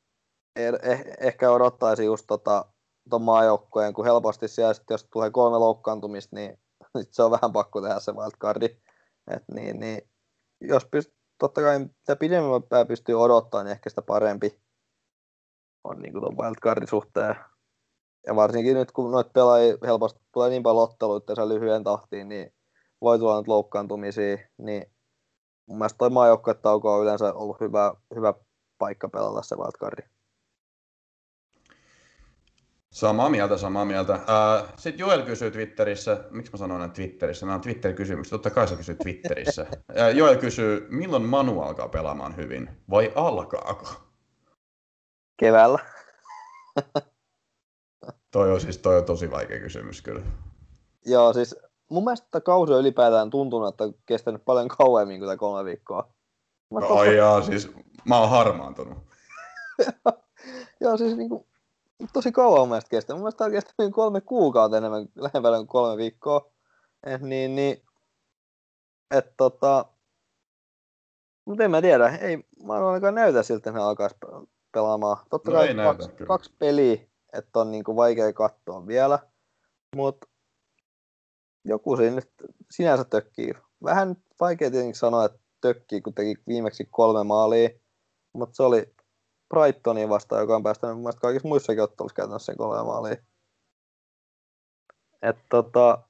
[0.56, 2.66] eh, eh, ehkä odottaisi just tota,
[3.10, 6.60] ton maajoukkueen, kun helposti siellä sit, jos tulee kolme loukkaantumista, niin
[7.02, 8.66] sit se on vähän pakko tehdä se wildcardi.
[9.28, 10.10] Et niin, niin,
[10.62, 11.12] jos pyst,
[11.44, 14.61] totta kai mitä pidemmän pää pystyy odottaa, niin ehkä sitä parempi
[15.84, 17.36] on niin tuon wildcardin suhteen.
[18.28, 22.53] Ja varsinkin nyt, kun noita pelaajia helposti tulee niin paljon otteluita sen lyhyen tahtiin, niin
[23.02, 24.91] voi tulla nyt loukkaantumisia, niin
[25.65, 28.34] mun mielestä toi maajoukkuetauko on yleensä ollut hyvä, hyvä
[28.78, 30.12] paikka pelata se wildcardi.
[32.94, 34.20] Samaa mieltä, samaa mieltä.
[34.78, 38.76] Sitten Joel kysyy Twitterissä, miksi mä sanon näin Twitterissä, nämä on Twitter-kysymykset, totta kai se
[38.76, 39.65] kysyy Twitterissä.
[40.18, 43.88] Joel kysyy, milloin Manu alkaa pelaamaan hyvin, vai alkaako?
[45.38, 45.80] Keväällä.
[48.32, 50.22] Toi on siis toi on tosi vaikea kysymys kyllä.
[51.06, 51.56] Joo, siis
[51.90, 56.14] mun mielestä kausi on ylipäätään tuntunut, että on kestänyt paljon kauemmin kuin tämä kolme viikkoa.
[56.74, 57.72] Mä No, ai jaa, siis
[58.06, 58.98] mä oon harmaantunut.
[60.82, 61.48] Joo, siis niinku,
[62.13, 63.15] tosi kauan mun mielestä kestää.
[63.15, 66.51] Mun mielestä tämä on kestänyt kolme kuukautta enemmän, lähempänä kuin kolme viikkoa.
[67.03, 67.81] Et niin, niin,
[69.11, 69.85] et tota,
[71.45, 75.17] mutta en mä tiedä, ei mä ainakaan näytä siltä, että ne alkaisi pe- pelaamaan.
[75.30, 76.27] Totta No kai kaksi, kyllä.
[76.27, 76.97] kaksi peliä,
[77.34, 79.19] että on niinku vaikea katsoa vielä,
[79.95, 80.27] mutta
[81.65, 82.31] joku siinä nyt
[82.71, 83.53] sinänsä tökkii.
[83.84, 87.69] Vähän vaikea tietenkin sanoa, että tökkii, kun teki viimeksi kolme maalia,
[88.34, 88.93] mutta se oli
[89.49, 93.15] Brightonin vastaan, joka on päästänyt mun mielestä kaikissa muissakin otteluissa käytännössä sen kolme maalia.
[95.22, 96.03] Et tota,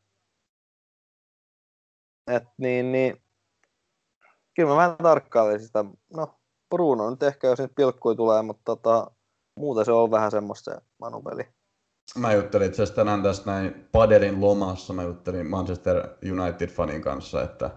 [2.27, 3.23] et niin, niin,
[4.55, 5.85] kyllä mä vähän tarkkailisin sitä.
[6.14, 6.39] No,
[6.69, 9.11] Bruno nyt ehkä, jos nyt pilkkui tulee, mutta tota,
[9.60, 11.47] muuten se on vähän semmoista se Manu-peli.
[12.18, 17.72] Mä juttelin itse asiassa tänään tästä näin Padelin lomassa, mä juttelin Manchester United-fanin kanssa, että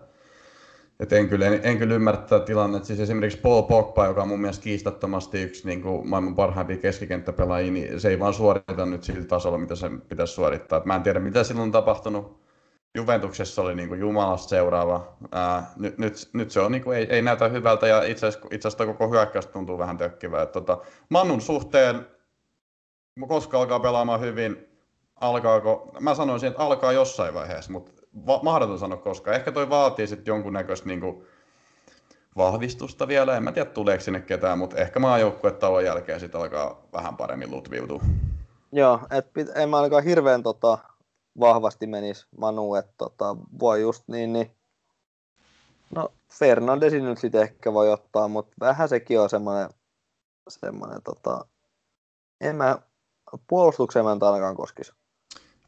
[1.00, 2.86] et en, kyllä, en, en kyllä ymmärrä tätä tilannetta.
[2.86, 7.72] Siis esimerkiksi Paul Pogba, joka on mun mielestä kiistattomasti yksi niin kuin maailman parhaimpia keskikenttäpelaajia,
[7.72, 10.78] niin se ei vaan suorita nyt sillä tasolla, mitä sen pitäisi suorittaa.
[10.78, 12.46] Et mä en tiedä, mitä silloin on tapahtunut.
[12.94, 15.16] Juventuksessa oli niin kuin jumalasta seuraava.
[15.32, 18.48] Ää, nyt, nyt, nyt, se on, niin kuin, ei, ei, näytä hyvältä ja itse asiassa,
[18.52, 20.42] itse asiassa koko hyökkäys tuntuu vähän tökkivää.
[20.42, 20.78] Et Tota,
[21.08, 22.06] Mannun suhteen,
[23.28, 24.68] koska alkaa pelaamaan hyvin,
[25.20, 27.92] alkaako, mä sanoisin, että alkaa jossain vaiheessa, mutta
[28.26, 29.32] va- mahdoton sanoa koska.
[29.32, 31.24] Ehkä toi vaatii sitten jonkunnäköistä niinku
[32.36, 33.36] vahvistusta vielä.
[33.36, 38.00] En mä tiedä, tuleeko sinne ketään, mutta ehkä maajoukkuetauon jälkeen sitten alkaa vähän paremmin lutviutua.
[38.72, 40.78] Joo, et pit, en mä ainakaan hirveän tota,
[41.40, 44.50] vahvasti menisi Manu, että tota, voi just niin, niin
[45.94, 49.70] no Fernandesin nyt sitten ehkä voi ottaa, mutta vähän sekin on semmoinen,
[50.48, 51.44] semmoinen tota,
[52.40, 52.78] en mä
[53.46, 54.92] puolustukseen mä en ainakaan koskisi.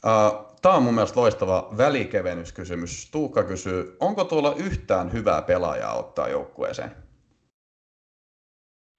[0.05, 3.11] Uh, Tämä on mun mielestä loistava välikevennyskysymys.
[3.11, 6.97] Tuukka kysyy, onko tuolla yhtään hyvää pelaajaa ottaa joukkueeseen?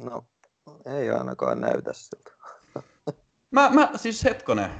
[0.03, 0.25] No,
[0.85, 2.31] ei ainakaan näytä siltä.
[3.51, 4.71] Mä, mä siis hetkonen.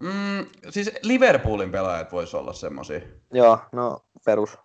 [0.00, 3.00] Mm, siis Liverpoolin pelaajat vois olla semmosia.
[3.32, 4.58] Joo, no perus.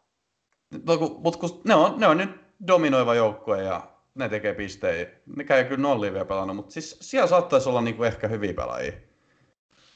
[0.85, 2.29] No, kun, mut kun ne, on, ne on nyt
[2.67, 5.09] dominoiva joukkue ja ne tekee pistejä.
[5.35, 9.09] Ne käy kyllä nolliin vielä pelannut, mutta siis siellä saattaisi olla niinku ehkä hyviä pelaajia.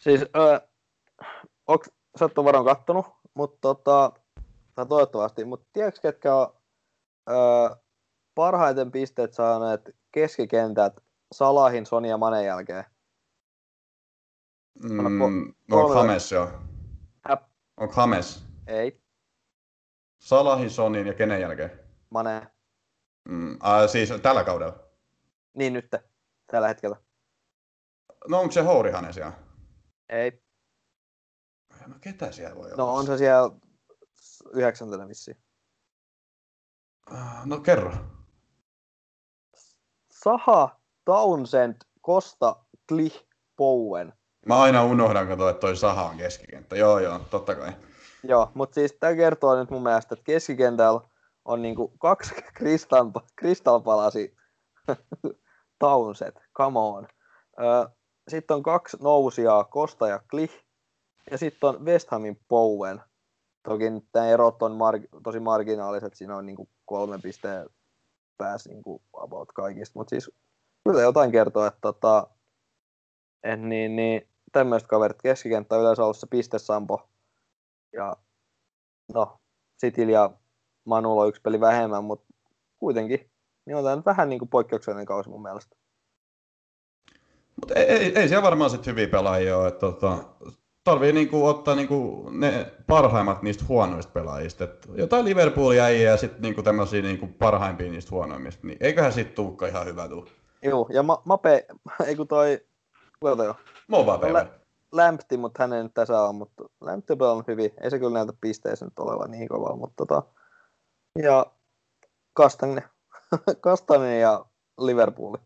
[0.04, 0.60] Siis, öö,
[1.68, 4.12] onks, sä et ole varmaan kattonut, mutta tota,
[4.76, 6.54] tai toivottavasti, mutta tiedätkö ketkä on
[7.30, 7.76] öö,
[8.36, 10.94] parhaiten pisteet saaneet keskikentät
[11.34, 12.86] Salahin, Sonia ja Manen jälkeen?
[14.84, 16.52] Mm, no, onko Hames jo?
[17.22, 17.44] Häp.
[17.78, 18.46] Onko Hames?
[18.68, 19.02] Ei,
[20.20, 21.80] Salahin, Sonin ja kenen jälkeen?
[22.10, 22.48] Mane.
[23.30, 24.80] Mm, äh, siis tällä kaudella.
[25.54, 25.96] Niin nyt,
[26.48, 26.96] tällä hetkellä.
[28.28, 29.53] No onko se Hourihanen siellä?
[30.10, 30.44] Ei.
[31.88, 32.76] No ketä siellä voi olla?
[32.78, 33.50] No on se siellä
[34.54, 35.38] yhdeksäntenä vissiin.
[37.14, 37.94] Äh, No kerro.
[40.12, 42.56] Saha, Townsend, Kosta,
[42.88, 43.26] Klich,
[43.58, 44.14] Bowen.
[44.46, 46.76] Mä aina unohdan, kun toi, toi Saha on keskikenttä.
[46.76, 47.72] Joo, joo, totta kai.
[48.24, 51.02] Joo, mutta siis tämä kertoo nyt mun mielestä, että keskikentällä
[51.46, 54.36] on niinku kaksi kristal, kristalpalasi
[55.80, 57.08] Townsend, come on.
[58.28, 60.54] Sitten on kaksi nousijaa, Kosta ja Klich.
[61.32, 63.02] Ja sitten on West Hamin Bowen.
[63.64, 67.70] Toki nämä erot on mar- tosi marginaaliset, siinä on niinku kolme pisteen
[68.38, 70.32] päässä niinku about kaikista, mutta siis
[70.84, 72.28] kyllä jotain kertoo, että tota,
[73.44, 77.10] et niin, niin, tämmöiset kaverit keskikenttä on yleensä ollut se pistesampo.
[77.94, 78.16] Ja
[79.14, 79.40] no,
[79.78, 80.30] Sitil ja
[80.86, 82.34] Manulla on yksi peli vähemmän, mutta
[82.78, 83.32] kuitenkin
[83.66, 85.76] niin on tämä nyt vähän niin kuin poikkeuksellinen kausi mun mielestä.
[87.64, 89.68] Mutta ei, ei, ei siellä varmaan sit hyviä pelaajia ole.
[89.68, 90.18] Että, tota,
[90.84, 94.64] tarvii niinku ottaa niinku ne parhaimmat niistä huonoista pelaajista.
[94.64, 98.68] Et jotain Liverpoolia ei ja sitten niinku tämmöisiä niinku parhaimpia niistä huonoimmista.
[98.68, 100.28] Niin eiköhän sit tuukka ihan hyvä tuu.
[100.62, 101.66] Joo, ja Ma- Mape,
[102.08, 102.60] ei kun toi,
[103.20, 103.56] toi on?
[103.88, 104.48] Mobile lä-
[104.92, 107.72] Lämpti, mutta hän ei nyt tässä ole, mutta Lämpti on hyvin.
[107.82, 110.24] Ei se kyllä näytä pisteessä nyt olevan niin kovaa, mutta tota,
[111.22, 111.46] ja
[112.34, 112.84] Kastanen,
[113.62, 114.46] Kastanen ja
[114.80, 115.38] Liverpool.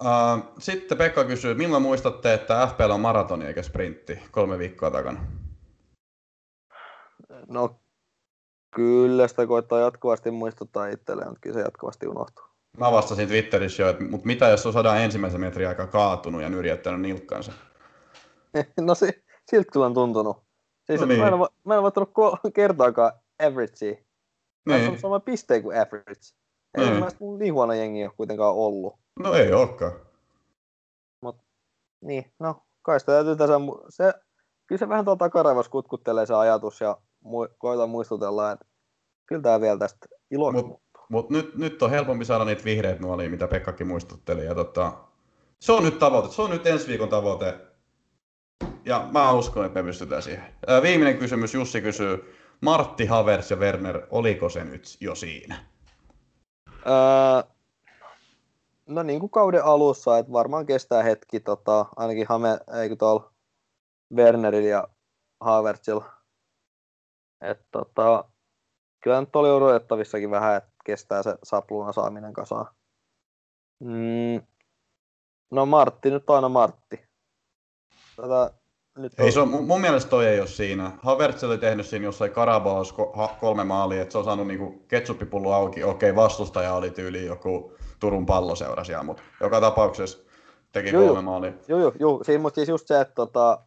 [0.00, 5.20] Uh, sitten Pekka kysyy, milloin muistatte, että FPL on maratoni eikä sprintti kolme viikkoa takana?
[7.48, 7.80] No,
[8.74, 12.44] kyllä sitä koittaa jatkuvasti muistuttaa itselleen, mutta kyllä se jatkuvasti unohtuu.
[12.78, 16.48] Mä vastasin Twitterissä jo, että mutta mitä jos on sadan ensimmäisen metrin aika kaatunut ja
[16.48, 17.52] nyrjättänyt nilkkansa?
[18.80, 20.36] no se, siltä kyllä on tuntunut.
[20.86, 21.20] Siis No niin.
[21.20, 23.94] mä, en, ole- mä en ko- kertaakaan averagea.
[24.66, 24.90] Mä Niin.
[24.90, 25.00] niin.
[25.00, 26.10] sama pisteen kuin average.
[26.10, 26.20] Ei
[26.76, 26.86] Niin.
[26.86, 26.94] niin.
[26.94, 28.99] mielestä mulla niin huono jengi ole kuitenkaan ollut.
[29.18, 29.92] No ei olekaan.
[32.00, 33.54] Niin, no kai sitä täytyy tässä,
[33.88, 34.14] se,
[34.66, 38.66] kyllä se vähän tuolla takaraivas kutkuttelee se ajatus ja mu- koitan muistutella, että
[39.26, 40.62] kyllä tämä vielä tästä iloksi.
[40.62, 44.44] Mut- Mutta nyt, nyt on helpompi saada niitä vihreät nuolia, mitä Pekkakin muistutteli.
[44.44, 44.92] Ja tota,
[45.58, 46.28] se on nyt tavoite.
[46.28, 47.54] Se on nyt ensi viikon tavoite.
[48.84, 50.54] Ja mä uskon, että me pystytään siihen.
[50.66, 51.54] Ää, viimeinen kysymys.
[51.54, 52.34] Jussi kysyy.
[52.60, 55.64] Martti, Havers ja Werner, oliko se nyt jo siinä?
[56.86, 57.50] Öö,
[58.90, 63.32] no niin kuin kauden alussa, että varmaan kestää hetki, tota, ainakin Hame, eikö tuolla
[64.14, 64.88] Wernerillä ja
[65.40, 66.12] Havertzilla.
[67.40, 68.24] Et, tota,
[69.04, 72.66] kyllä nyt oli odotettavissakin vähän, että kestää se sapluuna saaminen kasaan.
[73.80, 74.42] Mm,
[75.50, 77.00] no Martti nyt on aina Martti.
[78.16, 78.50] Tätä,
[78.98, 80.92] nyt Ei, se on, mun, mielestä toi ei ole siinä.
[81.02, 82.94] Havertz oli tehnyt siinä jossain Karabaos
[83.40, 85.84] kolme maalia, että se on saanut niinku ketsuppipullo auki.
[85.84, 90.18] Okei, vastustaja oli tyyli joku Turun palloseura siellä, mutta joka tapauksessa
[90.72, 91.52] teki Joo, kolme maalia.
[91.68, 92.24] Joo, joo, joo.
[92.24, 93.58] Siis, mutta siis just se, että tota,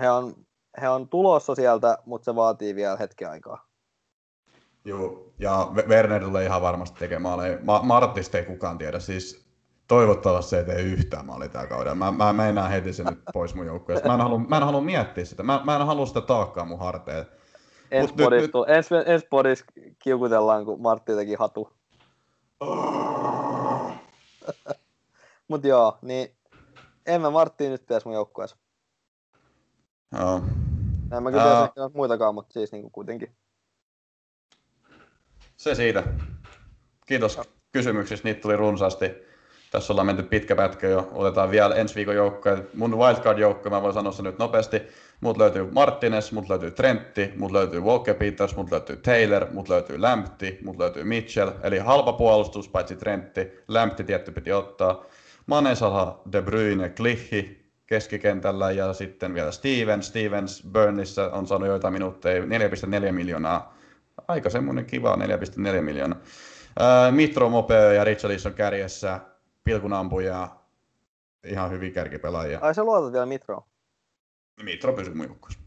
[0.00, 0.34] he, on,
[0.80, 3.66] he on tulossa sieltä, mutta se vaatii vielä hetken aikaa.
[4.84, 7.58] Joo, ja We- Werner tulee ihan varmasti tekemään maaleja.
[7.62, 9.48] Ma- Marttista ei kukaan tiedä, siis
[9.88, 11.94] toivottavasti se ei tee yhtään maalia tällä kaudella.
[11.94, 14.08] Mä, mä meinaan heti sen nyt pois mun joukkueesta.
[14.08, 16.78] Mä en halua, mä en halua miettiä sitä, mä, mä en halua sitä taakkaa mun
[16.78, 17.26] harteille.
[17.90, 19.64] Ensi podissa, nyt- ens, ens
[19.98, 21.72] kiukutellaan, kun Martti teki hatu.
[25.48, 26.36] Mut joo, niin
[27.06, 28.56] en mä Marttiin nyt pitäisi mun joukkueessa.
[30.18, 30.42] Joo.
[31.16, 33.36] En mä kyllä pitäisi ehkä muitakaan, mutta siis niinku kuitenkin.
[35.56, 36.02] Se siitä.
[37.06, 37.40] Kiitos
[37.72, 39.10] kysymyksistä, niitä tuli runsaasti.
[39.70, 41.10] Tässä ollaan menty pitkä pätkä jo.
[41.12, 42.62] Otetaan vielä ensi viikon joukkoja.
[42.74, 44.82] Mun wildcard-joukko, mä voin sanoa sen nyt nopeasti.
[45.20, 49.98] Mut löytyy Martinez, mut löytyy Trentti, mut löytyy Walker Peters, mut löytyy Taylor, mut löytyy
[49.98, 51.50] Lampti, mut löytyy Mitchell.
[51.62, 53.52] Eli halpa puolustus, paitsi Trentti.
[53.68, 55.04] Lampti tietty piti ottaa.
[55.46, 60.06] Mane, Salah, De Bruyne, Klihi keskikentällä ja sitten vielä Stevens.
[60.06, 63.74] Stevens Burnissa on saanut joitain minuutteja, 4,4 miljoonaa
[64.28, 66.20] aika semmoinen kiva 4,4 miljoonaa.
[67.10, 69.20] Mitro Mopeo ja Richarlison kärjessä,
[69.64, 70.48] pilkunampuja,
[71.46, 72.58] ihan hyvin kärkipelaajia.
[72.62, 73.62] Ai sä luotat vielä Mitroon?
[74.62, 75.60] Mitro pysyy mun joukkueessa.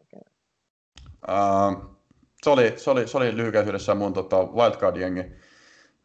[0.00, 0.20] Okei.
[1.26, 1.72] Ää,
[2.44, 5.34] se, oli, se, oli, se oli lyhykäisyydessä mun tota, wildcard-jengi.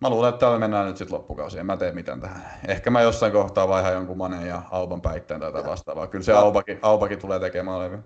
[0.02, 1.60] Mä luulen, että täällä mennään nyt sitten loppukausi.
[1.60, 2.42] En mä tee mitään tähän.
[2.68, 6.08] Ehkä mä jossain kohtaa vaihan jonkun Manen ja Alban päitteen tai jotain vastaavaa.
[6.08, 8.04] Kyllä se Albakin, Albakin tulee tekemään levyä.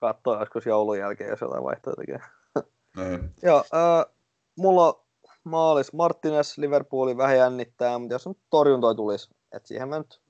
[0.00, 2.28] Katsoo joskus joulun jälkeen, jos jotain vaihtoehtoja tekee.
[2.96, 3.34] Niin.
[3.42, 4.14] Joo, äh,
[4.56, 5.04] mulla
[5.44, 10.20] maalis Martinez, Liverpoolin vähän jännittää, mutta jos nyt torjuntoi tulisi, että siihen mä nyt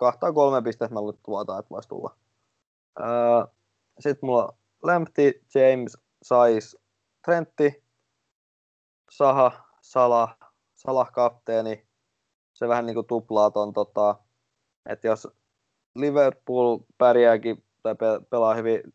[0.00, 2.16] kahtaa kolme pistettä mä nyt tuotaan, että voisi tulla.
[3.00, 3.48] Äh,
[4.00, 4.52] Sitten mulla on
[4.82, 6.76] Lampti, James, Sais,
[7.24, 7.84] Trentti,
[9.10, 10.38] Saha, Salah,
[10.74, 11.86] Salah kapteeni.
[12.52, 14.16] Se vähän niinku tuplaa ton tota,
[14.86, 15.28] että jos
[15.94, 18.94] Liverpool pärjääkin tai pe- pelaa hyvin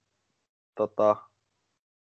[0.76, 1.15] tota,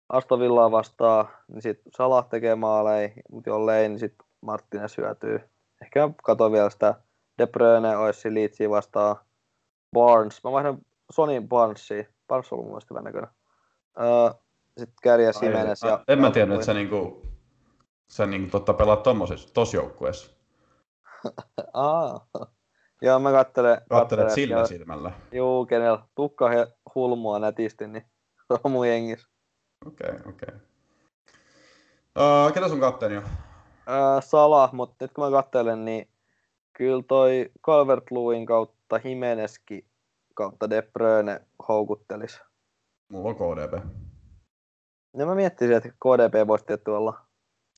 [0.09, 5.41] Aston Villaa vastaan, niin sitten Salah tekee maaleja, mutta jollei, niin sitten Martinez hyötyy.
[5.83, 6.95] Ehkä mä katson vielä sitä
[7.39, 9.17] De Bruyne olisi Leedsia vastaan
[9.95, 10.45] Barnes.
[10.45, 10.79] Mä vaihdan
[11.13, 12.09] Sony Barnesiin.
[12.29, 13.31] Barnes on ollut mun mielestä hyvän näköinen.
[14.01, 14.31] Öö,
[14.79, 16.05] sitten kärjä Simenes ja...
[16.09, 17.27] en mä tiedä, että sä niinku,
[18.09, 20.33] sä niinku totta pelaat tommosessa, tossa joukkueessa.
[21.75, 22.27] Aa.
[23.03, 23.81] Joo, mä kattelen...
[23.91, 25.13] Kattelet sillä kenellä- silmällä.
[25.33, 28.05] Juu, kenellä tukka he hulmua nätisti, niin
[28.37, 29.29] se on mun jengissä.
[29.87, 30.49] Okei, okay, okei.
[30.49, 30.61] Okay.
[32.47, 33.25] Uh, ketä sun kapteeni on?
[33.89, 36.09] Öö, Salah, mutta nyt kun mä katselen, niin
[36.83, 38.05] kyllä toi calvert
[38.47, 39.85] kautta Jimenezkin
[40.35, 42.41] kautta De Bruyne houkuttelisi.
[43.09, 43.85] Mulla on KDP.
[45.19, 47.21] Ja mä miettisin, että KDP voisi tietty olla.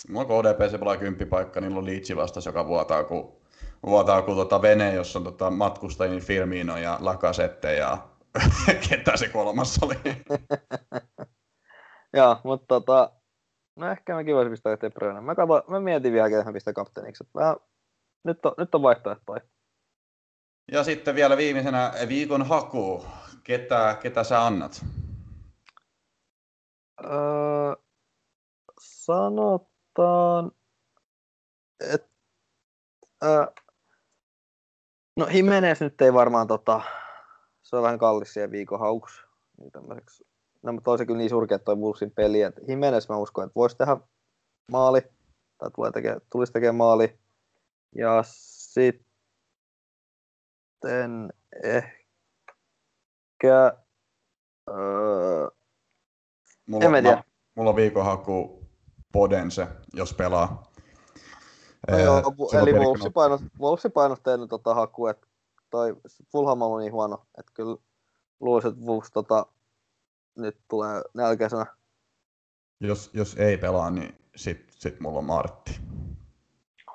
[0.09, 3.28] Mulla on KDP, se pelaa kymppipaikka, niillä on Leedsi vastas, joka vuotaa kuin,
[3.86, 7.98] vuotaa kuin tota vene, jossa on tota matkustajien Firmino ja Lacazette ja
[8.89, 9.94] ketä se kolmas oli.
[12.16, 13.12] Joo, mutta tota,
[13.76, 15.20] no ehkä mäkin voisin pistää De Bruyne.
[15.20, 17.24] Mä, kato, mä mietin vielä, ketä mä pistän kapteeniksi.
[17.35, 17.56] Mä,
[18.24, 19.40] nyt, on, nyt on vaihtoehtoja.
[20.72, 23.06] Ja sitten vielä viimeisenä viikon haku.
[23.44, 24.84] Ketä, ketä sä annat?
[27.05, 27.76] Öö,
[28.80, 30.52] sanotaan,
[31.80, 32.09] että
[33.24, 33.46] öö,
[35.16, 36.80] no Jimenez nyt ei varmaan tota,
[37.62, 39.20] se on vähän kallis siihen viikon hauksi.
[39.59, 40.26] Niin tämmöiseksi.
[40.62, 43.55] No, mutta on se kyllä niin surkea toi Wolvesin peli, että Jimenez mä uskon, että
[43.55, 43.96] voisi tehdä
[44.70, 45.01] maali,
[45.59, 47.18] tai tulee tekee, tulisi tekemään maali.
[47.95, 49.05] Ja sitten
[51.62, 53.77] ehkä
[54.71, 55.49] öö,
[56.66, 57.25] Mulla, En mä tiedä.
[57.55, 58.65] mulla on viikonhaku
[59.12, 60.73] Podense, jos pelaa.
[61.91, 65.27] No Ee, joo, vu- eli painos, Wolvesin painotteinen tota haku, että
[65.71, 65.97] toi
[66.33, 67.77] Fulham on niin huono, että kyllä
[68.41, 69.47] luulisin, että Wolves tota,
[70.39, 71.66] nyt tulee nälkäisenä.
[72.81, 75.81] Jos, jos ei pelaa, niin sit, sit mulla on Martti.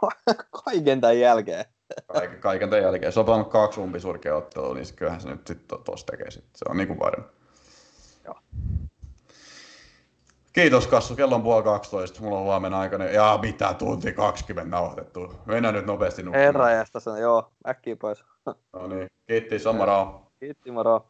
[0.65, 1.65] Kaiken tämän jälkeen.
[2.13, 3.11] Kaiken, kaiken tämän jälkeen.
[3.11, 6.45] Se on pelannut kaksi umpisurkea ottelua, niin kyllähän se nyt sit to- tos tekee sit.
[6.55, 7.25] Se on niinku varma.
[8.25, 8.35] Joo.
[10.53, 12.21] Kiitos Kassu, kello on puoli 12.
[12.21, 13.13] Mulla on huomenna aikainen.
[13.13, 15.33] Ja mitä tunti 20 nauhoitettu.
[15.45, 16.45] Mennään nyt nopeasti nukkumaan.
[16.45, 18.23] Herra jästä sen, joo, äkkiä pois.
[18.73, 20.19] No niin, kiitti, Samara.
[20.39, 21.07] Kiitti, moro.